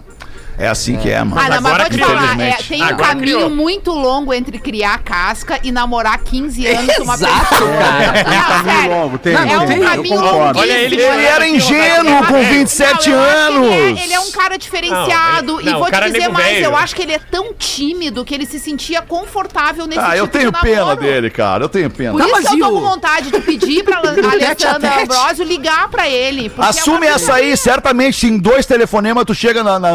É 0.60 0.68
assim 0.68 0.98
que 0.98 1.08
é, 1.10 1.24
mano. 1.24 1.40
Ah, 1.40 1.50
não, 1.56 1.62
mas 1.62 1.66
agora 1.74 1.84
te 1.86 1.92
criou, 1.92 2.08
falar, 2.10 2.40
é, 2.42 2.54
tem 2.68 2.82
um 2.82 2.86
Agora 2.86 3.08
caminho 3.10 3.36
criou. 3.38 3.50
muito 3.52 3.92
longo 3.92 4.34
entre 4.34 4.58
criar 4.58 4.98
casca 5.00 5.60
e 5.64 5.72
namorar 5.72 6.18
15 6.18 6.66
anos 6.66 6.96
com 6.96 7.04
uma 7.04 7.14
Exato, 7.14 7.46
pessoa. 7.50 7.70
cara. 7.78 8.24
Tem 8.24 8.38
um 8.40 8.42
caminho 8.64 8.90
longo, 8.90 9.18
tem, 9.20 9.34
É 9.36 9.40
um 9.40 9.66
tem, 9.68 9.82
caminho 9.82 10.20
longuíssimo. 10.20 10.60
Olha 10.60 10.72
ele 10.74 10.96
Ele 10.96 11.26
era 11.26 11.48
ingênuo 11.48 12.26
com 12.26 12.44
27 12.44 13.10
Não, 13.12 13.18
anos. 13.20 13.68
Ele 13.72 14.00
é, 14.00 14.04
ele 14.04 14.14
é 14.14 14.20
um 14.20 14.32
cara 14.32 14.58
diferenciado. 14.58 15.54
Não, 15.54 15.60
ele- 15.60 15.70
e 15.70 15.72
não, 15.74 15.80
vou 15.80 15.92
cara 15.92 16.06
te 16.06 16.10
é 16.10 16.20
dizer 16.20 16.30
mais, 16.32 16.54
velho. 16.56 16.66
eu 16.66 16.76
acho 16.76 16.96
que 16.96 17.02
ele 17.04 17.14
é 17.14 17.20
tão 17.20 17.54
tímido 17.54 18.26
que 18.26 18.34
ele 18.34 18.46
se 18.48 18.60
sentia 18.60 19.02
confortável 19.04 19.86
nesse 19.86 20.00
Ah, 20.00 20.06
tipo 20.06 20.18
eu 20.18 20.28
tenho 20.28 20.52
de 20.52 20.60
pena 20.62 20.96
dele, 20.96 21.30
cara. 21.30 21.66
Eu 21.66 21.70
tenho 21.70 21.90
pena. 21.92 22.14
Por 22.14 22.20
Tá, 22.22 22.26
isso 22.26 22.36
mas 22.36 22.48
que 22.50 22.56
eu 22.60 22.68
tô 22.68 22.74
com 22.74 22.82
vontade 22.82 23.30
de 23.32 23.40
pedir 23.42 23.84
pra 23.84 23.98
Alessandra? 24.10 25.02
Ambrosio 25.04 25.46
ligar 25.46 25.88
pra 25.90 26.08
ele. 26.10 26.52
é 26.58 26.62
Assume 26.66 27.06
essa 27.06 27.36
aí, 27.36 27.56
certamente 27.56 28.26
em 28.26 28.38
dois 28.40 28.66
telefonemas 28.66 29.24
tu 29.26 29.36
chega 29.36 29.64
na, 29.64 29.78
na 29.80 29.90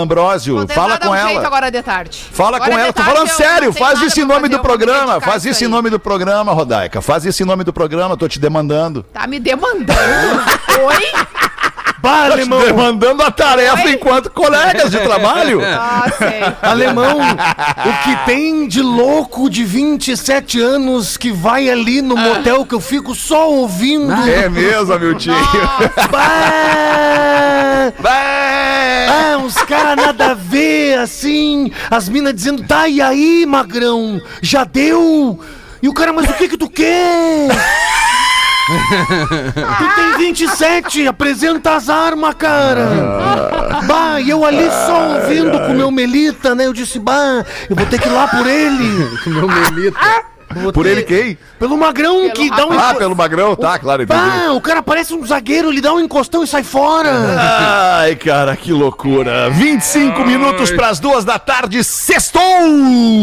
Fala 0.69 0.99
com 0.99 1.09
um 1.09 1.15
ela. 1.15 1.47
agora 1.47 1.71
de 1.71 1.83
tarde. 1.83 2.25
Fala 2.33 2.57
Agora 2.57 2.73
com 2.73 2.79
ela, 2.79 2.93
tô 2.93 3.03
falando 3.03 3.29
sério, 3.29 3.73
faz 3.73 4.03
isso 4.03 4.21
em 4.21 4.25
nome 4.25 4.49
do 4.49 4.61
programa, 4.61 5.21
faz 5.21 5.45
isso 5.45 5.65
em 5.65 5.69
nome 5.69 5.91
do 5.91 5.99
programa, 5.99 6.53
Rodaica, 6.53 7.01
faz 7.01 7.25
isso 7.25 7.43
em 7.43 7.47
nome 7.47 7.65
do 7.65 7.73
programa, 7.73 8.17
tô 8.17 8.29
te 8.29 8.39
demandando. 8.39 9.05
Tá 9.13 9.27
me 9.27 9.39
demandando. 9.39 9.93
Oi? 10.87 11.13
Bah, 12.03 12.23
Tô 12.25 12.29
te 12.29 12.33
alemão. 12.33 12.61
demandando 12.61 13.23
a 13.23 13.31
tarefa 13.31 13.85
Oi? 13.85 13.93
enquanto 13.93 14.29
colegas 14.31 14.91
de 14.91 14.99
trabalho. 14.99 15.61
Ah, 15.95 16.11
sei. 16.19 16.41
Alemão, 16.63 17.19
o 17.21 18.03
que 18.05 18.17
tem 18.27 18.67
de 18.67 18.81
louco 18.83 19.49
de 19.49 19.65
27 19.65 20.61
anos 20.61 21.17
que 21.17 21.31
vai 21.31 21.69
ali 21.71 22.03
no 22.03 22.17
motel 22.17 22.65
que 22.67 22.75
eu 22.75 22.81
fico 22.81 23.15
só 23.15 23.49
ouvindo. 23.51 24.13
É 24.29 24.49
mesmo, 24.49 24.99
meu 24.99 25.15
tio. 25.17 25.33
Bah! 26.11 27.93
Vai. 27.99 29.07
Ah, 29.09 29.39
uns 29.39 29.55
caras 29.55 29.97
nada 29.97 30.31
a 30.33 30.35
ver, 30.35 30.99
assim. 30.99 31.71
As 31.91 32.09
minas 32.09 32.35
dizendo, 32.35 32.63
tá, 32.65 32.89
e 32.89 33.01
aí, 33.01 33.45
magrão? 33.47 34.21
Já 34.41 34.65
deu? 34.65 35.39
E 35.83 35.89
o 35.89 35.95
cara, 35.95 36.13
mas 36.13 36.29
o 36.31 36.35
que 36.35 36.49
que 36.49 36.57
tu 36.57 36.69
quer? 36.69 37.49
tu 39.79 39.95
tem 39.97 40.19
27, 40.19 41.09
apresenta 41.09 41.75
as 41.75 41.89
armas, 41.89 42.35
cara. 42.35 42.89
Bah, 43.87 44.21
e 44.21 44.31
eu 44.31 44.45
ali 44.45 44.71
só 44.71 45.15
ouvindo 45.15 45.59
com 45.59 45.73
o 45.73 45.75
meu 45.75 45.91
melita, 45.91 46.55
né? 46.55 46.67
Eu 46.67 46.73
disse, 46.73 46.99
bah, 46.99 47.45
eu 47.69 47.75
vou 47.75 47.87
ter 47.87 48.01
que 48.01 48.09
ir 48.09 48.13
lá 48.13 48.29
por 48.29 48.47
ele. 48.47 49.11
Meu 49.27 49.49
melito. 49.49 49.97
Por 50.73 50.87
ele 50.87 51.03
quem? 51.03 51.39
Pelo 51.59 51.77
magrão 51.77 52.21
Pelo 52.21 52.33
que 52.33 52.51
dá 52.51 52.67
um... 52.67 52.73
Ah, 52.73 52.95
pelo 52.95 53.15
Magrão, 53.15 53.55
tá, 53.55 53.79
claro, 53.79 54.03
entendi. 54.03 54.21
Bah, 54.21 54.53
o 54.53 54.61
cara 54.61 54.83
parece 54.83 55.15
um 55.15 55.25
zagueiro, 55.25 55.71
ele 55.71 55.81
dá 55.81 55.93
um 55.93 56.01
encostão 56.01 56.43
e 56.43 56.47
sai 56.47 56.63
fora. 56.63 57.11
Ai, 57.39 58.17
cara, 58.17 58.57
que 58.57 58.73
loucura. 58.73 59.51
25 59.51 60.25
minutos 60.25 60.71
pras 60.71 60.99
duas 60.99 61.25
da 61.25 61.39
tarde, 61.39 61.83
sextou, 61.85 62.43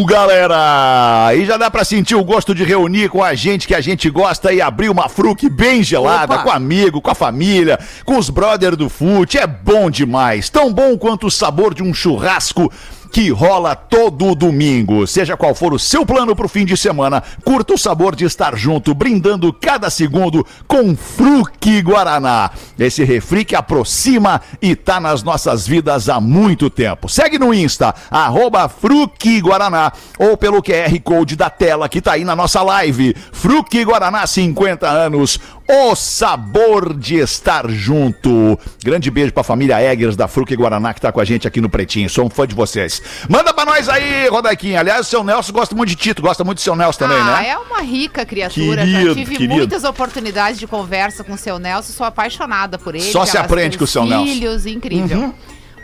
galera! 0.06 1.26
Aí 1.28 1.46
já 1.46 1.58
dá 1.58 1.70
pra 1.70 1.84
sentir 1.84 2.16
o 2.16 2.24
gosto 2.24 2.54
de 2.56 2.64
reunir 2.64 3.10
com 3.10 3.24
a 3.24 3.34
gente 3.34 3.68
que 3.68 3.76
a 3.76 3.82
gente 3.82 4.10
gosta 4.10 4.54
e 4.54 4.62
abrir 4.62 4.90
uma 4.90 5.10
fruque 5.10 5.50
bem 5.50 5.84
gelada, 5.84 6.36
Opa! 6.36 6.44
com 6.44 6.52
amigo, 6.52 7.02
com 7.02 7.12
a 7.12 7.16
família, 7.16 7.80
com 8.06 8.18
os 8.18 8.30
brother 8.30 8.76
do 8.76 8.90
fute. 8.90 9.38
É 9.38 9.48
bom 9.48 9.90
demais. 9.90 10.50
Tão 10.50 10.72
bom 10.74 10.98
quanto 10.98 11.28
o 11.28 11.32
sabor 11.32 11.74
de 11.74 11.84
um 11.84 11.94
churrasco 11.94 12.72
que 13.12 13.30
rola 13.30 13.76
todo 13.76 14.36
domingo. 14.36 15.06
Seja 15.08 15.36
qual 15.36 15.56
for 15.56 15.74
o 15.74 15.80
seu 15.80 16.06
plano 16.06 16.36
pro 16.36 16.50
fim 16.50 16.66
de 16.66 16.78
semana, 16.78 17.24
curta 17.44 17.74
o 17.74 17.78
sabor 17.78 18.16
de 18.16 18.26
estar 18.26 18.56
junto, 18.56 18.94
brindando 18.94 19.52
cada 19.52 19.90
segundo 19.90 20.46
com 20.68 20.96
Fruque 20.96 21.82
Guaraná. 21.82 22.52
Esse 22.78 23.04
refri 23.04 23.44
que 23.44 23.56
aproxima 23.56 24.42
e 24.62 24.76
tá 24.76 25.00
nas 25.00 25.24
nossas 25.24 25.68
vidas 25.68 26.10
há 26.10 26.20
muito 26.20 26.70
tempo. 26.70 27.10
Segue 27.10 27.40
no 27.40 27.54
Insta, 27.54 27.94
arroba 28.10 28.70
Fruque 28.70 29.42
Guaraná, 29.42 29.92
ou 30.18 30.38
pelo 30.38 30.62
QR 30.62 31.00
Code 31.04 31.36
da 31.36 31.50
tela 31.50 31.90
que 31.90 32.02
tá 32.02 32.14
aí 32.14 32.24
na 32.24 32.36
nossa 32.36 32.62
live. 32.62 33.16
Fruque 33.32 33.84
Guaraná, 33.84 34.26
50 34.26 34.88
anos, 34.88 35.40
o 35.72 35.94
sabor 35.94 36.98
de 36.98 37.18
estar 37.18 37.70
junto. 37.70 38.60
Grande 38.84 39.12
beijo 39.12 39.32
pra 39.32 39.44
família 39.44 39.80
Eggers 39.80 40.16
da 40.16 40.28
Fruque 40.28 40.56
Guaraná 40.56 40.96
que 40.96 41.02
tá 41.02 41.12
com 41.12 41.20
a 41.20 41.26
gente 41.26 41.48
aqui 41.48 41.62
no 41.62 41.70
Pretinho. 41.70 42.10
Sou 42.10 42.26
um 42.26 42.30
fã 42.30 42.48
de 42.48 42.56
vocês. 42.56 43.00
Manda 43.30 43.54
pra 43.54 43.66
nós 43.66 43.88
aí, 43.88 44.28
Rodaquinha. 44.30 44.80
Aliás, 44.80 45.02
o 45.02 45.10
seu 45.10 45.24
Nelson 45.24 45.54
gosta 45.54 45.76
muito 45.76 45.90
de 45.90 45.96
Tito, 45.96 46.24
gosta 46.24 46.44
muito 46.44 46.58
do 46.58 46.62
seu 46.62 46.76
Nelson 46.76 46.98
também, 46.98 47.20
ah, 47.20 47.42
né? 47.42 47.50
é 47.50 47.58
uma 47.58 47.82
rica 47.82 48.26
criatura. 48.26 48.82
Querido, 48.84 49.10
Já 49.10 49.14
tive 49.14 49.36
querido. 49.36 49.54
muitas 49.54 49.84
oportunidades 49.84 50.60
de 50.60 50.66
conversa 50.66 51.24
com 51.24 51.34
o 51.34 51.38
seu 51.38 51.60
Nelson, 51.60 51.94
sou 51.94 52.06
apaixonada 52.08 52.80
por 52.80 52.96
ele. 52.96 53.04
Só 53.04 53.24
se 53.24 53.38
aprende 53.38 53.78
com 53.78 53.84
o 53.84 53.88
seu 53.88 54.04
Nelson. 54.04 54.26
Uhum. 54.26 54.34
filhos, 54.34 54.66
incrível. 54.66 55.36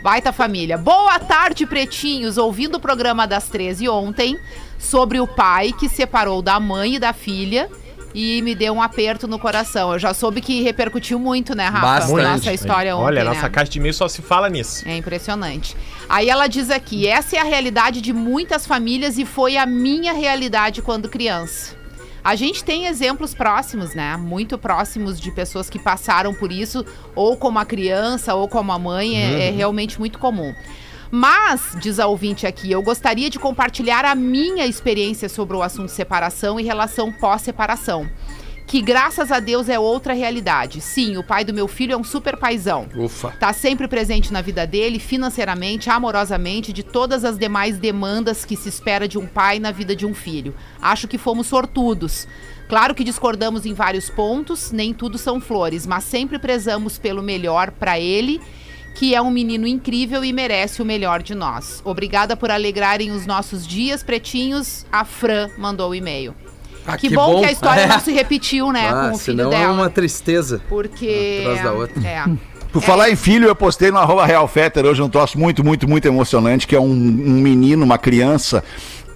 Baita 0.02 0.32
família. 0.32 0.76
Boa 0.76 1.18
tarde, 1.20 1.64
pretinhos. 1.64 2.38
Ouvindo 2.38 2.76
o 2.76 2.80
programa 2.80 3.24
das 3.26 3.48
13 3.48 3.88
ontem 3.88 4.36
sobre 4.78 5.20
o 5.20 5.28
pai 5.28 5.72
que 5.72 5.88
separou 5.88 6.42
da 6.42 6.58
mãe 6.58 6.96
e 6.96 6.98
da 6.98 7.12
filha 7.12 7.68
e 8.16 8.40
me 8.40 8.54
deu 8.54 8.72
um 8.72 8.80
aperto 8.80 9.28
no 9.28 9.38
coração. 9.38 9.92
Eu 9.92 9.98
já 9.98 10.14
soube 10.14 10.40
que 10.40 10.62
repercutiu 10.62 11.18
muito, 11.18 11.54
né, 11.54 11.68
Rafa? 11.68 11.86
Bastante. 11.86 12.22
Nossa 12.22 12.52
história 12.54 12.96
ontem, 12.96 13.04
Olha, 13.04 13.24
né? 13.24 13.30
nossa 13.30 13.50
caixa 13.50 13.70
de 13.70 13.78
e-mail 13.78 13.92
só 13.92 14.08
se 14.08 14.22
fala 14.22 14.48
nisso. 14.48 14.88
É 14.88 14.96
impressionante. 14.96 15.76
Aí 16.08 16.30
ela 16.30 16.46
diz 16.46 16.70
aqui: 16.70 17.06
essa 17.06 17.36
é 17.36 17.38
a 17.38 17.44
realidade 17.44 18.00
de 18.00 18.14
muitas 18.14 18.66
famílias 18.66 19.18
e 19.18 19.26
foi 19.26 19.58
a 19.58 19.66
minha 19.66 20.14
realidade 20.14 20.80
quando 20.80 21.10
criança. 21.10 21.76
A 22.24 22.34
gente 22.34 22.64
tem 22.64 22.86
exemplos 22.86 23.34
próximos, 23.34 23.94
né? 23.94 24.16
Muito 24.16 24.56
próximos 24.56 25.20
de 25.20 25.30
pessoas 25.30 25.68
que 25.68 25.78
passaram 25.78 26.32
por 26.32 26.50
isso, 26.50 26.86
ou 27.14 27.36
como 27.36 27.58
a 27.58 27.66
criança, 27.66 28.34
ou 28.34 28.48
como 28.48 28.72
a 28.72 28.78
mãe, 28.78 29.14
é, 29.14 29.48
é 29.48 29.50
realmente 29.50 29.98
muito 29.98 30.18
comum. 30.18 30.54
Mas, 31.10 31.76
diz 31.80 31.98
a 31.98 32.06
ouvinte 32.06 32.46
aqui, 32.46 32.70
eu 32.70 32.82
gostaria 32.82 33.30
de 33.30 33.38
compartilhar 33.38 34.04
a 34.04 34.14
minha 34.14 34.66
experiência 34.66 35.28
sobre 35.28 35.56
o 35.56 35.62
assunto 35.62 35.90
separação 35.90 36.58
e 36.58 36.64
relação 36.64 37.12
pós-separação. 37.12 38.08
Que 38.66 38.82
graças 38.82 39.30
a 39.30 39.38
Deus 39.38 39.68
é 39.68 39.78
outra 39.78 40.12
realidade. 40.12 40.80
Sim, 40.80 41.16
o 41.16 41.22
pai 41.22 41.44
do 41.44 41.54
meu 41.54 41.68
filho 41.68 41.92
é 41.92 41.96
um 41.96 42.02
super 42.02 42.36
paizão. 42.36 42.88
Ufa. 42.96 43.30
Tá 43.38 43.52
sempre 43.52 43.86
presente 43.86 44.32
na 44.32 44.40
vida 44.42 44.66
dele, 44.66 44.98
financeiramente, 44.98 45.88
amorosamente, 45.88 46.72
de 46.72 46.82
todas 46.82 47.24
as 47.24 47.38
demais 47.38 47.78
demandas 47.78 48.44
que 48.44 48.56
se 48.56 48.68
espera 48.68 49.06
de 49.06 49.18
um 49.18 49.26
pai 49.26 49.60
na 49.60 49.70
vida 49.70 49.94
de 49.94 50.04
um 50.04 50.12
filho. 50.12 50.52
Acho 50.82 51.06
que 51.06 51.16
fomos 51.16 51.46
sortudos. 51.46 52.26
Claro 52.68 52.92
que 52.92 53.04
discordamos 53.04 53.64
em 53.64 53.72
vários 53.72 54.10
pontos, 54.10 54.72
nem 54.72 54.92
tudo 54.92 55.16
são 55.16 55.40
flores, 55.40 55.86
mas 55.86 56.02
sempre 56.02 56.36
prezamos 56.36 56.98
pelo 56.98 57.22
melhor 57.22 57.70
para 57.70 58.00
ele, 58.00 58.40
que 58.98 59.14
é 59.14 59.20
um 59.20 59.30
menino 59.30 59.66
incrível 59.66 60.24
e 60.24 60.32
merece 60.32 60.80
o 60.80 60.84
melhor 60.84 61.22
de 61.22 61.34
nós. 61.34 61.82
Obrigada 61.84 62.34
por 62.36 62.50
alegrarem 62.50 63.10
os 63.10 63.26
nossos 63.26 63.66
dias, 63.66 64.02
pretinhos. 64.02 64.86
A 64.90 65.04
Fran 65.04 65.50
mandou 65.58 65.90
o 65.90 65.94
e-mail. 65.94 66.34
Ah, 66.86 66.96
que, 66.96 67.10
bom, 67.10 67.40
que 67.40 67.46
a 67.46 67.52
história 67.52 67.82
É. 67.82 67.86
não 67.88 68.00
se 68.00 68.12
repetiu, 68.12 68.72
né, 68.72 68.88
Ah, 68.88 69.08
com 69.10 69.16
o 69.16 69.18
filho 69.18 69.36
senão 69.36 69.50
dela. 69.50 69.64
é 69.64 69.68
uma 69.68 69.90
tristeza. 69.90 70.62
Porque. 70.68 71.40
Atrás 71.42 71.62
da 71.62 71.72
outra. 71.72 72.06
É. 72.08 72.24
Por 72.72 72.82
falar 72.82 73.10
em 73.10 73.16
filho, 73.16 73.48
eu 73.48 73.54
postei 73.56 73.90
no 73.90 73.98
arroba 73.98 74.24
Real 74.26 74.46
Fetter 74.48 74.84
hoje 74.86 75.00
um 75.02 75.08
troço 75.08 75.38
muito, 75.38 75.64
muito, 75.64 75.88
muito 75.88 76.06
emocionante, 76.06 76.66
que 76.66 76.74
é 76.76 76.80
um, 76.80 76.84
um 76.90 77.40
menino, 77.40 77.84
uma 77.84 77.98
criança, 77.98 78.62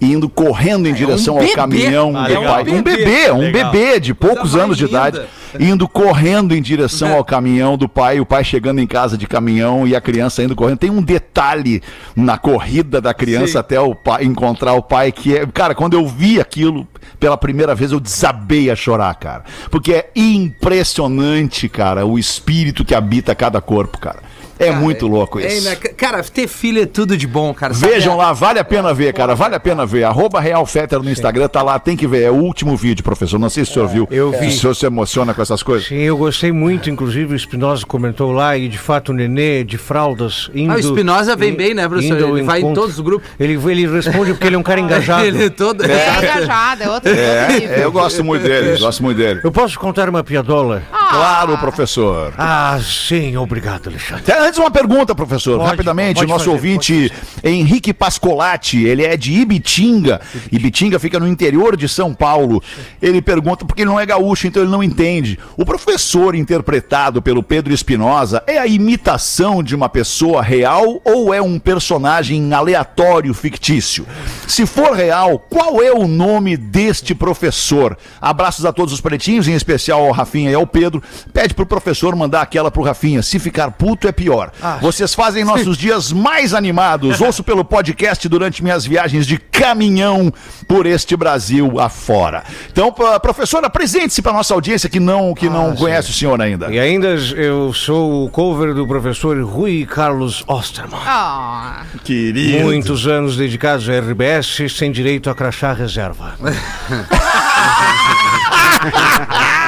indo 0.00 0.28
correndo 0.28 0.88
em 0.88 0.94
direção 0.94 1.34
ao 1.34 1.40
bebê. 1.40 1.54
caminhão 1.54 2.16
Ah, 2.16 2.22
do 2.28 2.34
legal. 2.34 2.54
pai. 2.54 2.72
Um 2.72 2.82
Bebê. 2.82 3.30
um 3.32 3.38
Legal. 3.38 3.70
bebê 3.70 4.00
de 4.00 4.14
poucos 4.14 4.56
anos 4.56 4.78
de 4.78 4.84
idade, 4.86 5.20
indo 5.58 5.86
correndo 5.88 6.54
em 6.54 6.62
direção 6.62 7.12
ao 7.14 7.24
caminhão 7.24 7.76
do 7.76 7.88
pai, 7.88 8.18
o 8.20 8.24
pai 8.26 8.42
chegando 8.42 8.80
em 8.80 8.86
casa 8.86 9.18
de 9.18 9.26
caminhão 9.26 9.86
e 9.86 9.94
a 9.94 10.00
criança 10.00 10.42
indo 10.42 10.56
correndo. 10.56 10.78
Tem 10.78 10.90
um 10.90 11.02
detalhe 11.02 11.82
na 12.16 12.38
corrida 12.38 13.00
da 13.00 13.12
criança 13.12 13.52
Sim. 13.52 13.58
até 13.58 13.80
o 13.80 13.94
pai 13.94 14.24
encontrar 14.24 14.72
o 14.74 14.82
pai 14.82 15.12
que 15.12 15.36
é, 15.36 15.44
cara, 15.46 15.74
quando 15.74 15.94
eu 15.94 16.06
vi 16.06 16.40
aquilo 16.40 16.86
pela 17.18 17.36
primeira 17.36 17.74
vez 17.74 17.92
eu 17.92 18.00
desabei 18.00 18.70
a 18.70 18.76
chorar, 18.76 19.14
cara, 19.16 19.44
porque 19.70 19.92
é 19.92 20.10
impressionante, 20.14 21.68
cara, 21.68 22.06
o 22.06 22.18
espírito 22.18 22.84
que 22.84 22.94
habita 22.94 23.34
cada 23.34 23.60
corpo, 23.60 23.98
cara. 23.98 24.20
É 24.60 24.66
Cara, 24.66 24.78
muito 24.78 25.06
louco 25.06 25.40
é 25.40 25.46
isso. 25.46 25.66
ina- 25.66 25.76
Cara, 25.76 26.22
ter 26.22 26.46
filho 26.46 26.82
é 26.82 26.86
tudo 26.86 27.16
de 27.16 27.26
bom, 27.26 27.52
cara. 27.54 27.72
Sabe? 27.74 27.92
Vejam 27.94 28.16
lá, 28.16 28.32
vale 28.32 28.58
a 28.58 28.64
pena 28.64 28.92
ver, 28.92 29.12
cara, 29.14 29.34
vale 29.34 29.54
a 29.54 29.60
pena 29.60 29.86
ver. 29.86 30.04
Arroba 30.04 30.38
Real 30.40 30.64
Fetter 30.66 31.02
no 31.02 31.10
Instagram, 31.10 31.48
tá 31.48 31.62
lá, 31.62 31.78
tem 31.78 31.96
que 31.96 32.06
ver. 32.06 32.24
É 32.24 32.30
o 32.30 32.34
último 32.34 32.76
vídeo, 32.76 33.02
professor. 33.02 33.38
Não 33.38 33.48
sei 33.48 33.64
se 33.64 33.70
o 33.70 33.74
senhor 33.74 33.88
viu. 33.88 34.08
eu 34.10 34.30
vi. 34.30 34.50
Se 34.50 34.58
o 34.58 34.60
senhor 34.60 34.74
se 34.74 34.86
emociona 34.86 35.32
com 35.32 35.40
essas 35.42 35.62
coisas. 35.62 35.88
Sim, 35.88 35.96
eu 36.02 36.16
gostei 36.16 36.52
muito, 36.52 36.90
inclusive 36.90 37.32
o 37.32 37.36
Espinosa 37.36 37.86
comentou 37.86 38.32
lá, 38.32 38.56
e 38.56 38.68
de 38.68 38.76
fato 38.78 39.12
o 39.12 39.14
Nenê 39.14 39.64
de 39.64 39.78
fraldas 39.78 40.50
indo... 40.54 40.72
Ah, 40.72 40.76
o 40.76 40.78
Espinosa 40.78 41.34
vem 41.34 41.52
in- 41.52 41.56
bem, 41.56 41.74
né, 41.74 41.88
professor? 41.88 42.18
Ele 42.18 42.42
vai 42.42 42.60
em 42.60 42.74
todos 42.74 42.96
os 42.96 43.00
grupos. 43.00 43.26
Ele, 43.40 43.54
ele 43.70 43.86
responde 43.86 44.32
porque 44.32 44.46
ele 44.46 44.56
é 44.56 44.58
um 44.58 44.62
cara 44.62 44.78
engajado. 44.80 45.24
Ele 45.24 45.44
é 45.44 45.48
todo. 45.50 45.82
É 45.84 46.18
engajado, 46.18 46.82
é 46.82 46.88
outro, 46.90 47.10
outro 47.10 47.24
É, 47.24 47.48
nível. 47.60 47.76
eu 47.78 47.92
gosto 47.92 48.22
muito 48.22 48.42
dele, 48.42 48.78
gosto 48.78 49.02
muito 49.02 49.16
dele. 49.16 49.40
Eu 49.42 49.50
posso 49.50 49.78
contar 49.78 50.08
uma 50.08 50.22
piadola? 50.22 50.82
Claro, 51.10 51.58
professor. 51.58 52.32
Ah, 52.38 52.78
sim, 52.82 53.36
obrigado, 53.36 53.88
Alexandre. 53.88 54.32
Antes 54.32 54.58
uma 54.58 54.70
pergunta, 54.70 55.14
professor, 55.14 55.58
Pode, 55.58 55.70
rapidamente. 55.70 56.14
pode 56.14 56.26
o 56.26 56.28
nosso 56.28 56.44
fazer, 56.44 56.56
ouvinte 56.56 57.12
Henrique 57.42 57.92
Pascolati, 57.92 58.84
ele 58.84 59.04
é 59.04 59.16
de 59.16 59.32
Ibitinga. 59.32 60.20
Ibitinga 60.50 60.98
fica 60.98 61.18
no 61.18 61.26
interior 61.26 61.76
de 61.76 61.88
São 61.88 62.14
Paulo. 62.14 62.62
Ele 63.02 63.20
pergunta 63.20 63.64
porque 63.64 63.82
ele 63.82 63.90
não 63.90 63.98
é 63.98 64.06
gaúcho, 64.06 64.46
então 64.46 64.62
ele 64.62 64.70
não 64.70 64.82
entende. 64.82 65.38
O 65.56 65.64
professor 65.64 66.34
interpretado 66.34 67.20
pelo 67.20 67.42
Pedro 67.42 67.72
Espinosa 67.72 68.42
é 68.46 68.58
a 68.58 68.66
imitação 68.66 69.62
de 69.62 69.74
uma 69.74 69.88
pessoa 69.88 70.42
real 70.42 71.00
ou 71.04 71.34
é 71.34 71.42
um 71.42 71.58
personagem 71.58 72.52
aleatório 72.52 73.34
fictício? 73.34 74.06
Se 74.46 74.66
for 74.66 74.92
real, 74.92 75.38
qual 75.38 75.82
é 75.82 75.92
o 75.92 76.06
nome 76.06 76.56
deste 76.56 77.14
professor? 77.14 77.96
Abraços 78.20 78.64
a 78.64 78.72
todos 78.72 78.92
os 78.92 79.00
pretinhos, 79.00 79.48
em 79.48 79.54
especial 79.54 80.04
ao 80.04 80.12
Rafinha 80.12 80.50
e 80.50 80.54
ao 80.54 80.66
Pedro. 80.66 80.99
Pede 81.32 81.54
pro 81.54 81.66
professor 81.66 82.14
mandar 82.16 82.42
aquela 82.42 82.70
pro 82.70 82.82
Rafinha. 82.82 83.22
Se 83.22 83.38
ficar 83.38 83.70
puto 83.70 84.08
é 84.08 84.12
pior. 84.12 84.50
Vocês 84.80 85.14
fazem 85.14 85.44
nossos 85.44 85.76
dias 85.78 86.12
mais 86.12 86.54
animados. 86.54 87.20
Ouço 87.20 87.42
pelo 87.44 87.64
podcast 87.64 88.28
durante 88.28 88.62
minhas 88.62 88.84
viagens 88.86 89.26
de 89.26 89.38
caminhão 89.38 90.32
por 90.66 90.86
este 90.86 91.16
Brasil 91.16 91.78
afora. 91.80 92.42
Então, 92.70 92.92
p- 92.92 93.02
professor, 93.20 93.64
apresente-se 93.64 94.22
para 94.22 94.32
nossa 94.32 94.54
audiência 94.54 94.88
que 94.88 95.00
não, 95.00 95.34
que 95.34 95.48
não 95.48 95.74
conhece 95.76 96.10
o 96.10 96.14
senhor 96.14 96.40
ainda. 96.40 96.72
E 96.72 96.78
ainda 96.78 97.08
eu 97.36 97.72
sou 97.74 98.24
o 98.24 98.30
cover 98.30 98.74
do 98.74 98.86
professor 98.86 99.38
Rui 99.42 99.86
Carlos 99.86 100.42
Osterman. 100.46 100.98
Ah, 101.04 101.82
Querido. 102.04 102.64
Muitos 102.64 103.06
anos 103.06 103.36
dedicados 103.36 103.88
à 103.88 103.98
RBS, 103.98 104.62
sem 104.76 104.90
direito 104.90 105.28
a 105.30 105.34
crachá 105.34 105.72
reserva. 105.72 106.34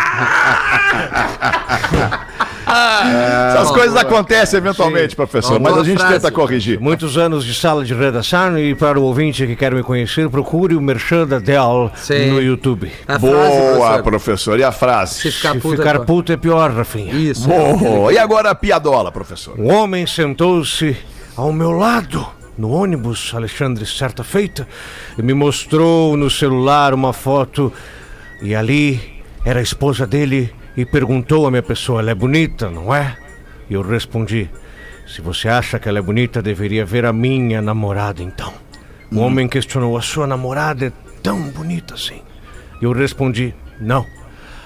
Essas 3.49 3.71
coisas 3.71 3.97
acontecem 3.97 4.59
eventualmente, 4.59 5.15
professor, 5.15 5.61
mas 5.61 5.77
a 5.77 5.85
gente 5.85 5.99
frase. 5.99 6.15
tenta 6.15 6.31
corrigir. 6.33 6.81
Muitos 6.81 7.19
anos 7.19 7.45
de 7.45 7.55
sala 7.55 7.85
de 7.85 7.93
redação 7.95 8.59
e 8.59 8.75
para 8.75 8.99
o 8.99 9.03
ouvinte 9.03 9.47
que 9.47 9.55
quer 9.57 9.75
me 9.75 9.83
conhecer, 9.83 10.29
procure 10.29 10.75
o 10.75 10.81
Merchan 10.81 11.27
da 11.27 11.39
Dell 11.39 11.91
Sim. 11.95 12.31
no 12.31 12.41
YouTube. 12.41 12.91
A 13.07 13.19
frase, 13.19 13.21
Boa, 13.21 13.63
professor. 13.75 14.03
professor. 14.03 14.59
E 14.59 14.65
a 14.65 14.73
frase? 14.73 15.15
Se 15.17 15.31
ficar 15.31 15.53
Se 15.55 15.61
puto. 15.61 15.77
ficar 15.77 15.91
é 15.91 15.93
pior. 15.95 16.07
puto 16.07 16.33
é 16.33 16.37
pior, 16.37 16.71
Rafinha. 16.71 17.13
Isso. 17.15 17.47
Boa. 17.49 18.13
E 18.13 18.19
agora 18.19 18.51
a 18.51 18.55
piadola, 18.55 19.13
professor. 19.13 19.59
Um 19.59 19.71
homem 19.73 20.07
sentou-se 20.07 20.97
ao 21.37 21.53
meu 21.53 21.73
lado 21.73 22.27
no 22.57 22.71
ônibus, 22.71 23.33
Alexandre, 23.35 23.85
certa 23.87 24.23
feita, 24.23 24.67
e 25.19 25.23
me 25.23 25.35
mostrou 25.35 26.17
no 26.17 26.31
celular 26.31 26.95
uma 26.95 27.13
foto 27.13 27.73
e 28.41 28.55
ali 28.55 29.12
era 29.45 29.61
a 29.61 29.63
esposa 29.63 30.07
dele 30.07 30.55
e 30.77 30.85
perguntou 30.85 31.47
à 31.47 31.51
minha 31.51 31.63
pessoa: 31.63 32.01
ela 32.01 32.11
é 32.11 32.15
bonita, 32.15 32.71
não 32.71 32.95
é? 32.95 33.17
E 33.69 33.75
eu 33.75 33.83
respondi: 33.83 34.51
se 35.07 35.21
você 35.21 35.49
acha 35.49 35.79
que 35.79 35.89
ela 35.89 35.99
é 35.99 36.03
bonita, 36.03 36.41
deveria 36.41 36.85
ver 36.85 37.05
a 37.05 37.13
minha 37.13 37.61
namorada 37.61 38.23
então. 38.23 38.53
O 39.11 39.19
homem 39.19 39.49
questionou: 39.49 39.97
a 39.97 40.03
sua 40.03 40.27
namorada 40.27 40.87
é 40.87 40.93
tão 41.23 41.41
bonita 41.51 41.95
assim? 41.95 42.23
E 42.81 42.85
eu 42.85 42.93
respondi: 42.93 43.55
não. 43.81 44.07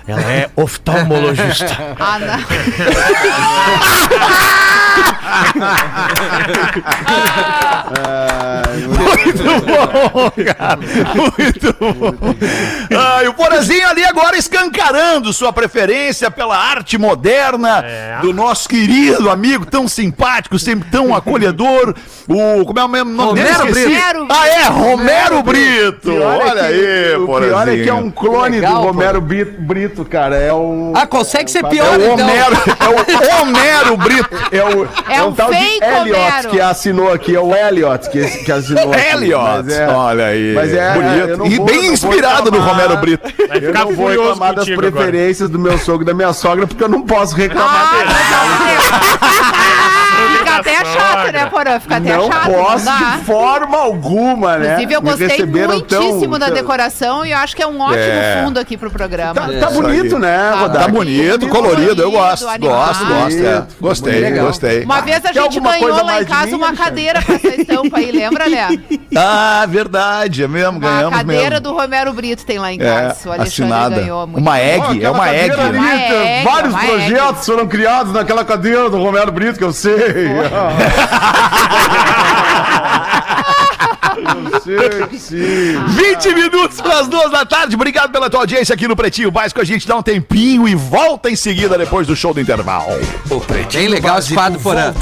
Ela 0.07 0.33
é 0.33 0.51
oftalmologista. 0.57 1.77
ah, 1.99 2.19
não. 2.19 2.37
Muito 8.87 9.43
bom, 9.67 10.31
cara. 10.55 10.79
Muito 11.15 11.77
bom. 11.79 12.35
Ah, 12.97 13.25
e 13.25 13.29
o 13.29 13.35
Porazinho 13.35 13.87
ali 13.89 14.05
agora 14.05 14.37
escancarando 14.37 15.33
sua 15.33 15.53
preferência 15.53 16.31
pela 16.31 16.57
arte 16.57 16.99
moderna 16.99 17.85
do 18.21 18.33
nosso 18.33 18.69
querido 18.69 19.31
amigo, 19.31 19.67
tão 19.67 19.89
simpático, 19.89 20.59
sempre 20.59 20.89
tão 20.91 21.15
acolhedor. 21.15 21.95
O. 22.29 22.65
Como 22.65 22.79
é 22.79 22.85
o 22.85 22.89
mesmo 22.89 23.11
nome 23.13 23.41
dele? 23.43 23.55
Romero. 23.57 23.73
Brito. 23.73 24.27
Ah, 24.31 24.49
é, 24.49 24.63
Romero 24.65 25.43
Brito. 25.43 26.01
Pior 26.11 26.41
é 26.41 26.45
Olha 26.51 26.55
que- 26.55 26.61
aí, 26.61 27.17
O 27.17 27.27
pior 27.27 27.69
é 27.69 27.77
que 27.77 27.89
é 27.89 27.95
um 27.95 28.11
Porazinho. 28.11 28.13
clone 28.13 28.57
Legal, 28.61 28.81
do. 28.81 28.87
Romero 28.89 29.21
Bi- 29.21 29.45
Brito, 29.45 30.05
cara. 30.05 30.37
É 30.37 30.53
um. 30.53 30.93
Ah, 30.97 31.07
consegue 31.07 31.51
ser 31.51 31.65
É 31.65 31.69
pior, 31.69 31.87
É 31.87 31.97
o 32.09 32.13
então. 32.15 32.27
Homero, 32.27 32.57
é 32.81 33.37
o 33.37 33.43
Homero 33.43 33.97
Brito. 33.97 34.29
É 34.53 34.63
o, 34.65 34.86
É 35.09 35.23
o 35.23 35.29
um 35.29 35.33
tal 35.33 35.51
de 35.51 35.57
Elliot 35.57 35.85
Homero. 36.01 36.49
que 36.51 36.61
assinou 36.61 37.13
aqui, 37.13 37.35
é 37.37 37.41
o 37.41 37.55
Elliot 37.55 38.11
que, 38.11 38.25
que 38.45 38.53
assinou 38.53 38.93
aqui. 38.93 39.09
Elliot, 39.15 39.73
é- 39.73 39.89
olha 39.89 40.27
aí. 40.27 40.55
Mas 40.55 40.73
é, 40.75 40.91
eu 40.97 41.39
bonito. 41.39 41.53
E 41.53 41.57
vou- 41.57 41.67
bem 41.67 41.87
inspirado 41.87 42.51
no. 42.51 42.61
Romero 42.61 42.97
Brito. 42.97 43.29
Vai 43.49 43.59
Eu 43.59 43.63
ficar 43.63 43.85
não 43.85 43.93
vou 43.93 44.09
reclamar 44.09 44.55
das 44.55 44.65
contigo 44.65 44.81
agora. 44.87 44.93
preferências 44.93 45.49
do 45.51 45.59
meu 45.59 45.79
sogro 45.79 46.03
e 46.03 46.07
da 46.07 46.15
minha 46.15 46.33
sogra, 46.33 46.67
porque 46.67 46.83
eu 46.83 46.89
não 46.89 47.03
posso 47.03 47.35
reclamar 47.37 47.91
Ah, 47.93 47.97
dele. 47.97 49.67
Fica 50.63 50.81
até 50.81 50.85
chato, 50.85 51.33
né, 51.33 51.47
Porã? 51.47 51.81
Fica 51.81 51.97
até 51.97 52.17
Não 52.17 52.27
chato. 52.31 52.51
posso 52.53 52.85
dá. 52.85 52.97
de 53.17 53.25
forma 53.25 53.77
alguma, 53.79 54.57
né? 54.59 54.67
Inclusive, 54.67 54.95
eu 54.95 55.03
Me 55.03 55.09
gostei 55.11 55.27
receberam 55.29 55.81
tão- 55.81 56.03
muitíssimo 56.03 56.39
da 56.39 56.49
decoração 56.51 57.25
e 57.27 57.33
eu 57.33 57.39
acho 57.39 57.55
que 57.57 57.63
é 57.63 57.67
um 57.67 57.81
ótimo 57.81 57.99
É. 58.03 58.43
fundo 58.45 58.59
aqui 58.61 58.77
pro 58.77 58.91
programa. 58.91 59.35
Tá, 59.35 59.53
É, 59.53 59.59
tá 59.59 59.71
bonito, 59.71 60.19
né, 60.19 60.37
Tá 60.51 60.57
Rodak? 60.61 60.85
Tá 60.85 60.89
bonito, 60.89 61.49
colorido, 61.49 62.03
eu 62.03 62.11
gosto. 62.11 62.49
animado. 62.49 62.71
Gosto, 62.77 63.05
gosto. 63.07 63.39
é. 63.47 63.63
Gostei, 63.81 64.21
legal. 64.21 64.47
gostei. 64.47 64.85
Uma 64.85 65.01
vez 65.01 65.25
a 65.25 65.33
gente 65.33 65.61
ganhou 65.61 66.05
lá 66.05 66.23
em 66.23 66.25
casa 66.25 66.57
uma 66.57 66.73
cadeira 66.75 67.23
com 67.23 67.33
essa 67.33 67.49
estampa 67.49 67.99
aí, 67.99 68.11
lembra, 68.13 68.49
né? 68.49 68.69
Ah, 69.19 69.65
verdade, 69.67 70.43
é 70.43 70.49
mesmo, 70.49 70.73
Uma 70.79 70.81
ganhamos 70.91 71.17
cadeira 71.19 71.49
mesmo. 71.51 71.61
do 71.61 71.73
Romero 71.73 72.13
Brito 72.13 72.45
tem 72.45 72.59
lá 72.59 72.71
em 72.71 72.79
É, 72.81 72.85
casa. 72.85 73.29
o 73.29 73.33
Alexandre 73.33 73.43
assinada. 73.73 73.97
ganhou 74.01 74.27
muito. 74.27 74.41
Uma 74.43 74.61
egg, 74.61 75.03
é 75.05 75.11
uma 75.11 75.29
egg. 75.35 75.49
cadeira 75.57 75.63
ali, 75.71 75.79
Uma 75.79 75.89
tem 75.91 76.29
egg, 76.37 76.45
vários 76.45 76.75
uma 76.75 76.83
projetos 76.85 77.47
foram 77.47 77.67
criados 77.67 78.13
naquela 78.13 78.45
cadeira 78.45 78.91
do 78.91 78.99
Romero 79.03 79.33
Brito, 79.33 79.57
que 79.59 79.65
eu 79.65 79.73
sei. 79.73 79.97
Sei 84.63 85.07
que 85.09 85.19
sim. 85.19 85.85
20 85.89 86.35
minutos 86.35 86.81
para 86.81 87.01
as 87.01 87.09
duas 87.09 87.31
da 87.31 87.45
tarde. 87.45 87.75
Obrigado 87.77 88.11
pela 88.11 88.29
tua 88.29 88.41
audiência 88.41 88.75
aqui 88.75 88.89
no 88.89 88.97
Pretinho 88.97 89.31
Básico. 89.31 89.61
A 89.61 89.65
gente 89.65 89.87
dá 89.87 89.97
um 89.97 90.03
tempinho 90.03 90.67
e 90.67 90.75
volta 90.75 91.31
em 91.31 91.37
seguida 91.37 91.79
depois 91.79 92.07
do 92.07 92.17
show 92.17 92.35
do 92.35 92.41
intervalo. 92.41 92.87
Bem 93.79 93.89
legal 93.89 94.19
esse 94.19 94.35
quadro, 94.35 94.59
Porã. 94.61 94.95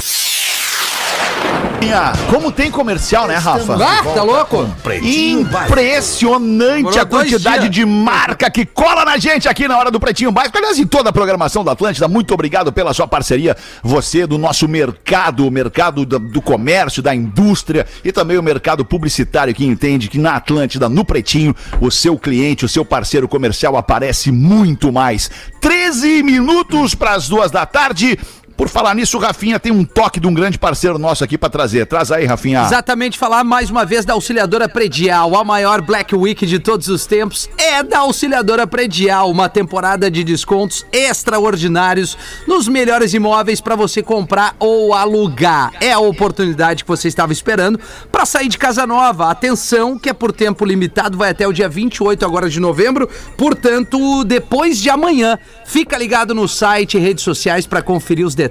Como 2.29 2.51
tem 2.51 2.71
comercial, 2.71 3.27
né, 3.27 3.35
Rafa? 3.35 3.75
Ah, 3.75 4.03
tá 4.03 4.23
louco? 4.23 4.69
Impressionante 5.01 6.99
a 6.99 7.05
quantidade 7.05 7.69
de 7.69 7.85
marca 7.85 8.49
que 8.49 8.65
cola 8.65 9.05
na 9.05 9.17
gente 9.17 9.47
aqui 9.47 9.67
na 9.67 9.77
hora 9.77 9.91
do 9.91 9.99
Pretinho 9.99 10.31
Básico. 10.31 10.57
Aliás, 10.57 10.79
em 10.79 10.85
toda 10.85 11.09
a 11.09 11.13
programação 11.13 11.63
da 11.63 11.71
Atlântida, 11.71 12.07
muito 12.07 12.33
obrigado 12.33 12.71
pela 12.73 12.93
sua 12.93 13.07
parceria. 13.07 13.55
Você 13.83 14.25
do 14.25 14.37
nosso 14.37 14.67
mercado, 14.67 15.47
o 15.47 15.51
mercado 15.51 16.05
do, 16.05 16.19
do 16.19 16.41
comércio, 16.41 17.01
da 17.01 17.13
indústria 17.13 17.85
e 18.03 18.11
também 18.11 18.37
o 18.37 18.43
mercado 18.43 18.83
publicitário 18.83 19.53
que 19.53 19.65
entende 19.65 20.07
que 20.09 20.17
na 20.17 20.35
Atlântida, 20.35 20.89
no 20.89 21.05
Pretinho, 21.05 21.55
o 21.79 21.91
seu 21.91 22.17
cliente, 22.17 22.65
o 22.65 22.69
seu 22.69 22.83
parceiro 22.83 23.27
comercial 23.27 23.77
aparece 23.77 24.31
muito 24.31 24.91
mais. 24.91 25.29
13 25.61 26.23
minutos 26.23 26.95
para 26.95 27.13
as 27.13 27.27
duas 27.27 27.51
da 27.51 27.65
tarde. 27.65 28.17
Por 28.57 28.69
falar 28.69 28.95
nisso, 28.95 29.17
Rafinha 29.17 29.59
tem 29.59 29.71
um 29.71 29.83
toque 29.83 30.17
de 30.17 30.27
um 30.27 30.33
grande 30.33 30.57
parceiro 30.57 30.97
nosso 30.97 31.23
aqui 31.23 31.37
pra 31.37 31.49
trazer. 31.49 31.85
Traz 31.87 32.09
aí, 32.09 32.25
Rafinha. 32.25 32.61
Exatamente, 32.61 33.17
falar 33.17 33.43
mais 33.43 33.69
uma 33.69 33.85
vez 33.85 34.05
da 34.05 34.13
Auxiliadora 34.13 34.69
Predial. 34.69 35.35
A 35.35 35.43
maior 35.43 35.81
Black 35.81 36.15
Week 36.15 36.45
de 36.45 36.57
todos 36.57 36.87
os 36.87 37.05
tempos 37.05 37.49
é 37.57 37.83
da 37.83 37.99
Auxiliadora 37.99 38.65
Predial. 38.65 39.29
Uma 39.29 39.49
temporada 39.49 40.09
de 40.09 40.23
descontos 40.23 40.85
extraordinários 40.93 42.17
nos 42.47 42.69
melhores 42.69 43.13
imóveis 43.13 43.59
para 43.59 43.75
você 43.75 44.01
comprar 44.01 44.55
ou 44.57 44.93
alugar. 44.93 45.73
É 45.81 45.91
a 45.91 45.99
oportunidade 45.99 46.85
que 46.85 46.87
você 46.87 47.09
estava 47.09 47.33
esperando 47.33 47.77
para 48.09 48.25
sair 48.25 48.47
de 48.47 48.57
casa 48.57 48.87
nova. 48.87 49.29
Atenção, 49.29 49.99
que 49.99 50.09
é 50.09 50.13
por 50.13 50.31
tempo 50.31 50.63
limitado, 50.63 51.17
vai 51.17 51.31
até 51.31 51.45
o 51.45 51.51
dia 51.51 51.67
28 51.67 52.25
agora 52.25 52.49
de 52.49 52.61
novembro. 52.61 53.09
Portanto, 53.37 54.23
depois 54.23 54.77
de 54.79 54.89
amanhã, 54.89 55.37
fica 55.65 55.97
ligado 55.97 56.33
no 56.33 56.47
site 56.47 56.95
e 56.95 57.01
redes 57.01 57.23
sociais 57.23 57.67
para 57.67 57.81
conferir 57.81 58.25
os 58.25 58.33
detalhes, 58.33 58.44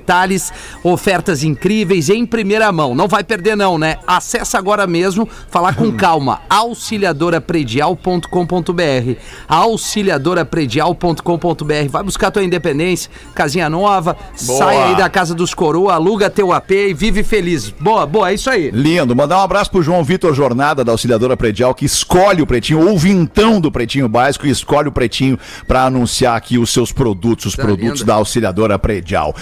ofertas 0.82 1.42
incríveis 1.45 2.09
em 2.09 2.24
primeira 2.26 2.70
mão. 2.72 2.95
Não 2.95 3.07
vai 3.09 3.22
perder 3.24 3.57
não, 3.57 3.76
né? 3.78 3.97
Acesse 4.07 4.57
agora 4.57 4.86
mesmo, 4.86 5.28
falar 5.51 5.74
com 5.74 5.90
calma. 5.92 6.40
auxiliadorapredial.com.br. 6.49 9.18
auxiliadorapredial.com.br. 9.49 11.88
Vai 11.90 12.03
buscar 12.03 12.30
tua 12.30 12.45
independência, 12.45 13.11
casinha 13.34 13.68
nova, 13.70 14.16
sai 14.34 14.76
aí 14.82 14.97
da 14.97 15.09
casa 15.09 15.34
dos 15.34 15.55
coroa, 15.55 15.95
aluga 15.95 16.30
teu 16.30 16.53
AP 16.53 16.70
e 16.70 16.95
vive 16.95 17.22
feliz. 17.22 17.70
Boa, 17.70 18.07
boa, 18.07 18.30
é 18.30 18.34
isso 18.34 18.51
aí. 18.51 18.70
Lindo. 18.70 19.14
Mandar 19.14 19.38
um 19.38 19.42
abraço 19.42 19.70
pro 19.70 19.82
João 19.82 20.03
Vitor 20.05 20.34
Jornada, 20.34 20.84
da 20.84 20.92
Auxiliadora 20.92 21.36
Predial, 21.36 21.74
que 21.74 21.84
escolhe 21.84 22.42
o 22.42 22.47
Pretinho, 22.47 22.88
ou 22.88 22.99
vintão 22.99 23.61
do 23.61 23.70
Pretinho 23.70 24.09
Básico, 24.09 24.47
e 24.47 24.51
escolhe 24.51 24.88
o 24.88 24.92
Pretinho 24.92 25.38
pra 25.66 25.84
anunciar 25.84 26.36
aqui 26.36 26.59
os 26.59 26.72
seus 26.72 26.92
produtos, 26.92 27.47
os 27.47 27.57
Tá 27.57 27.62
produtos 27.62 28.01
lindo. 28.01 28.05
da 28.05 28.14
Auxiliadora 28.14 28.78
Predial. 28.78 29.34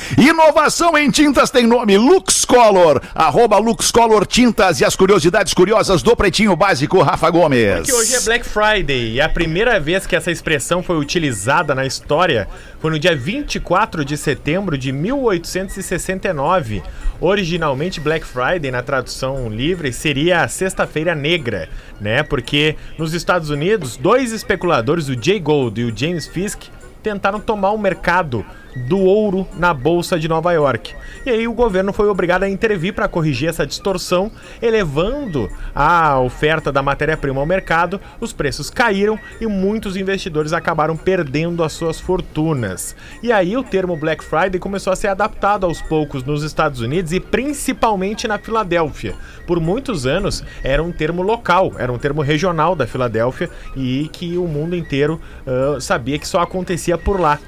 Inovação 0.43 0.99
em 0.99 1.09
tintas 1.09 1.51
tem 1.51 1.69
nome 1.69 1.97
Lux 1.97 2.45
Color, 2.45 3.01
arroba 3.15 3.59
Lux 3.59 3.93
Color 3.93 4.27
Tintas 4.27 4.81
e 4.81 4.85
as 4.85 4.97
curiosidades 4.97 5.55
curiosas 5.55 6.03
do 6.03 6.17
Pretinho 6.17 6.57
Básico, 6.57 7.01
Rafa 7.01 7.31
Gomes. 7.31 7.87
Que 7.87 7.93
hoje 7.93 8.17
é 8.17 8.21
Black 8.23 8.45
Friday 8.45 9.13
e 9.13 9.21
a 9.21 9.29
primeira 9.29 9.79
vez 9.79 10.05
que 10.05 10.17
essa 10.17 10.33
expressão 10.33 10.83
foi 10.83 10.99
utilizada 10.99 11.77
na 11.77 11.87
história 11.87 12.49
foi 12.81 12.91
no 12.91 12.99
dia 12.99 13.15
24 13.15 14.05
de 14.05 14.17
setembro 14.17 14.77
de 14.77 14.91
1869. 14.91 16.83
Originalmente 17.21 18.01
Black 18.01 18.27
Friday 18.27 18.73
na 18.73 18.83
tradução 18.83 19.49
livre 19.49 19.93
seria 19.93 20.43
a 20.43 20.49
Sexta-feira 20.49 21.15
Negra, 21.15 21.69
né? 22.01 22.25
Porque 22.25 22.75
nos 22.99 23.15
Estados 23.15 23.49
Unidos, 23.49 23.97
dois 23.97 24.33
especuladores, 24.33 25.09
o 25.09 25.15
Jay 25.15 25.39
Gould 25.39 25.81
e 25.81 25.85
o 25.85 25.97
James 25.97 26.27
Fisk, 26.27 26.65
tentaram 27.01 27.39
tomar 27.39 27.71
o 27.71 27.79
mercado 27.79 28.45
do 28.75 28.99
ouro 28.99 29.47
na 29.55 29.75
bolsa 29.75 30.19
de 30.19 30.29
Nova 30.29 30.53
York. 30.53 30.95
E 31.25 31.31
aí 31.31 31.47
o 31.47 31.53
governo 31.53 31.93
foi 31.93 32.09
obrigado 32.09 32.43
a 32.43 32.49
intervir 32.49 32.95
para 32.95 33.09
corrigir 33.09 33.49
essa 33.49 33.67
distorção, 33.67 34.31
elevando 34.61 35.49
a 35.75 36.19
oferta 36.19 36.73
da 36.73 36.83
matéria-prima 36.83 37.41
ao 37.41 37.47
mercado, 37.47 38.01
os 38.21 38.33
preços 38.33 38.71
caíram 38.71 39.19
e 39.41 39.47
muitos 39.47 39.97
investidores 39.97 40.53
acabaram 40.53 40.97
perdendo 40.97 41.63
as 41.63 41.73
suas 41.73 42.01
fortunas. 42.01 42.97
E 43.23 43.33
aí 43.33 43.57
o 43.57 43.63
termo 43.63 43.97
Black 43.97 44.25
Friday 44.25 44.59
começou 44.59 44.93
a 44.93 44.97
ser 44.97 45.09
adaptado 45.09 45.65
aos 45.65 45.81
poucos 45.83 46.25
nos 46.25 46.43
Estados 46.43 46.81
Unidos 46.81 47.13
e 47.13 47.21
principalmente 47.21 48.27
na 48.27 48.39
Filadélfia. 48.39 49.15
Por 49.47 49.61
muitos 49.61 50.07
anos 50.07 50.45
era 50.63 50.83
um 50.83 50.93
termo 50.93 51.23
local, 51.23 51.73
era 51.79 51.93
um 51.93 51.99
termo 51.99 52.23
regional 52.23 52.75
da 52.75 52.87
Filadélfia 52.87 53.51
e 53.77 54.09
que 54.13 54.37
o 54.37 54.47
mundo 54.47 54.77
inteiro 54.77 55.21
ah, 55.47 55.81
sabia 55.81 56.19
que 56.19 56.27
só 56.27 56.41
acontecia 56.41 56.97
por 56.99 57.21
lá 57.21 57.39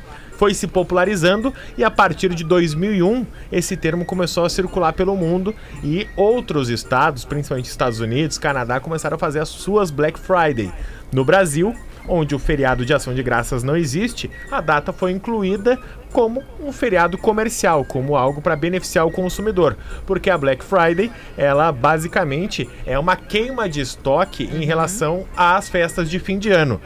foi 0.45 0.53
se 0.53 0.66
popularizando 0.66 1.55
e 1.74 1.82
a 1.82 1.90
partir 1.90 2.34
de 2.34 2.45
2001 2.45 3.26
esse 3.51 3.78
termo 3.78 4.05
começou 4.05 4.45
a 4.45 4.51
circular 4.51 4.92
pelo 4.92 5.16
mundo 5.16 5.55
e 5.82 6.07
outros 6.14 6.68
estados, 6.68 7.24
principalmente 7.24 7.64
Estados 7.64 7.99
Unidos, 7.99 8.36
Canadá, 8.36 8.78
começaram 8.78 9.14
a 9.14 9.18
fazer 9.18 9.38
as 9.38 9.49
suas 9.49 9.90
Black 9.90 10.20
Friday. 10.20 10.70
No 11.11 11.24
Brasil, 11.24 11.74
onde 12.09 12.34
o 12.34 12.38
feriado 12.38 12.84
de 12.84 12.92
ação 12.92 13.14
de 13.14 13.22
graças 13.22 13.62
não 13.62 13.76
existe, 13.76 14.30
a 14.50 14.61
data 14.61 14.92
foi 14.92 15.12
incluída 15.12 15.78
como 16.14 16.44
um 16.61 16.72
feriado 16.72 17.18
comercial, 17.18 17.84
como 17.84 18.16
algo 18.16 18.40
para 18.40 18.55
beneficiar 18.55 19.05
o 19.05 19.11
consumidor, 19.11 19.76
porque 20.07 20.30
a 20.30 20.38
Black 20.38 20.64
Friday, 20.64 21.11
ela 21.36 21.72
basicamente 21.72 22.70
é 22.86 22.96
uma 22.96 23.16
queima 23.16 23.68
de 23.68 23.80
estoque 23.80 24.44
em 24.44 24.64
relação 24.64 25.26
às 25.36 25.68
festas 25.68 26.09
de 26.09 26.20
fim 26.20 26.38
de 26.38 26.52
ano. 26.52 26.80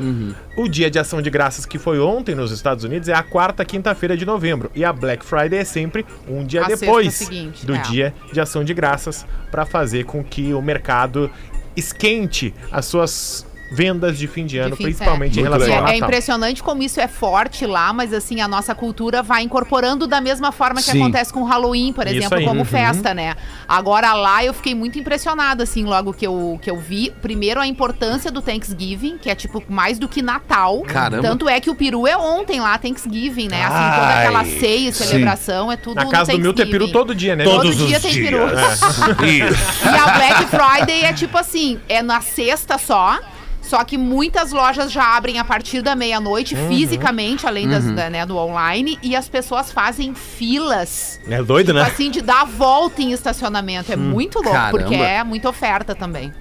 O 0.57 0.67
dia 0.67 0.91
de 0.91 0.99
ação 0.99 1.21
de 1.21 1.29
graças 1.29 1.67
que 1.67 1.79
foi 1.79 2.01
ontem 2.01 2.35
nos 2.35 2.51
Estados 2.51 2.85
Unidos 2.85 3.07
é 3.07 3.13
a 3.13 3.23
quarta 3.23 3.67
quinta-feira 3.67 4.17
de 4.17 4.25
novembro 4.25 4.71
e 4.75 4.83
a 4.83 4.95
Black 4.95 5.23
Friday 5.23 5.59
é 5.59 5.65
sempre 5.65 6.07
um 6.27 6.43
dia 6.43 6.65
A 6.65 6.69
depois 6.69 7.29
do 7.63 7.75
é. 7.75 7.79
dia 7.83 8.15
de 8.33 8.41
ação 8.41 8.65
de 8.65 8.73
graças 8.73 9.27
para 9.51 9.67
fazer 9.67 10.05
com 10.05 10.25
que 10.25 10.55
o 10.55 10.63
mercado 10.63 11.31
esquente 11.77 12.53
as 12.73 12.87
suas 12.87 13.47
vendas 13.71 14.17
de 14.19 14.27
fim 14.27 14.47
de 14.47 14.57
ano, 14.59 14.75
fim- 14.77 14.85
principalmente 14.85 15.39
em 15.39 15.43
Muito 15.43 15.53
relação 15.53 15.75
ao 15.75 15.79
é, 15.87 15.91
é 15.91 15.93
Natal. 15.93 16.09
impressionante 16.09 16.63
como 16.63 16.83
isso 16.83 17.01
é 17.01 17.07
forte 17.07 17.67
lá, 17.67 17.93
mas 17.93 18.13
assim, 18.15 18.41
a 18.41 18.49
nossa 18.49 18.75
cultura 18.75 19.23
vai 19.23 19.43
incorporando 19.43 20.07
da 20.07 20.21
mesma 20.21 20.51
forma 20.53 20.77
que 20.81 20.91
Sim. 20.91 21.01
acontece 21.03 21.33
com 21.33 21.41
o 21.43 21.45
Halloween, 21.45 21.93
por 21.93 22.07
Isso 22.07 22.17
exemplo, 22.17 22.39
aí. 22.39 22.45
como 22.47 22.61
Uhum. 22.61 22.65
festa, 22.65 23.13
né? 23.13 23.35
Agora 23.69 24.15
lá 24.15 24.43
eu 24.45 24.55
fiquei 24.55 24.75
muito 24.75 24.99
impressionada, 24.99 25.63
assim, 25.65 25.85
logo 25.85 26.13
que 26.15 26.27
eu, 26.27 26.59
que 26.63 26.71
eu 26.71 26.79
vi. 26.79 27.13
Primeiro, 27.21 27.61
a 27.61 27.67
importância 27.67 28.31
do 28.31 28.41
Thanksgiving, 28.41 29.19
que 29.19 29.29
é 29.29 29.35
tipo 29.35 29.63
mais 29.69 29.99
do 29.99 30.09
que 30.09 30.23
Natal. 30.23 30.81
Caramba. 30.83 31.23
Tanto 31.23 31.49
é 31.49 31.61
que 31.61 31.69
o 31.69 31.75
peru 31.75 32.07
é 32.07 32.17
ontem 32.17 32.61
lá, 32.61 32.79
Thanksgiving, 32.79 33.49
né? 33.49 33.65
Assim, 33.65 34.01
toda 34.01 34.07
Ai, 34.07 34.25
aquela 34.27 34.45
ceia 34.45 34.89
e 34.89 34.93
celebração 34.93 35.71
é 35.71 35.77
tudo 35.77 35.97
Na 35.97 36.07
casa 36.07 36.33
do 36.33 36.39
Milton 36.39 36.63
é 36.63 36.67
peru 36.67 36.89
todo 36.91 37.15
dia, 37.15 37.37
né? 37.37 37.45
Todo 37.45 37.63
Todos 37.63 37.77
dia 37.77 37.97
os 37.97 38.03
tem 38.03 38.13
dias. 38.13 38.29
peru. 38.31 38.39
E 39.29 39.89
a 39.89 40.13
Black 40.17 40.47
Friday 40.47 41.05
é 41.05 41.13
tipo 41.13 41.37
assim, 41.37 41.79
é 41.89 42.03
na 42.03 42.21
sexta 42.21 42.79
só. 42.79 43.19
Só 43.69 43.85
que 43.85 43.99
muitas 43.99 44.51
lojas 44.51 44.91
já 44.91 45.15
abrem 45.15 45.39
a 45.39 45.45
partir 45.45 45.83
da 45.83 45.95
meia-noite, 45.95 46.55
Uhum. 46.55 46.69
fisicamente, 46.69 47.47
além 47.47 47.69
das, 47.69 47.85
da, 47.93 48.09
né, 48.09 48.25
do 48.25 48.37
online, 48.37 48.99
e 49.03 49.15
as 49.15 49.29
pessoas 49.29 49.71
fazem 49.71 50.15
filas. 50.15 51.21
É 51.29 51.43
doido, 51.43 51.75
né? 51.75 51.83
Assim, 51.83 52.11
de 52.11 52.23
dar 52.23 52.41
a 52.41 52.45
volta 52.47 53.03
em 53.03 53.13
estacionamento. 53.13 53.93
É 53.93 53.97
muito 53.97 54.37
louco, 54.39 54.53
Caramba. 54.53 54.79
porque 54.79 54.95
é 54.95 55.23
muita 55.23 55.51
oferta 55.51 55.95
também. 55.95 56.33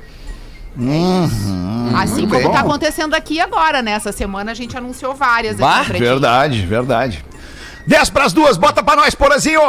Uhum. 0.78 1.92
assim 1.98 2.22
muito 2.22 2.30
como 2.30 2.44
bem. 2.44 2.52
tá 2.52 2.60
acontecendo 2.62 3.14
aqui 3.16 3.40
agora, 3.42 3.82
né? 3.82 3.92
Essa 3.92 4.12
semana 4.12 4.52
a 4.52 4.54
gente 4.54 4.78
anunciou 4.78 5.14
várias 5.16 5.58
Bah. 5.58 5.82
Verdade, 5.84 6.66
verdade. 6.66 7.26
10 7.86 8.10
pras 8.10 8.32
duas, 8.32 8.58
bota 8.58 8.84
pra 8.84 8.96
nós, 8.96 9.16
Porazinho! 9.16 9.60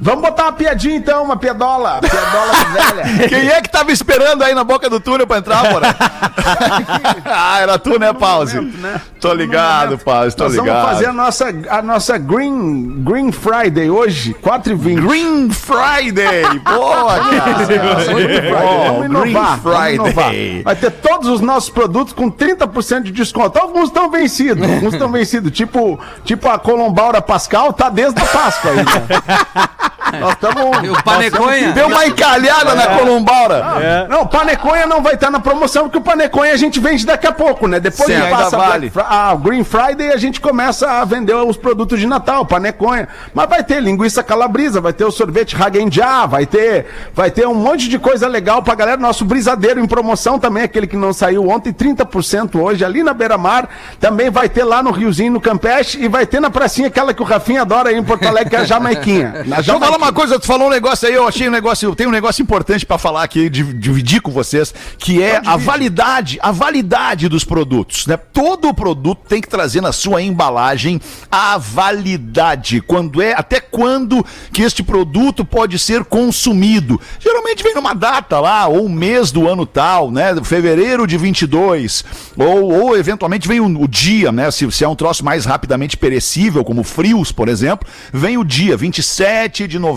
Vamos 0.00 0.22
botar 0.22 0.44
uma 0.44 0.52
piadinha 0.52 0.96
então, 0.96 1.22
uma 1.22 1.36
piadola. 1.36 2.00
Piadola 2.00 2.52
velha. 2.72 3.28
Quem 3.28 3.48
é 3.48 3.60
que 3.60 3.68
tava 3.68 3.92
esperando 3.92 4.42
aí 4.42 4.54
na 4.54 4.64
boca 4.64 4.88
do 4.88 4.98
túnel 4.98 5.26
pra 5.26 5.38
entrar, 5.38 5.70
Porã? 5.70 5.88
ah, 7.26 7.60
era 7.60 7.78
tu, 7.78 7.98
né, 7.98 8.12
Pause? 8.12 8.56
momento, 8.56 8.78
né? 8.78 9.00
Tô 9.20 9.32
ligado, 9.34 9.98
Pause, 9.98 10.34
tô 10.34 10.44
Nós 10.44 10.54
ligado. 10.54 10.66
vamos 10.66 10.90
fazer 10.90 11.06
a 11.06 11.12
nossa, 11.12 11.54
a 11.68 11.82
nossa 11.82 12.18
Green, 12.18 13.02
Green 13.04 13.30
Friday 13.30 13.90
hoje, 13.90 14.34
4h20. 14.42 15.06
Green 15.06 15.50
Friday! 15.50 16.44
Boa, 16.64 17.18
cara! 17.18 18.10
Muito 18.12 18.42
bom. 18.50 18.84
Vamos 18.86 19.06
inovar, 19.06 19.60
Green 19.60 19.74
Friday. 19.74 19.94
inovar. 19.94 20.32
Vai 20.64 20.76
ter 20.76 20.90
todos 20.92 21.28
os 21.28 21.40
nossos 21.42 21.68
produtos 21.68 22.14
com 22.14 22.30
30% 22.30 23.02
de 23.02 23.12
desconto. 23.12 23.58
Alguns 23.58 23.88
estão 23.88 24.10
vencidos, 24.10 24.66
alguns 24.68 24.94
estão 24.94 25.10
vencidos. 25.10 25.52
Tipo, 25.52 26.00
tipo 26.24 26.48
a 26.48 26.58
Colombaura 26.58 27.20
Pascal 27.20 27.72
tá 27.72 27.90
desde 27.90 28.18
a 28.20 28.24
Páscoa 28.24 28.70
aí, 28.70 28.76
né? 28.76 29.89
Nós 30.18 30.32
estamos... 30.32 30.80
E 30.82 30.88
o 30.88 31.02
Paneconha? 31.02 31.72
Deu 31.72 31.88
uma 31.88 32.06
encalhada 32.06 32.74
na 32.74 32.86
Colombaura. 32.98 34.06
Não, 34.08 34.26
Paneconha 34.26 34.86
não 34.86 35.02
vai 35.02 35.14
estar 35.14 35.30
na 35.30 35.40
promoção, 35.40 35.84
porque 35.84 35.98
o 35.98 36.00
Paneconha 36.00 36.52
a 36.52 36.56
gente 36.56 36.80
vende 36.80 37.04
daqui 37.04 37.26
a 37.26 37.32
pouco, 37.32 37.66
né? 37.66 37.80
Depois 37.80 38.08
Sim, 38.10 38.20
que 38.20 38.30
passa 38.30 38.56
a 38.56 38.58
vale. 38.58 38.92
A 38.96 39.34
Green 39.34 39.64
Friday, 39.64 40.12
a 40.12 40.16
gente 40.16 40.40
começa 40.40 40.90
a 40.90 41.04
vender 41.04 41.34
os 41.34 41.56
produtos 41.56 41.98
de 41.98 42.06
Natal, 42.06 42.46
Paneconha. 42.46 43.08
Mas 43.34 43.48
vai 43.48 43.62
ter 43.62 43.80
linguiça 43.80 44.22
calabrisa, 44.22 44.80
vai 44.80 44.92
ter 44.92 45.04
o 45.04 45.10
sorvete 45.10 45.56
Hagenjá, 45.60 46.26
vai 46.26 46.46
ter, 46.46 46.86
vai 47.14 47.30
ter 47.30 47.46
um 47.46 47.54
monte 47.54 47.88
de 47.88 47.98
coisa 47.98 48.26
legal 48.26 48.62
pra 48.62 48.74
galera. 48.74 48.96
Nosso 48.96 49.24
brisadeiro 49.24 49.80
em 49.80 49.86
promoção 49.86 50.38
também, 50.38 50.64
aquele 50.64 50.86
que 50.86 50.96
não 50.96 51.12
saiu 51.12 51.48
ontem, 51.48 51.72
30% 51.72 52.60
hoje, 52.60 52.84
ali 52.84 53.02
na 53.02 53.12
Beira-Mar. 53.12 53.68
Também 53.98 54.30
vai 54.30 54.48
ter 54.48 54.64
lá 54.64 54.82
no 54.82 54.90
Riozinho, 54.90 55.32
no 55.32 55.40
Campeche, 55.40 56.02
e 56.02 56.08
vai 56.08 56.26
ter 56.26 56.40
na 56.40 56.50
pracinha 56.50 56.88
aquela 56.88 57.12
que 57.12 57.22
o 57.22 57.24
Rafinha 57.24 57.62
adora 57.62 57.90
aí 57.90 57.96
em 57.96 58.02
Porto 58.02 58.26
Alegre, 58.26 58.50
que 58.50 58.56
é 58.56 58.60
a 58.60 58.64
Jamaiquinha. 58.64 59.44
Na 59.50 59.62
falar 59.62 59.98
uma 60.00 60.12
coisa, 60.12 60.38
tu 60.38 60.46
falou 60.46 60.68
um 60.68 60.70
negócio 60.70 61.06
aí, 61.06 61.14
eu 61.14 61.28
achei 61.28 61.46
um 61.46 61.50
negócio, 61.52 61.94
tem 61.94 62.06
um 62.06 62.10
negócio 62.10 62.42
importante 62.42 62.86
pra 62.86 62.96
falar 62.96 63.22
aqui, 63.22 63.50
div- 63.50 63.74
dividir 63.74 64.20
com 64.22 64.30
vocês, 64.30 64.72
que 64.98 65.22
é 65.22 65.40
a 65.44 65.56
validade, 65.56 66.38
a 66.42 66.50
validade 66.50 67.28
dos 67.28 67.44
produtos, 67.44 68.06
né? 68.06 68.16
Todo 68.16 68.72
produto 68.72 69.20
tem 69.28 69.40
que 69.42 69.48
trazer 69.48 69.80
na 69.82 69.92
sua 69.92 70.22
embalagem 70.22 71.00
a 71.30 71.58
validade, 71.58 72.80
quando 72.80 73.20
é, 73.20 73.34
até 73.34 73.60
quando 73.60 74.24
que 74.52 74.62
este 74.62 74.82
produto 74.82 75.44
pode 75.44 75.78
ser 75.78 76.04
consumido. 76.04 76.98
Geralmente 77.18 77.62
vem 77.62 77.74
numa 77.74 77.94
data 77.94 78.40
lá, 78.40 78.66
ou 78.66 78.86
um 78.86 78.88
mês 78.88 79.30
do 79.30 79.46
ano 79.46 79.66
tal, 79.66 80.10
né? 80.10 80.34
Fevereiro 80.42 81.06
de 81.06 81.18
22, 81.18 82.04
ou, 82.38 82.72
ou 82.72 82.96
eventualmente 82.96 83.46
vem 83.46 83.60
o, 83.60 83.66
o 83.82 83.86
dia, 83.86 84.32
né? 84.32 84.50
Se, 84.50 84.70
se 84.72 84.82
é 84.82 84.88
um 84.88 84.96
troço 84.96 85.22
mais 85.24 85.44
rapidamente 85.44 85.96
perecível, 85.96 86.64
como 86.64 86.82
frios, 86.82 87.30
por 87.30 87.48
exemplo, 87.48 87.86
vem 88.12 88.38
o 88.38 88.44
dia, 88.44 88.76
27 88.76 89.68
de 89.68 89.78
novembro 89.78 89.89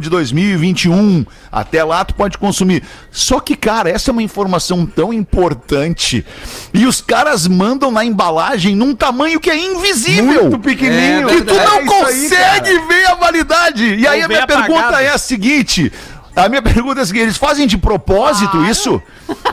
de 0.00 0.08
2021. 0.10 1.24
Até 1.50 1.84
lá 1.84 2.04
tu 2.04 2.14
pode 2.14 2.38
consumir. 2.38 2.82
Só 3.10 3.40
que, 3.40 3.54
cara, 3.56 3.88
essa 3.90 4.10
é 4.10 4.12
uma 4.12 4.22
informação 4.22 4.84
tão 4.86 5.12
importante. 5.12 6.24
E 6.72 6.86
os 6.86 7.00
caras 7.00 7.46
mandam 7.46 7.90
na 7.90 8.04
embalagem 8.04 8.74
num 8.74 8.94
tamanho 8.94 9.38
que 9.40 9.50
é 9.50 9.56
invisível. 9.56 10.44
Muito 10.44 10.58
pequenininho. 10.58 11.28
É 11.28 11.34
que 11.36 11.42
tu 11.42 11.54
É 11.54 11.64
não 11.64 11.78
aí, 11.78 11.86
consegue 11.86 12.78
ver 12.88 13.06
a 13.06 13.14
validade. 13.14 13.94
E 13.94 14.06
aí 14.06 14.22
a 14.22 14.28
minha 14.28 14.46
pergunta 14.46 14.80
apagado. 14.80 15.02
é 15.04 15.08
a 15.10 15.18
seguinte. 15.18 15.92
A 16.36 16.48
minha 16.48 16.60
pergunta 16.62 17.00
é 17.00 17.02
a 17.02 17.06
seguinte, 17.06 17.22
eles 17.24 17.36
fazem 17.36 17.66
de 17.66 17.78
propósito 17.78 18.64
isso? 18.64 19.00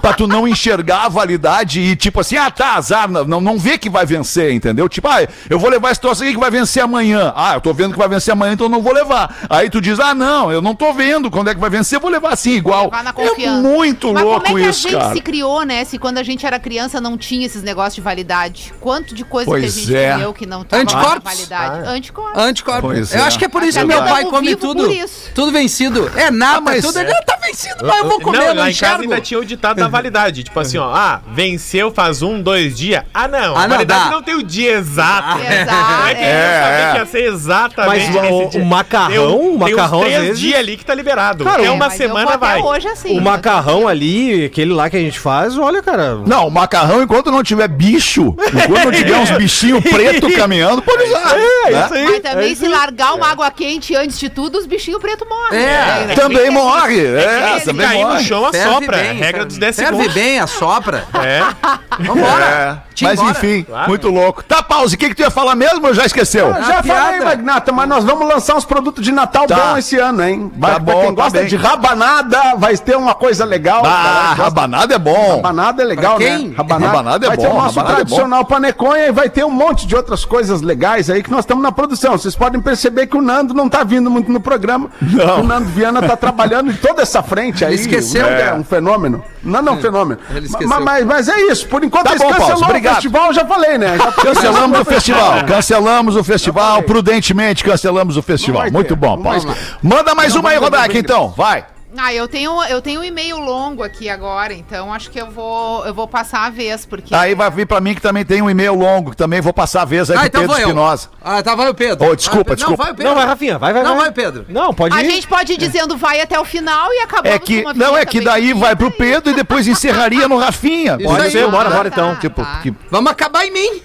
Pra 0.01 0.13
tu 0.13 0.25
não 0.27 0.47
enxergar 0.47 1.05
a 1.05 1.09
validade 1.09 1.79
e 1.79 1.95
tipo 1.95 2.19
assim, 2.19 2.35
ah 2.37 2.49
tá, 2.49 2.73
azar, 2.75 3.07
não, 3.09 3.39
não 3.39 3.57
vê 3.59 3.77
que 3.77 3.89
vai 3.89 4.05
vencer, 4.05 4.51
entendeu? 4.51 4.89
Tipo, 4.89 5.07
ah, 5.07 5.27
eu 5.49 5.59
vou 5.59 5.69
levar 5.69 5.91
esse 5.91 6.01
troço 6.01 6.23
aqui 6.23 6.33
que 6.33 6.39
vai 6.39 6.49
vencer 6.49 6.81
amanhã. 6.83 7.31
Ah, 7.35 7.53
eu 7.53 7.61
tô 7.61 7.71
vendo 7.73 7.91
que 7.93 7.99
vai 7.99 8.07
vencer 8.09 8.31
amanhã, 8.31 8.53
então 8.53 8.65
eu 8.65 8.69
não 8.71 8.81
vou 8.81 8.93
levar. 8.93 9.45
Aí 9.49 9.69
tu 9.69 9.79
diz, 9.79 9.99
ah 9.99 10.15
não, 10.15 10.51
eu 10.51 10.61
não 10.61 10.73
tô 10.73 10.91
vendo 10.93 11.29
quando 11.29 11.49
é 11.49 11.53
que 11.53 11.59
vai 11.59 11.69
vencer, 11.69 11.97
eu 11.97 12.01
vou 12.01 12.09
levar 12.09 12.33
assim, 12.33 12.51
igual. 12.53 12.85
levar 12.85 13.03
na 13.03 13.13
É 13.37 13.49
muito 13.61 14.11
Mas 14.13 14.23
louco 14.23 14.45
como 14.45 14.57
é 14.57 14.61
que 14.63 14.69
isso, 14.69 14.87
a 14.87 14.91
gente 14.91 14.99
cara. 14.99 15.13
se 15.13 15.21
criou, 15.21 15.63
né? 15.63 15.85
Se 15.85 15.97
quando 15.99 16.17
a 16.17 16.23
gente 16.23 16.45
era 16.45 16.59
criança 16.59 16.99
não 16.99 17.17
tinha 17.17 17.45
esses 17.45 17.61
negócios 17.61 17.95
de 17.95 18.01
validade. 18.01 18.73
Quanto 18.79 19.13
de 19.13 19.23
coisa 19.23 19.49
Pois 19.49 19.61
que 19.61 19.67
a 19.67 19.83
gente 19.83 19.95
é. 19.95 20.11
comeu 20.13 20.33
que 20.33 20.45
não 20.47 20.63
tava 20.63 20.81
Anticorpos? 20.81 21.23
validade. 21.23 21.87
Anticorpos. 21.89 22.41
Anticorpos. 22.41 22.81
Pois 22.81 23.13
Eu 23.13 23.21
é. 23.21 23.23
acho 23.27 23.37
que 23.37 23.45
é 23.45 23.49
por 23.49 23.61
isso 23.63 23.77
Até 23.79 23.87
que 23.87 23.93
meu 23.93 24.03
pai 24.03 24.25
come 24.25 24.55
tudo. 24.55 24.91
isso. 24.91 25.29
Tudo 25.35 25.51
vencido. 25.51 26.09
É 26.15 26.31
nada, 26.31 26.70
Ah, 26.70 26.70
mas 26.75 26.85
tudo. 26.85 26.99
é. 26.99 27.01
Ele 27.01 27.13
tá 27.25 27.37
vencido, 27.41 27.85
mas 27.85 27.97
eu 27.97 28.07
vou 28.09 28.19
comer, 28.21 28.37
não, 28.39 28.45
eu 28.47 28.55
não 28.55 28.61
lá 28.63 28.69
em 28.69 28.73
casa 28.73 28.93
enxergo. 28.95 29.01
ainda 29.03 29.21
tinha 29.21 29.39
o 29.39 29.45
ditado 29.45 29.77
da 29.77 29.87
validade. 29.87 30.43
Tipo 30.43 30.59
assim, 30.59 30.77
ó. 30.77 30.91
Ah, 30.93 31.21
venceu 31.33 31.91
faz 31.91 32.21
um, 32.21 32.41
dois 32.41 32.77
dias. 32.77 33.03
Ah, 33.13 33.27
não. 33.27 33.55
Ah, 33.55 33.63
a 33.63 33.67
não, 33.67 33.75
validade 33.75 34.05
dá. 34.05 34.11
não 34.11 34.21
tem 34.23 34.35
o 34.35 34.43
dia 34.43 34.71
exato. 34.73 35.39
Exato. 35.39 35.91
Não 35.91 36.07
é 36.07 36.15
que 36.15 36.21
É. 36.23 36.31
eu 36.31 36.63
sabia 36.63 36.85
é. 36.87 36.91
que 36.91 36.97
ia 36.97 37.05
ser 37.05 37.23
exatamente 37.33 38.11
Mas 38.11 38.55
o- 38.55 38.57
o 38.59 38.65
macarrão, 38.65 39.09
Tem 39.09 39.19
um- 39.19 39.55
o 39.55 39.59
macarrão, 39.59 39.99
tem 40.01 40.09
três 40.11 40.23
vezes- 40.27 40.39
dias 40.39 40.59
ali 40.59 40.77
que 40.77 40.85
tá 40.85 40.93
liberado. 40.95 41.43
Cara, 41.43 41.57
Até 41.57 41.65
é, 41.65 41.69
uma 41.71 41.85
mas 41.87 41.99
eu 41.99 42.07
vou 42.09 42.17
semana 42.17 42.35
até 42.35 42.45
vai. 42.45 42.61
hoje 42.61 42.87
assim. 42.87 43.17
O 43.17 43.21
macarrão 43.21 43.87
ali, 43.87 44.45
aquele 44.45 44.73
lá 44.73 44.89
que 44.89 44.97
a 44.97 44.99
gente 44.99 45.19
faz, 45.19 45.57
olha, 45.57 45.81
cara. 45.81 46.15
Não, 46.25 46.47
o 46.47 46.51
macarrão, 46.51 47.01
enquanto 47.03 47.31
não 47.31 47.43
tiver 47.43 47.67
bicho, 47.67 48.35
enquanto 48.53 48.85
não 48.85 48.91
tiver 48.91 49.17
uns 49.17 49.31
bichinhos 49.31 49.83
pretos 49.83 50.33
caminhando, 50.35 50.81
pode 50.81 51.03
usar. 51.03 51.35
É, 51.37 51.71
né? 51.71 51.83
isso 51.85 51.93
aí. 51.93 52.05
Mas 52.05 52.19
também 52.19 52.51
é 52.51 52.55
se 52.55 52.67
largar 52.67 53.13
uma 53.13 53.27
água 53.27 53.49
quente 53.51 53.95
antes 53.95 54.19
de 54.19 54.29
tudo, 54.29 54.57
os 54.57 54.65
bichinhos 54.65 54.99
pretos 55.01 55.27
morrem. 55.27 55.59
É, 55.59 56.05
né? 56.07 56.15
Também 56.15 56.49
morre. 56.63 57.05
É, 57.05 57.55
É, 57.55 57.59
Se 57.59 57.65
também 57.65 57.87
cair 57.87 58.01
no 58.03 58.09
morre. 58.09 58.23
chão, 58.23 58.51
Ferve 58.51 58.69
assopra. 58.69 58.97
bem, 58.97 59.13
regra 59.13 59.45
dos 59.45 59.57
10 59.57 59.75
Ferve 59.75 59.91
segundos. 59.91 60.13
bem, 60.13 60.39
assopra. 60.39 61.05
É. 61.13 61.41
Vambora. 62.03 62.43
É, 62.45 62.77
mas 63.03 63.19
embora. 63.19 63.31
enfim, 63.31 63.63
Claro. 63.63 63.89
muito 63.89 64.09
louco. 64.09 64.43
Tá, 64.43 64.61
pause, 64.63 64.95
o 64.95 64.97
que, 64.97 65.09
que 65.09 65.15
tu 65.15 65.21
ia 65.21 65.29
falar 65.31 65.55
mesmo 65.55 65.85
ou 65.87 65.93
já 65.93 66.05
esqueceu? 66.05 66.47
Eu 66.47 66.53
já 66.63 66.79
A 66.79 66.83
falei, 66.83 67.11
piada. 67.19 67.25
Magnata, 67.25 67.71
mas 67.71 67.89
nós 67.89 68.03
vamos 68.03 68.27
lançar 68.27 68.55
uns 68.55 68.65
produtos 68.65 69.03
de 69.03 69.11
Natal 69.11 69.45
Tá. 69.47 69.55
bom 69.55 69.77
esse 69.77 69.97
ano, 69.97 70.23
hein? 70.23 70.51
Vai, 70.57 70.73
Tá 70.73 70.79
pra 70.79 70.93
bom, 70.93 71.01
quem 71.01 71.15
tá 71.15 71.23
gosta 71.23 71.39
bem. 71.39 71.47
de 71.47 71.55
rabanada, 71.55 72.55
vai 72.57 72.77
ter 72.77 72.95
uma 72.95 73.13
coisa 73.15 73.43
legal. 73.45 73.83
Ah, 73.85 74.33
rabanada 74.37 74.93
é 74.95 74.99
bom. 74.99 75.35
Rabanada 75.37 75.81
é 75.81 75.85
legal, 75.85 76.15
Pra 76.17 76.25
quem? 76.25 76.47
né? 76.49 76.55
Rabanada 76.57 77.25
é 77.25 77.29
vai 77.29 77.37
ter 77.37 77.47
bom, 77.47 77.53
o 77.53 77.61
nosso 77.61 77.75
rabanada 77.79 78.01
é 78.01 78.05
tradicional 78.05 78.45
paneconha 78.45 79.07
e 79.07 79.11
vai 79.11 79.29
ter 79.29 79.43
um 79.43 79.51
monte 79.51 79.85
de 79.87 79.95
outras 79.95 80.23
coisas 80.25 80.61
legais 80.61 81.09
aí 81.09 81.21
que 81.23 81.31
nós 81.31 81.39
estamos 81.41 81.63
na 81.63 81.71
produção. 81.71 82.13
Vocês 82.13 82.35
podem 82.35 82.61
perceber 82.61 83.07
que 83.07 83.17
o 83.17 83.21
Nando 83.21 83.53
não 83.53 83.67
tá 83.67 83.83
vindo 83.83 84.09
muito 84.09 84.31
no 84.31 84.39
programa. 84.39 84.89
Não. 85.01 85.41
O 85.41 85.43
Nando 85.43 85.67
Viana 85.69 86.01
tá 86.01 86.15
trabalhando 86.15 86.50
em 86.59 86.73
toda 86.73 87.01
essa 87.01 87.21
frente 87.23 87.63
aí. 87.63 87.73
Ele 87.73 87.81
esqueceu. 87.81 88.25
É 88.25 88.53
um 88.53 88.63
fenômeno. 88.63 89.23
Não, 89.43 89.61
não, 89.61 89.73
é 89.73 89.75
um 89.77 89.81
fenômeno. 89.81 90.19
Ele 90.35 90.45
esqueceu. 90.45 90.67
Ma- 90.67 90.79
Mas, 90.79 91.05
mas 91.05 91.27
é 91.29 91.39
isso. 91.43 91.67
Por 91.67 91.83
enquanto, 91.83 92.03
Tá 92.05 92.11
eles 92.11 92.21
bom, 92.21 92.33
Paulo, 92.33 92.63
obrigado. 92.63 92.91
o 92.93 92.95
festival, 92.95 93.27
eu 93.27 93.33
já 93.33 93.45
falei, 93.45 93.77
né? 93.77 93.97
Já 93.97 94.11
Cancelamos 94.11 94.79
o 94.79 94.85
festival, 94.85 95.45
cancelamos 95.45 96.15
o 96.15 96.23
festival, 96.23 96.83
prudentemente 96.83 97.63
cancelamos 97.63 98.17
o 98.17 98.21
festival. 98.21 98.69
Muito 98.71 98.95
bom, 98.95 99.21
Paulo. 99.21 99.55
Manda 99.81 100.13
mais 100.13 100.35
uma 100.35 100.49
aí, 100.49 100.57
Rodak, 100.57 100.97
então, 100.97 101.33
vai. 101.35 101.65
Ah, 101.97 102.13
eu 102.13 102.27
tenho, 102.27 102.63
eu 102.63 102.81
tenho 102.81 103.01
um 103.01 103.03
e-mail 103.03 103.37
longo 103.37 103.83
aqui 103.83 104.09
agora, 104.09 104.53
então 104.53 104.93
acho 104.93 105.11
que 105.11 105.19
eu 105.19 105.29
vou, 105.29 105.85
eu 105.85 105.93
vou 105.93 106.07
passar 106.07 106.45
a 106.45 106.49
vez, 106.49 106.85
porque. 106.85 107.13
Aí 107.13 107.35
vai 107.35 107.51
vir 107.51 107.65
pra 107.67 107.81
mim 107.81 107.93
que 107.93 108.01
também 108.01 108.23
tem 108.23 108.41
um 108.41 108.49
e-mail 108.49 108.73
longo, 108.75 109.11
que 109.11 109.17
também 109.17 109.41
vou 109.41 109.51
passar 109.51 109.81
a 109.81 109.85
vez 109.85 110.09
aí 110.09 110.15
Ah, 110.15 110.19
pro 110.21 110.27
então 110.27 110.41
Pedro. 110.43 110.57
Espinosa. 110.61 111.09
Ah, 111.21 111.43
tá, 111.43 111.53
vai 111.53 111.67
o 111.69 111.73
Pedro. 111.73 112.07
Ô, 112.09 112.15
desculpa, 112.15 112.53
Ah, 112.53 112.55
desculpa. 112.55 112.77
Não, 112.77 112.85
vai 112.85 112.93
o 112.93 112.95
Pedro. 112.95 113.09
Não, 113.11 113.17
vai, 113.19 113.25
Rafinha, 113.27 113.57
vai, 113.59 113.73
vai. 113.73 113.83
Não, 113.83 113.97
vai, 113.97 114.11
Pedro. 114.11 114.45
Não, 114.47 114.73
pode 114.73 114.95
A 114.95 115.03
ir. 115.03 115.11
gente 115.11 115.27
pode 115.27 115.51
ir 115.53 115.57
dizendo 115.57 115.97
vai 115.97 116.21
até 116.21 116.39
o 116.39 116.45
final 116.45 116.93
e 116.93 116.99
acabamos 116.99 117.35
É 117.35 117.39
que, 117.39 117.61
com 117.61 117.67
uma 117.69 117.73
não, 117.73 117.97
é 117.97 118.05
que 118.05 118.21
daí 118.21 118.53
vai 118.53 118.75
pro 118.75 118.89
Pedro 118.91 119.31
e 119.31 119.35
depois 119.35 119.67
encerraria 119.67 120.27
no 120.27 120.37
Rafinha. 120.37 120.95
Isso 120.97 121.07
Pode 121.09 121.23
aí. 121.23 121.31
ser, 121.31 121.47
bora, 121.49 121.69
bora 121.69 121.89
tá, 121.91 121.95
então. 122.01 122.15
Tipo, 122.15 122.41
tá. 122.43 122.59
que- 122.63 122.73
Vamos 122.89 123.11
acabar 123.11 123.45
em 123.45 123.51
mim. 123.51 123.81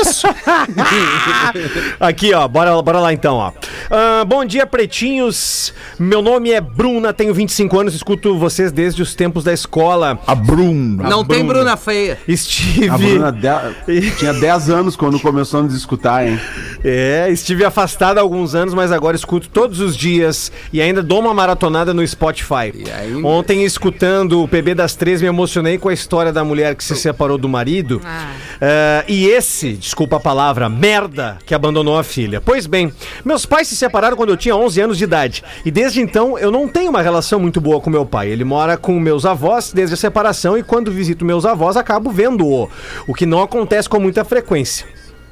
Isso. 0.00 0.26
Aqui, 2.00 2.32
ó, 2.34 2.46
bora, 2.48 2.80
bora 2.82 2.98
lá 3.00 3.12
então, 3.12 3.34
ó. 3.36 3.52
Ah, 3.90 4.24
bom 4.26 4.44
dia, 4.44 4.66
pretinhos. 4.66 5.72
Meu 5.98 6.20
nome 6.22 6.50
é 6.50 6.60
Bruna, 6.60 7.12
tenho 7.12 7.32
25 7.34 7.80
anos, 7.80 7.94
escuto 7.94 8.38
vocês 8.38 8.72
desde 8.72 9.02
os 9.02 9.14
tempos 9.14 9.44
da 9.44 9.52
escola. 9.52 10.18
A 10.26 10.34
Bruna. 10.34 11.08
não 11.08 11.24
tem 11.24 11.38
Bruna. 11.44 11.52
Bruna 11.60 11.76
feia. 11.76 12.18
Estive. 12.26 12.88
A 12.88 12.98
Bruna 12.98 13.32
de- 13.32 14.10
tinha 14.18 14.32
10 14.32 14.70
anos 14.70 14.96
quando 14.96 15.18
começou 15.20 15.60
a 15.60 15.62
nos 15.64 15.74
escutar, 15.74 16.26
hein? 16.26 16.38
É, 16.84 17.28
estive 17.30 17.64
afastado 17.64 18.18
há 18.18 18.20
alguns 18.20 18.54
anos, 18.54 18.74
mas 18.74 18.90
agora 18.90 19.16
escuto 19.16 19.48
todos 19.48 19.80
os 19.80 19.96
dias 19.96 20.50
e 20.72 20.80
ainda 20.80 21.02
dou 21.02 21.20
uma 21.20 21.32
maratonada 21.34 21.94
no 21.94 22.06
Spotify. 22.06 22.72
aí? 22.92 23.22
Ontem, 23.22 23.64
escutando 23.64 24.42
o 24.42 24.48
PB 24.48 24.74
das 24.74 24.94
Três, 24.96 25.20
me 25.22 25.28
emocionei 25.28 25.78
com 25.78 25.88
a 25.88 25.92
história 25.94 26.32
da 26.32 26.44
mulher 26.44 26.74
que 26.74 26.82
se 26.82 26.96
separou 26.96 27.38
do 27.38 27.48
marido. 27.48 28.00
Ah, 28.04 29.04
e 29.06 29.26
esse, 29.26 29.51
desculpa 29.78 30.16
a 30.16 30.20
palavra, 30.20 30.68
merda, 30.68 31.38
que 31.46 31.54
abandonou 31.54 31.98
a 31.98 32.04
filha. 32.04 32.40
Pois 32.40 32.66
bem, 32.66 32.92
meus 33.24 33.46
pais 33.46 33.68
se 33.68 33.76
separaram 33.76 34.16
quando 34.16 34.30
eu 34.30 34.36
tinha 34.36 34.56
11 34.56 34.80
anos 34.80 34.98
de 34.98 35.04
idade. 35.04 35.44
E 35.64 35.70
desde 35.70 36.00
então 36.00 36.38
eu 36.38 36.50
não 36.50 36.68
tenho 36.68 36.90
uma 36.90 37.02
relação 37.02 37.38
muito 37.38 37.60
boa 37.60 37.80
com 37.80 37.90
meu 37.90 38.06
pai. 38.06 38.28
Ele 38.28 38.44
mora 38.44 38.76
com 38.76 38.98
meus 38.98 39.26
avós 39.26 39.72
desde 39.72 39.94
a 39.94 39.96
separação 39.96 40.56
e 40.56 40.62
quando 40.62 40.90
visito 40.90 41.24
meus 41.24 41.44
avós 41.44 41.76
acabo 41.76 42.10
vendo-o. 42.10 42.68
O 43.06 43.14
que 43.14 43.26
não 43.26 43.42
acontece 43.42 43.88
com 43.88 44.00
muita 44.00 44.24
frequência. 44.24 44.86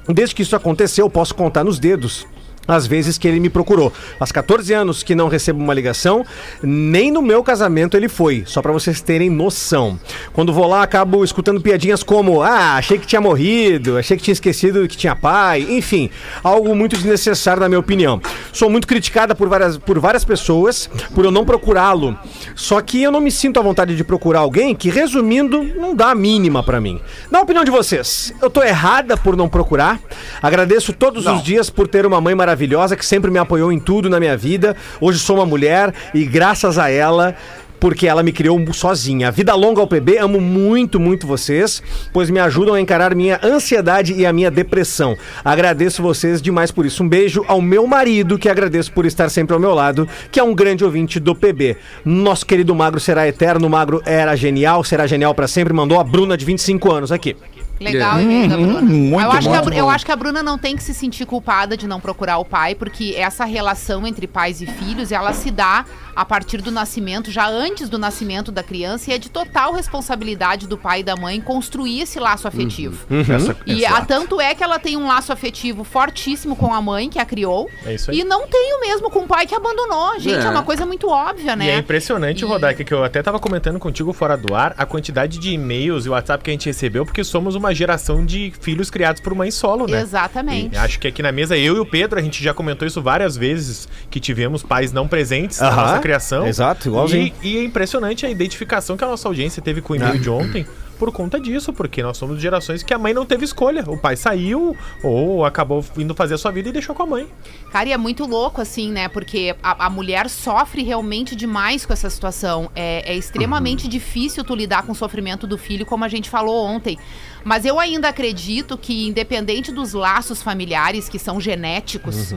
Desde 0.08 0.34
que 0.34 0.42
isso 0.42 0.56
aconteceu, 0.56 1.06
eu 1.06 1.10
posso 1.10 1.34
contar 1.34 1.64
nos 1.64 1.78
dedos. 1.78 2.26
As 2.68 2.86
vezes 2.86 3.18
que 3.18 3.26
ele 3.26 3.40
me 3.40 3.48
procurou. 3.48 3.92
Faz 4.18 4.30
14 4.30 4.72
anos 4.72 5.02
que 5.02 5.14
não 5.14 5.28
recebo 5.28 5.58
uma 5.58 5.74
ligação, 5.74 6.24
nem 6.62 7.10
no 7.10 7.20
meu 7.20 7.42
casamento 7.42 7.96
ele 7.96 8.08
foi, 8.08 8.44
só 8.46 8.62
pra 8.62 8.70
vocês 8.70 9.00
terem 9.00 9.28
noção. 9.28 9.98
Quando 10.32 10.52
vou 10.52 10.68
lá, 10.68 10.82
acabo 10.82 11.24
escutando 11.24 11.60
piadinhas 11.60 12.02
como: 12.02 12.42
Ah, 12.42 12.76
achei 12.76 12.98
que 12.98 13.06
tinha 13.06 13.20
morrido, 13.20 13.98
achei 13.98 14.16
que 14.16 14.22
tinha 14.22 14.32
esquecido 14.32 14.86
que 14.86 14.96
tinha 14.96 15.16
pai, 15.16 15.66
enfim, 15.68 16.10
algo 16.44 16.74
muito 16.74 16.96
desnecessário 16.96 17.60
na 17.60 17.68
minha 17.68 17.80
opinião. 17.80 18.20
Sou 18.52 18.70
muito 18.70 18.86
criticada 18.86 19.34
por 19.34 19.48
várias, 19.48 19.76
por 19.76 19.98
várias 19.98 20.24
pessoas 20.24 20.88
por 21.14 21.24
eu 21.24 21.30
não 21.30 21.44
procurá-lo. 21.44 22.16
Só 22.54 22.80
que 22.80 23.02
eu 23.02 23.10
não 23.10 23.20
me 23.20 23.30
sinto 23.30 23.58
à 23.58 23.62
vontade 23.62 23.96
de 23.96 24.04
procurar 24.04 24.40
alguém 24.40 24.74
que, 24.74 24.90
resumindo, 24.90 25.62
não 25.76 25.94
dá 25.94 26.10
a 26.10 26.14
mínima 26.14 26.62
pra 26.62 26.80
mim. 26.80 27.00
Na 27.30 27.40
opinião 27.40 27.64
de 27.64 27.70
vocês, 27.70 28.32
eu 28.40 28.50
tô 28.50 28.62
errada 28.62 29.16
por 29.16 29.36
não 29.36 29.48
procurar? 29.48 29.98
Agradeço 30.42 30.92
todos 30.92 31.26
os 31.26 31.42
dias 31.42 31.70
por 31.70 31.88
ter 31.88 32.06
uma 32.06 32.20
mãe 32.20 32.34
maravilhosa 32.34 32.49
que 32.96 33.06
sempre 33.06 33.30
me 33.30 33.38
apoiou 33.38 33.72
em 33.72 33.78
tudo 33.78 34.08
na 34.08 34.20
minha 34.20 34.36
vida. 34.36 34.76
Hoje 35.00 35.18
sou 35.18 35.36
uma 35.36 35.46
mulher 35.46 35.92
e 36.14 36.24
graças 36.24 36.78
a 36.78 36.90
ela 36.90 37.36
porque 37.80 38.06
ela 38.06 38.22
me 38.22 38.30
criou 38.30 38.60
sozinha. 38.72 39.32
Vida 39.32 39.54
longa 39.54 39.80
ao 39.80 39.88
PB, 39.88 40.18
amo 40.18 40.40
muito, 40.40 41.00
muito 41.00 41.26
vocês, 41.26 41.82
pois 42.12 42.28
me 42.28 42.38
ajudam 42.38 42.74
a 42.74 42.80
encarar 42.80 43.14
minha 43.14 43.40
ansiedade 43.42 44.12
e 44.12 44.26
a 44.26 44.32
minha 44.32 44.50
depressão. 44.50 45.16
Agradeço 45.42 46.02
vocês 46.02 46.42
demais 46.42 46.70
por 46.70 46.84
isso. 46.84 47.02
Um 47.02 47.08
beijo 47.08 47.42
ao 47.48 47.62
meu 47.62 47.86
marido, 47.86 48.38
que 48.38 48.48
agradeço 48.48 48.92
por 48.92 49.06
estar 49.06 49.30
sempre 49.30 49.54
ao 49.54 49.60
meu 49.60 49.74
lado, 49.74 50.06
que 50.30 50.38
é 50.38 50.42
um 50.42 50.54
grande 50.54 50.84
ouvinte 50.84 51.18
do 51.18 51.34
PB. 51.34 51.78
Nosso 52.04 52.44
querido 52.44 52.74
Magro 52.74 53.00
será 53.00 53.26
eterno, 53.26 53.66
o 53.66 53.70
Magro 53.70 54.02
era 54.04 54.36
genial, 54.36 54.84
será 54.84 55.06
genial 55.06 55.34
pra 55.34 55.48
sempre. 55.48 55.72
Mandou 55.72 55.98
a 55.98 56.04
Bruna 56.04 56.36
de 56.36 56.44
25 56.44 56.92
anos 56.92 57.10
aqui. 57.10 57.34
Legal, 57.80 58.18
É. 58.18 58.20
o 58.20 58.20
e-mail 58.22 58.48
da 58.48 58.56
Bruna. 58.56 58.82
muito 58.82 59.20
eu, 59.22 59.30
acho 59.32 59.48
que 59.48 59.56
a, 59.56 59.78
eu 59.78 59.90
acho 59.90 60.04
que 60.06 60.12
a 60.12 60.16
Bruna 60.16 60.42
não 60.42 60.58
tem 60.58 60.76
que 60.76 60.82
se 60.82 60.92
sentir 60.92 61.24
culpada 61.26 61.76
de 61.76 61.86
não 61.86 61.98
procurar 62.00 62.38
o 62.38 62.44
pai, 62.44 62.74
porque 62.74 63.14
essa 63.16 63.44
relação 63.44 64.06
entre 64.06 64.26
pais 64.26 64.60
e 64.60 64.66
filhos, 64.66 65.10
ela 65.10 65.32
se 65.32 65.50
dá 65.50 65.84
a 66.14 66.24
partir 66.24 66.60
do 66.60 66.70
nascimento, 66.70 67.30
já 67.30 67.48
antes 67.48 67.88
do 67.88 67.98
nascimento 67.98 68.52
da 68.52 68.62
criança, 68.62 69.10
e 69.10 69.14
é 69.14 69.18
de 69.18 69.30
total 69.30 69.72
responsabilidade 69.72 70.66
do 70.66 70.76
pai 70.76 71.00
e 71.00 71.02
da 71.02 71.16
mãe 71.16 71.40
construir 71.40 72.02
esse 72.02 72.18
laço 72.20 72.46
afetivo. 72.46 73.06
Essa- 73.10 73.56
E 73.64 73.84
exato. 73.84 73.94
a, 73.94 74.04
tanto 74.04 74.40
é 74.40 74.54
que 74.54 74.62
ela 74.62 74.78
tem 74.78 74.96
um 74.96 75.06
laço 75.06 75.32
afetivo 75.32 75.82
fortíssimo 75.84 76.54
com 76.56 76.74
a 76.74 76.82
mãe 76.82 77.08
que 77.08 77.18
a 77.18 77.24
criou. 77.24 77.70
É 77.86 77.94
isso 77.94 78.10
aí. 78.10 78.20
E 78.20 78.24
não 78.24 78.46
tem 78.46 78.74
o 78.76 78.80
mesmo 78.80 79.08
com 79.10 79.20
o 79.20 79.26
pai 79.26 79.46
que 79.46 79.54
abandonou. 79.54 80.18
Gente, 80.18 80.42
é, 80.44 80.46
É. 80.46 80.50
uma 80.50 80.62
coisa 80.62 80.84
muito 80.84 81.08
óbvia, 81.08 81.56
né? 81.56 81.64
E 81.66 81.70
é 81.70 81.78
impressionante, 81.78 82.42
E- 82.44 82.46
Rodaica, 82.46 82.84
que 82.84 82.92
eu 82.92 83.02
até 83.02 83.22
tava 83.22 83.38
comentando 83.38 83.78
contigo 83.78 84.12
fora 84.12 84.36
do 84.36 84.54
ar, 84.54 84.74
a 84.76 84.84
quantidade 84.84 85.38
de 85.38 85.50
e-mails 85.52 86.04
e 86.04 86.08
WhatsApp 86.10 86.44
que 86.44 86.50
a 86.50 86.52
gente 86.52 86.66
recebeu, 86.66 87.06
porque 87.06 87.24
somos 87.24 87.54
uma 87.54 87.69
geração 87.74 88.24
de 88.24 88.52
filhos 88.60 88.90
criados 88.90 89.20
por 89.20 89.34
mãe 89.34 89.50
solo, 89.50 89.86
né? 89.86 90.00
Exatamente. 90.00 90.74
E 90.74 90.78
acho 90.78 90.98
que 90.98 91.08
aqui 91.08 91.22
na 91.22 91.32
mesa, 91.32 91.56
eu 91.56 91.76
e 91.76 91.80
o 91.80 91.86
Pedro, 91.86 92.18
a 92.18 92.22
gente 92.22 92.42
já 92.42 92.52
comentou 92.54 92.86
isso 92.86 93.00
várias 93.02 93.36
vezes, 93.36 93.88
que 94.10 94.20
tivemos 94.20 94.62
pais 94.62 94.92
não 94.92 95.06
presentes 95.08 95.60
na 95.60 95.68
Aham, 95.68 95.82
nossa 95.82 95.98
criação. 96.00 96.46
exato, 96.46 96.88
igualzinho. 96.88 97.32
E, 97.42 97.54
e 97.54 97.58
é 97.58 97.64
impressionante 97.64 98.26
a 98.26 98.30
identificação 98.30 98.96
que 98.96 99.04
a 99.04 99.06
nossa 99.06 99.28
audiência 99.28 99.62
teve 99.62 99.80
com 99.80 99.92
o 99.92 99.96
e-mail 99.96 100.18
de 100.18 100.30
ontem. 100.30 100.66
Por 100.98 101.10
conta 101.10 101.40
disso, 101.40 101.72
porque 101.72 102.02
nós 102.02 102.18
somos 102.18 102.38
gerações 102.38 102.82
que 102.82 102.92
a 102.92 102.98
mãe 102.98 103.14
não 103.14 103.24
teve 103.24 103.42
escolha. 103.42 103.82
O 103.86 103.96
pai 103.96 104.16
saiu 104.16 104.76
ou 105.02 105.46
acabou 105.46 105.82
indo 105.96 106.14
fazer 106.14 106.34
a 106.34 106.36
sua 106.36 106.50
vida 106.50 106.68
e 106.68 106.72
deixou 106.72 106.94
com 106.94 107.02
a 107.04 107.06
mãe. 107.06 107.26
Cara, 107.72 107.88
e 107.88 107.92
é 107.92 107.96
muito 107.96 108.26
louco, 108.26 108.60
assim, 108.60 108.92
né? 108.92 109.08
Porque 109.08 109.56
a, 109.62 109.86
a 109.86 109.88
mulher 109.88 110.28
sofre 110.28 110.82
realmente 110.82 111.34
demais 111.34 111.86
com 111.86 111.94
essa 111.94 112.10
situação. 112.10 112.70
É, 112.76 113.14
é 113.14 113.16
extremamente 113.16 113.88
difícil 113.88 114.44
tu 114.44 114.54
lidar 114.54 114.82
com 114.82 114.92
o 114.92 114.94
sofrimento 114.94 115.46
do 115.46 115.56
filho, 115.56 115.86
como 115.86 116.04
a 116.04 116.08
gente 116.08 116.28
falou 116.28 116.66
ontem. 116.66 116.98
Mas 117.44 117.64
eu 117.64 117.78
ainda 117.78 118.08
acredito 118.08 118.76
que, 118.76 119.06
independente 119.06 119.72
dos 119.72 119.92
laços 119.92 120.42
familiares 120.42 121.08
que 121.08 121.18
são 121.18 121.40
genéticos, 121.40 122.32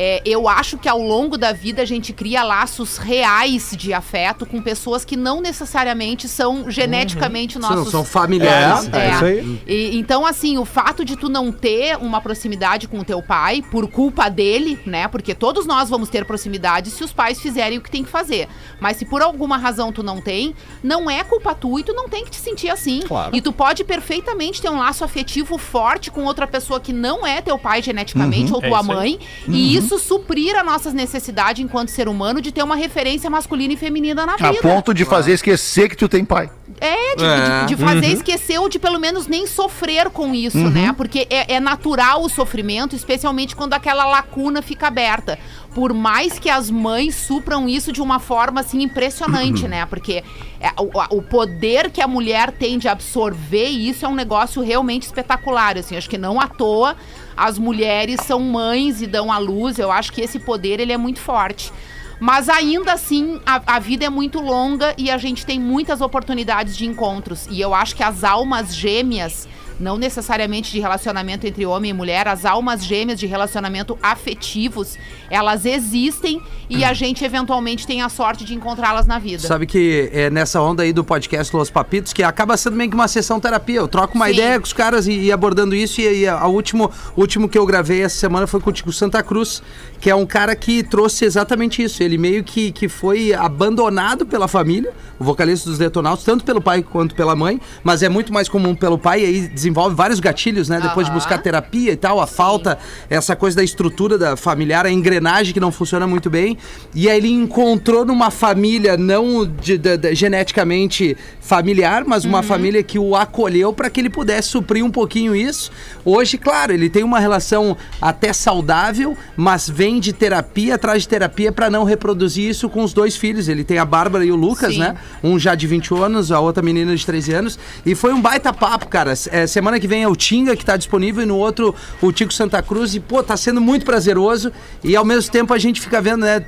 é, 0.00 0.22
eu 0.24 0.48
acho 0.48 0.78
que 0.78 0.88
ao 0.88 1.00
longo 1.02 1.36
da 1.36 1.50
vida 1.52 1.82
a 1.82 1.84
gente 1.84 2.12
cria 2.12 2.44
laços 2.44 2.98
reais 2.98 3.74
de 3.76 3.92
afeto 3.92 4.46
com 4.46 4.62
pessoas 4.62 5.04
que 5.04 5.16
não 5.16 5.40
necessariamente 5.40 6.28
são 6.28 6.70
geneticamente 6.70 7.54
São, 7.58 7.62
nossos 7.62 7.90
são 7.90 8.04
familiares. 8.04 8.88
É, 8.92 8.98
é 8.98 9.10
isso 9.10 9.24
aí. 9.24 9.60
e- 9.66 9.98
então, 9.98 10.24
assim, 10.24 10.56
o 10.56 10.64
fato 10.64 11.04
de 11.04 11.16
tu 11.16 11.28
não 11.28 11.50
ter 11.50 11.96
uma 11.98 12.20
proximidade 12.20 12.86
com 12.86 13.00
o 13.00 13.04
teu 13.04 13.20
pai, 13.20 13.60
por 13.72 13.88
culpa 13.90 14.28
dele, 14.28 14.78
né? 14.86 15.08
Porque 15.08 15.34
todos 15.34 15.66
nós 15.66 15.88
vamos 15.88 16.08
ter 16.08 16.24
proximidade 16.24 16.90
se 16.90 17.02
os 17.02 17.12
pais 17.12 17.40
fizerem 17.40 17.78
o 17.78 17.80
que 17.80 17.90
tem 17.90 18.04
que 18.04 18.10
fazer. 18.10 18.46
Mas 18.80 18.98
se 18.98 19.04
por 19.04 19.20
alguma 19.20 19.56
razão 19.56 19.92
tu 19.92 20.02
não 20.04 20.20
tem, 20.20 20.54
não 20.80 21.10
é 21.10 21.24
culpa 21.24 21.54
tua 21.56 21.80
e 21.80 21.82
tu 21.82 21.92
não 21.92 22.08
tem 22.08 22.24
que 22.24 22.30
te 22.30 22.36
sentir 22.36 22.68
assim. 22.70 23.00
Claro. 23.00 23.34
E 23.34 23.40
tu 23.40 23.52
pode 23.52 23.82
perfeitamente 23.82 24.62
ter 24.62 24.70
um 24.70 24.78
laço 24.78 25.02
afetivo 25.02 25.58
forte 25.58 26.10
com 26.10 26.24
outra 26.24 26.46
pessoa 26.46 26.78
que 26.78 26.92
não 26.92 27.26
é 27.26 27.40
teu 27.40 27.58
pai 27.58 27.82
geneticamente 27.82 28.52
ou 28.52 28.62
É 28.62 28.68
tua 28.68 28.80
aí. 28.80 28.86
mãe. 28.86 29.18
E 29.48 29.74
isso 29.76 29.87
suprir 29.96 30.56
a 30.58 30.64
nossa 30.64 30.90
necessidade 30.90 31.62
enquanto 31.62 31.90
ser 31.90 32.08
humano 32.08 32.40
de 32.40 32.50
ter 32.50 32.64
uma 32.64 32.74
referência 32.74 33.30
masculina 33.30 33.74
e 33.74 33.76
feminina 33.76 34.26
na 34.26 34.32
A 34.34 34.36
vida. 34.50 34.60
ponto 34.60 34.92
de 34.92 35.04
fazer 35.04 35.34
esquecer 35.34 35.88
que 35.88 35.94
tu 35.96 36.08
tem 36.08 36.24
pai. 36.24 36.50
É, 36.80 37.14
de, 37.16 37.24
É. 37.24 37.60
de- 37.60 37.74
de 37.74 37.76
fazer 37.76 38.06
esquecer 38.08 38.58
ou 38.58 38.68
de 38.68 38.78
pelo 38.78 38.98
menos 38.98 39.26
nem 39.28 39.46
sofrer 39.46 40.10
com 40.10 40.34
isso, 40.34 40.58
né? 40.58 40.92
Porque 40.96 41.26
é, 41.30 41.54
é 41.54 41.60
natural 41.60 42.22
o 42.24 42.28
sofrimento, 42.28 42.94
especialmente 42.96 43.54
quando 43.54 43.74
aquela 43.74 44.04
lacuna 44.04 44.60
fica 44.62 44.88
aberta. 44.88 45.38
Por 45.74 45.92
mais 45.94 46.38
que 46.38 46.48
as 46.50 46.70
mães 46.70 47.14
supram 47.14 47.68
isso 47.68 47.92
de 47.92 48.00
uma 48.02 48.18
forma 48.18 48.60
assim 48.60 48.82
impressionante, 48.82 49.68
né? 49.68 49.86
Porque 49.86 50.24
é, 50.60 50.70
o, 50.80 51.00
a- 51.00 51.08
o 51.10 51.22
poder 51.22 51.90
que 51.90 52.00
a 52.00 52.08
mulher 52.08 52.50
tem 52.52 52.78
de 52.78 52.88
absorver 52.88 53.68
isso 53.68 54.04
é 54.04 54.08
um 54.08 54.14
negócio 54.14 54.62
realmente 54.62 55.02
espetacular. 55.04 55.76
Assim, 55.78 55.96
acho 55.96 56.08
que 56.08 56.18
não 56.18 56.40
à 56.40 56.46
toa 56.48 56.96
as 57.38 57.56
mulheres 57.56 58.20
são 58.24 58.40
mães 58.40 59.00
e 59.00 59.06
dão 59.06 59.30
à 59.30 59.38
luz. 59.38 59.78
Eu 59.78 59.92
acho 59.92 60.12
que 60.12 60.20
esse 60.20 60.40
poder 60.40 60.80
ele 60.80 60.92
é 60.92 60.96
muito 60.96 61.20
forte. 61.20 61.72
Mas 62.18 62.48
ainda 62.48 62.92
assim, 62.92 63.40
a, 63.46 63.76
a 63.76 63.78
vida 63.78 64.04
é 64.04 64.10
muito 64.10 64.40
longa 64.40 64.92
e 64.98 65.08
a 65.08 65.16
gente 65.16 65.46
tem 65.46 65.60
muitas 65.60 66.00
oportunidades 66.00 66.76
de 66.76 66.84
encontros. 66.84 67.46
E 67.48 67.60
eu 67.60 67.72
acho 67.72 67.94
que 67.94 68.02
as 68.02 68.24
almas 68.24 68.74
gêmeas, 68.74 69.48
não 69.78 69.96
necessariamente 69.96 70.72
de 70.72 70.80
relacionamento 70.80 71.46
entre 71.46 71.64
homem 71.64 71.90
e 71.90 71.94
mulher, 71.94 72.26
as 72.28 72.44
almas 72.44 72.84
gêmeas 72.84 73.18
de 73.18 73.26
relacionamento 73.26 73.98
afetivos, 74.02 74.96
elas 75.30 75.64
existem 75.64 76.40
e 76.68 76.84
a 76.84 76.92
gente 76.92 77.24
eventualmente 77.24 77.86
tem 77.86 78.02
a 78.02 78.08
sorte 78.08 78.44
de 78.44 78.54
encontrá-las 78.54 79.06
na 79.06 79.18
vida. 79.18 79.46
Sabe 79.46 79.66
que 79.66 80.10
é 80.12 80.30
nessa 80.30 80.60
onda 80.60 80.82
aí 80.82 80.92
do 80.92 81.02
podcast 81.02 81.54
Los 81.54 81.70
Papitos, 81.70 82.12
que 82.12 82.22
acaba 82.22 82.56
sendo 82.56 82.76
meio 82.76 82.90
que 82.90 82.96
uma 82.96 83.08
sessão 83.08 83.40
terapia. 83.40 83.76
Eu 83.76 83.88
troco 83.88 84.14
uma 84.14 84.26
Sim. 84.26 84.32
ideia 84.34 84.58
com 84.58 84.66
os 84.66 84.72
caras 84.72 85.06
e, 85.06 85.12
e 85.12 85.32
abordando 85.32 85.74
isso. 85.74 86.00
E, 86.00 86.20
e 86.20 86.28
a, 86.28 86.38
a 86.40 86.46
último, 86.46 86.90
o 87.16 87.20
último 87.20 87.48
que 87.48 87.56
eu 87.56 87.64
gravei 87.64 88.02
essa 88.02 88.16
semana 88.16 88.46
foi 88.46 88.60
com 88.60 88.70
o 88.70 88.72
Tico 88.72 88.92
Santa 88.92 89.22
Cruz, 89.22 89.62
que 90.00 90.10
é 90.10 90.14
um 90.14 90.26
cara 90.26 90.54
que 90.54 90.82
trouxe 90.82 91.24
exatamente 91.24 91.82
isso. 91.82 92.02
Ele 92.02 92.18
meio 92.18 92.44
que, 92.44 92.70
que 92.72 92.88
foi 92.88 93.32
abandonado 93.32 94.26
pela 94.26 94.48
família, 94.48 94.92
o 95.18 95.24
vocalista 95.24 95.68
dos 95.68 95.78
Detonautas, 95.78 96.24
tanto 96.24 96.44
pelo 96.44 96.60
pai 96.60 96.82
quanto 96.82 97.14
pela 97.14 97.34
mãe, 97.34 97.60
mas 97.82 98.02
é 98.02 98.08
muito 98.08 98.32
mais 98.32 98.48
comum 98.48 98.74
pelo 98.74 98.98
pai, 98.98 99.22
e 99.22 99.24
aí 99.24 99.48
desenvolve 99.68 99.94
vários 99.94 100.18
gatilhos, 100.20 100.68
né? 100.68 100.80
Depois 100.80 101.06
de 101.06 101.12
buscar 101.12 101.38
terapia 101.38 101.92
e 101.92 101.96
tal, 101.96 102.20
a 102.20 102.26
falta, 102.26 102.78
essa 103.10 103.36
coisa 103.36 103.56
da 103.58 103.62
estrutura 103.64 104.16
da 104.16 104.36
familiar, 104.36 104.86
a 104.86 104.90
engrenagem 104.90 105.52
que 105.52 105.60
não 105.60 105.70
funciona 105.70 106.06
muito 106.06 106.30
bem. 106.30 106.56
E 106.94 107.08
aí 107.08 107.16
ele 107.18 107.28
encontrou 107.30 108.04
numa 108.04 108.30
família 108.30 108.96
não 108.96 109.44
de- 109.46 109.76
de- 109.78 109.96
de- 109.96 110.14
geneticamente 110.14 111.16
familiar, 111.40 112.04
mas 112.06 112.24
uma 112.24 112.42
família 112.42 112.82
que 112.82 112.98
o 112.98 113.14
acolheu 113.16 113.72
para 113.72 113.90
que 113.90 114.00
ele 114.00 114.10
pudesse 114.10 114.48
suprir 114.48 114.84
um 114.84 114.90
pouquinho 114.90 115.34
isso. 115.34 115.70
Hoje, 116.04 116.38
claro, 116.38 116.72
ele 116.72 116.88
tem 116.88 117.02
uma 117.02 117.18
relação 117.18 117.76
até 118.00 118.32
saudável, 118.32 119.16
mas 119.36 119.68
vem 119.68 120.00
de 120.00 120.12
terapia 120.12 120.74
atrás 120.76 121.02
de 121.02 121.08
terapia 121.08 121.52
para 121.52 121.68
não 121.70 121.84
reproduzir 121.84 122.48
isso 122.48 122.68
com 122.68 122.82
os 122.82 122.92
dois 122.92 123.16
filhos. 123.16 123.48
Ele 123.48 123.64
tem 123.64 123.78
a 123.78 123.84
Bárbara 123.84 124.24
e 124.24 124.30
o 124.32 124.36
Lucas, 124.36 124.74
Sim. 124.74 124.80
né? 124.80 124.94
Um 125.22 125.38
já 125.38 125.54
de 125.54 125.66
20 125.66 125.94
anos, 125.94 126.30
a 126.32 126.40
outra 126.40 126.62
menina 126.62 126.94
de 126.94 127.04
13 127.04 127.32
anos. 127.32 127.58
E 127.84 127.94
foi 127.94 128.12
um 128.12 128.20
baita 128.20 128.52
papo, 128.52 128.86
cara. 128.88 129.12
É, 129.30 129.46
semana 129.58 129.80
que 129.80 129.88
vem 129.88 130.02
é 130.04 130.08
o 130.08 130.14
Tinga, 130.14 130.54
que 130.54 130.64
tá 130.64 130.76
disponível, 130.76 131.22
e 131.22 131.26
no 131.26 131.36
outro 131.36 131.74
o 132.00 132.12
Tico 132.12 132.32
Santa 132.32 132.62
Cruz. 132.62 132.94
E, 132.94 133.00
pô, 133.00 133.22
tá 133.22 133.36
sendo 133.36 133.60
muito 133.60 133.84
prazeroso. 133.84 134.52
E 134.84 134.94
ao 134.94 135.04
mesmo 135.04 135.30
tempo 135.32 135.52
a 135.52 135.58
gente 135.58 135.80
fica 135.80 136.00
vendo, 136.00 136.20
né, 136.24 136.38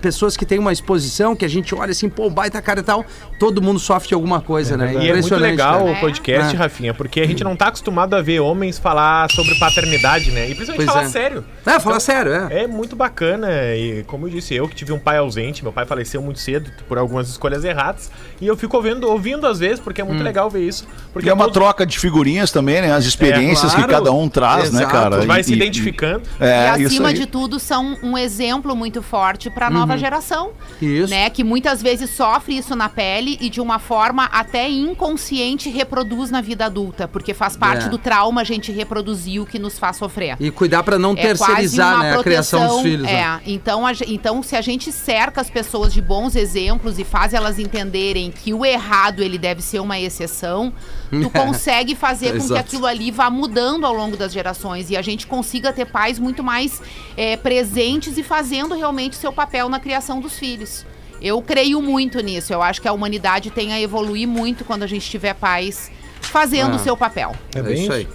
pessoas 0.00 0.36
que 0.36 0.46
têm 0.46 0.58
uma 0.58 0.72
exposição, 0.72 1.34
que 1.34 1.44
a 1.44 1.48
gente 1.48 1.74
olha 1.74 1.90
assim, 1.90 2.08
pô, 2.08 2.30
baita 2.30 2.62
cara 2.62 2.80
e 2.80 2.82
tal. 2.82 3.04
Todo 3.38 3.60
mundo 3.60 3.80
sofre 3.80 4.08
de 4.08 4.14
alguma 4.14 4.40
coisa, 4.40 4.76
né? 4.76 4.94
E 5.04 5.08
é 5.08 5.12
muito 5.14 5.34
legal 5.36 5.80
cara. 5.80 5.90
o 5.92 6.00
podcast, 6.00 6.54
É. 6.54 6.58
Rafinha, 6.58 6.94
porque 6.94 7.20
a 7.20 7.26
gente 7.26 7.42
não 7.42 7.56
tá 7.56 7.66
acostumado 7.68 8.14
a 8.14 8.22
ver 8.22 8.38
homens 8.40 8.78
falar 8.78 9.28
sobre 9.32 9.54
paternidade, 9.58 10.30
né? 10.30 10.48
E 10.48 10.54
principalmente 10.54 10.84
Pois 10.86 10.90
falar 10.90 11.06
é. 11.06 11.08
sério. 11.08 11.44
É, 11.66 11.80
fala 11.80 11.98
sério, 12.00 12.32
é. 12.32 12.62
É 12.62 12.66
muito 12.66 12.94
bacana 12.94 13.48
e, 13.74 14.04
como 14.06 14.26
eu 14.26 14.30
disse, 14.30 14.54
eu 14.54 14.68
que 14.68 14.74
tive 14.76 14.92
um 14.92 14.98
pai 14.98 15.16
ausente, 15.18 15.62
meu 15.62 15.72
pai 15.72 15.86
faleceu 15.86 16.22
muito 16.22 16.38
cedo 16.38 16.70
por 16.88 16.98
algumas 16.98 17.28
escolhas 17.28 17.64
erradas, 17.64 18.10
e 18.40 18.46
eu 18.46 18.56
fico 18.56 18.76
ouvindo, 18.76 19.08
ouvindo 19.08 19.46
às 19.46 19.58
vezes, 19.58 19.80
porque 19.80 20.00
é 20.00 20.04
muito 20.04 20.22
legal 20.22 20.48
ver 20.50 20.60
isso. 20.66 20.84
Porque 20.84 21.10
Porque 21.20 21.28
é 21.30 21.32
uma 21.32 21.44
todos- 21.44 21.54
troca 21.54 21.84
de 21.86 21.98
figurinhas 21.98 22.50
também, 22.52 22.59
né? 22.62 22.92
As 22.92 23.04
experiências 23.04 23.72
claro. 23.72 23.88
que 23.88 23.94
cada 23.94 24.12
um 24.12 24.28
traz, 24.28 24.70
né, 24.72 24.80
Exato. 24.82 24.92
cara? 24.92 25.20
tu 25.20 25.26
vai 25.26 25.40
E- 25.40 25.44
se 25.44 25.52
e- 25.52 25.56
identificando. 25.56 26.22
É, 26.38 26.78
e 26.78 26.86
acima 26.86 27.12
de 27.14 27.26
tudo 27.26 27.58
são 27.58 27.96
um 28.02 28.16
exemplo 28.16 28.74
muito 28.76 29.02
forte 29.02 29.48
para 29.50 29.66
a 29.66 29.70
nova 29.70 29.96
geração, 29.96 30.50
Isso. 30.80 31.10
né? 31.10 31.28
Que 31.30 31.42
muitas 31.44 31.82
vezes 31.82 32.10
sofre 32.10 32.56
isso 32.56 32.74
na 32.76 32.88
pele 32.88 33.38
e 33.40 33.48
de 33.50 33.60
uma 33.60 33.78
forma 33.78 34.24
até 34.26 34.68
inconsciente 34.70 35.68
reproduz 35.70 36.30
na 36.30 36.40
vida 36.40 36.66
adulta, 36.66 37.08
porque 37.08 37.32
faz 37.34 37.56
parte 37.56 37.86
É. 37.86 37.88
do 37.88 37.98
trauma 37.98 38.40
a 38.40 38.44
gente 38.44 38.70
reproduzir 38.72 39.40
o 39.40 39.46
que 39.46 39.58
nos 39.58 39.78
faz 39.78 39.96
sofrer. 39.96 40.36
E 40.38 40.50
cuidar 40.50 40.82
pra 40.82 40.98
não 40.98 41.12
É 41.12 41.16
terceirizar, 41.16 41.98
né, 42.00 42.16
a 42.16 42.22
criação 42.22 42.66
dos 42.68 42.82
filhos. 42.82 43.08
É, 43.08 43.12
né? 43.12 43.40
então, 43.46 43.86
a 43.86 43.92
então 44.06 44.42
se 44.42 44.56
a 44.56 44.60
gente 44.60 44.92
cerca 44.92 45.40
as 45.40 45.50
pessoas 45.50 45.92
de 45.92 46.00
bons 46.00 46.36
exemplos 46.36 46.98
e 46.98 47.04
faz 47.04 47.32
elas 47.34 47.58
entenderem 47.58 48.30
que 48.30 48.52
o 48.52 48.64
errado 48.64 49.22
ele 49.22 49.38
deve 49.38 49.62
ser 49.62 49.80
uma 49.80 49.98
exceção, 49.98 50.72
tu 51.10 51.28
consegue 51.30 51.94
fazer 51.94 52.38
com 52.38 52.46
que 52.46 52.56
aquilo 52.58 52.86
ali 52.86 53.10
vá 53.10 53.28
mudando 53.30 53.84
ao 53.84 53.92
longo 53.92 54.16
das 54.16 54.32
gerações 54.32 54.90
e 54.90 54.96
a 54.96 55.02
gente 55.02 55.26
consiga 55.26 55.72
ter 55.72 55.86
pais 55.86 56.18
muito 56.18 56.42
mais 56.42 56.80
é, 57.16 57.36
presentes 57.36 58.16
e 58.16 58.22
fazendo 58.22 58.74
realmente 58.74 59.16
seu 59.16 59.32
papel 59.32 59.68
na 59.68 59.80
criação 59.80 60.20
dos 60.20 60.38
filhos. 60.38 60.86
Eu 61.20 61.42
creio 61.42 61.82
muito 61.82 62.20
nisso. 62.20 62.52
Eu 62.52 62.62
acho 62.62 62.80
que 62.80 62.88
a 62.88 62.92
humanidade 62.92 63.50
tem 63.50 63.72
a 63.72 63.80
evoluir 63.80 64.26
muito 64.26 64.64
quando 64.64 64.84
a 64.84 64.86
gente 64.86 65.08
tiver 65.10 65.34
pais 65.34 65.90
fazendo 66.22 66.72
o 66.72 66.76
Ah. 66.76 66.78
seu 66.78 66.96
papel. 66.96 67.34
É, 67.54 67.60
bem 67.62 67.82
isso 67.82 67.92
aí. 67.92 68.08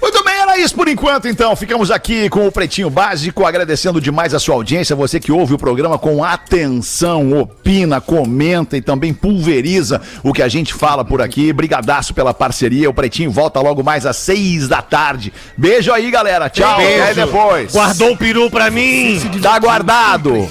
Muito 0.00 0.24
bem, 0.24 0.34
era 0.34 0.58
isso 0.58 0.74
por 0.74 0.88
enquanto, 0.88 1.28
então. 1.28 1.54
Ficamos 1.54 1.90
aqui 1.90 2.28
com 2.28 2.46
o 2.46 2.52
Pretinho 2.52 2.88
Básico, 2.88 3.44
agradecendo 3.44 4.00
demais 4.00 4.32
a 4.34 4.38
sua 4.38 4.54
audiência, 4.54 4.96
você 4.96 5.20
que 5.20 5.30
ouve 5.30 5.54
o 5.54 5.58
programa 5.58 5.98
com 5.98 6.24
atenção, 6.24 7.38
opina, 7.38 8.00
comenta 8.00 8.76
e 8.76 8.80
também 8.80 9.12
pulveriza 9.12 10.00
o 10.22 10.32
que 10.32 10.42
a 10.42 10.48
gente 10.48 10.72
fala 10.72 11.04
por 11.04 11.20
aqui. 11.20 11.52
Brigadaço 11.52 12.14
pela 12.14 12.32
parceria. 12.32 12.88
O 12.88 12.94
Pretinho 12.94 13.30
volta 13.30 13.60
logo 13.60 13.82
mais 13.82 14.06
às 14.06 14.16
seis 14.16 14.68
da 14.68 14.80
tarde. 14.82 15.32
Beijo 15.56 15.92
aí, 15.92 16.10
galera. 16.10 16.48
Tchau. 16.48 16.78
Beijo. 16.78 17.02
Até 17.02 17.14
depois. 17.14 17.72
Guardou 17.72 18.12
o 18.12 18.16
peru 18.16 18.50
pra 18.50 18.70
mim! 18.70 19.20
Tá 19.42 19.58
guardado. 19.58 20.48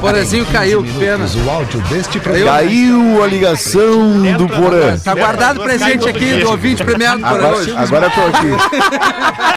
Porazinho 0.00 0.46
caiu, 0.46 0.82
que 0.82 0.92
pena. 0.98 1.26
O 1.26 1.50
áudio 1.50 1.80
deste 1.82 2.20
Caiu 2.20 3.22
a 3.22 3.26
ligação 3.26 4.22
do 4.36 4.48
Porã. 4.48 4.98
Tá 4.98 5.14
guardado 5.14 5.60
o 5.60 5.62
presente 5.62 6.08
aqui 6.08 6.40
do 6.40 6.50
ouvinte 6.50 6.84
por 6.84 6.98
Agora, 7.26 7.56
hoje. 7.56 7.76
agora 7.76 8.06
eu 8.06 8.10
tô 8.10 8.20
aqui. 8.20 8.50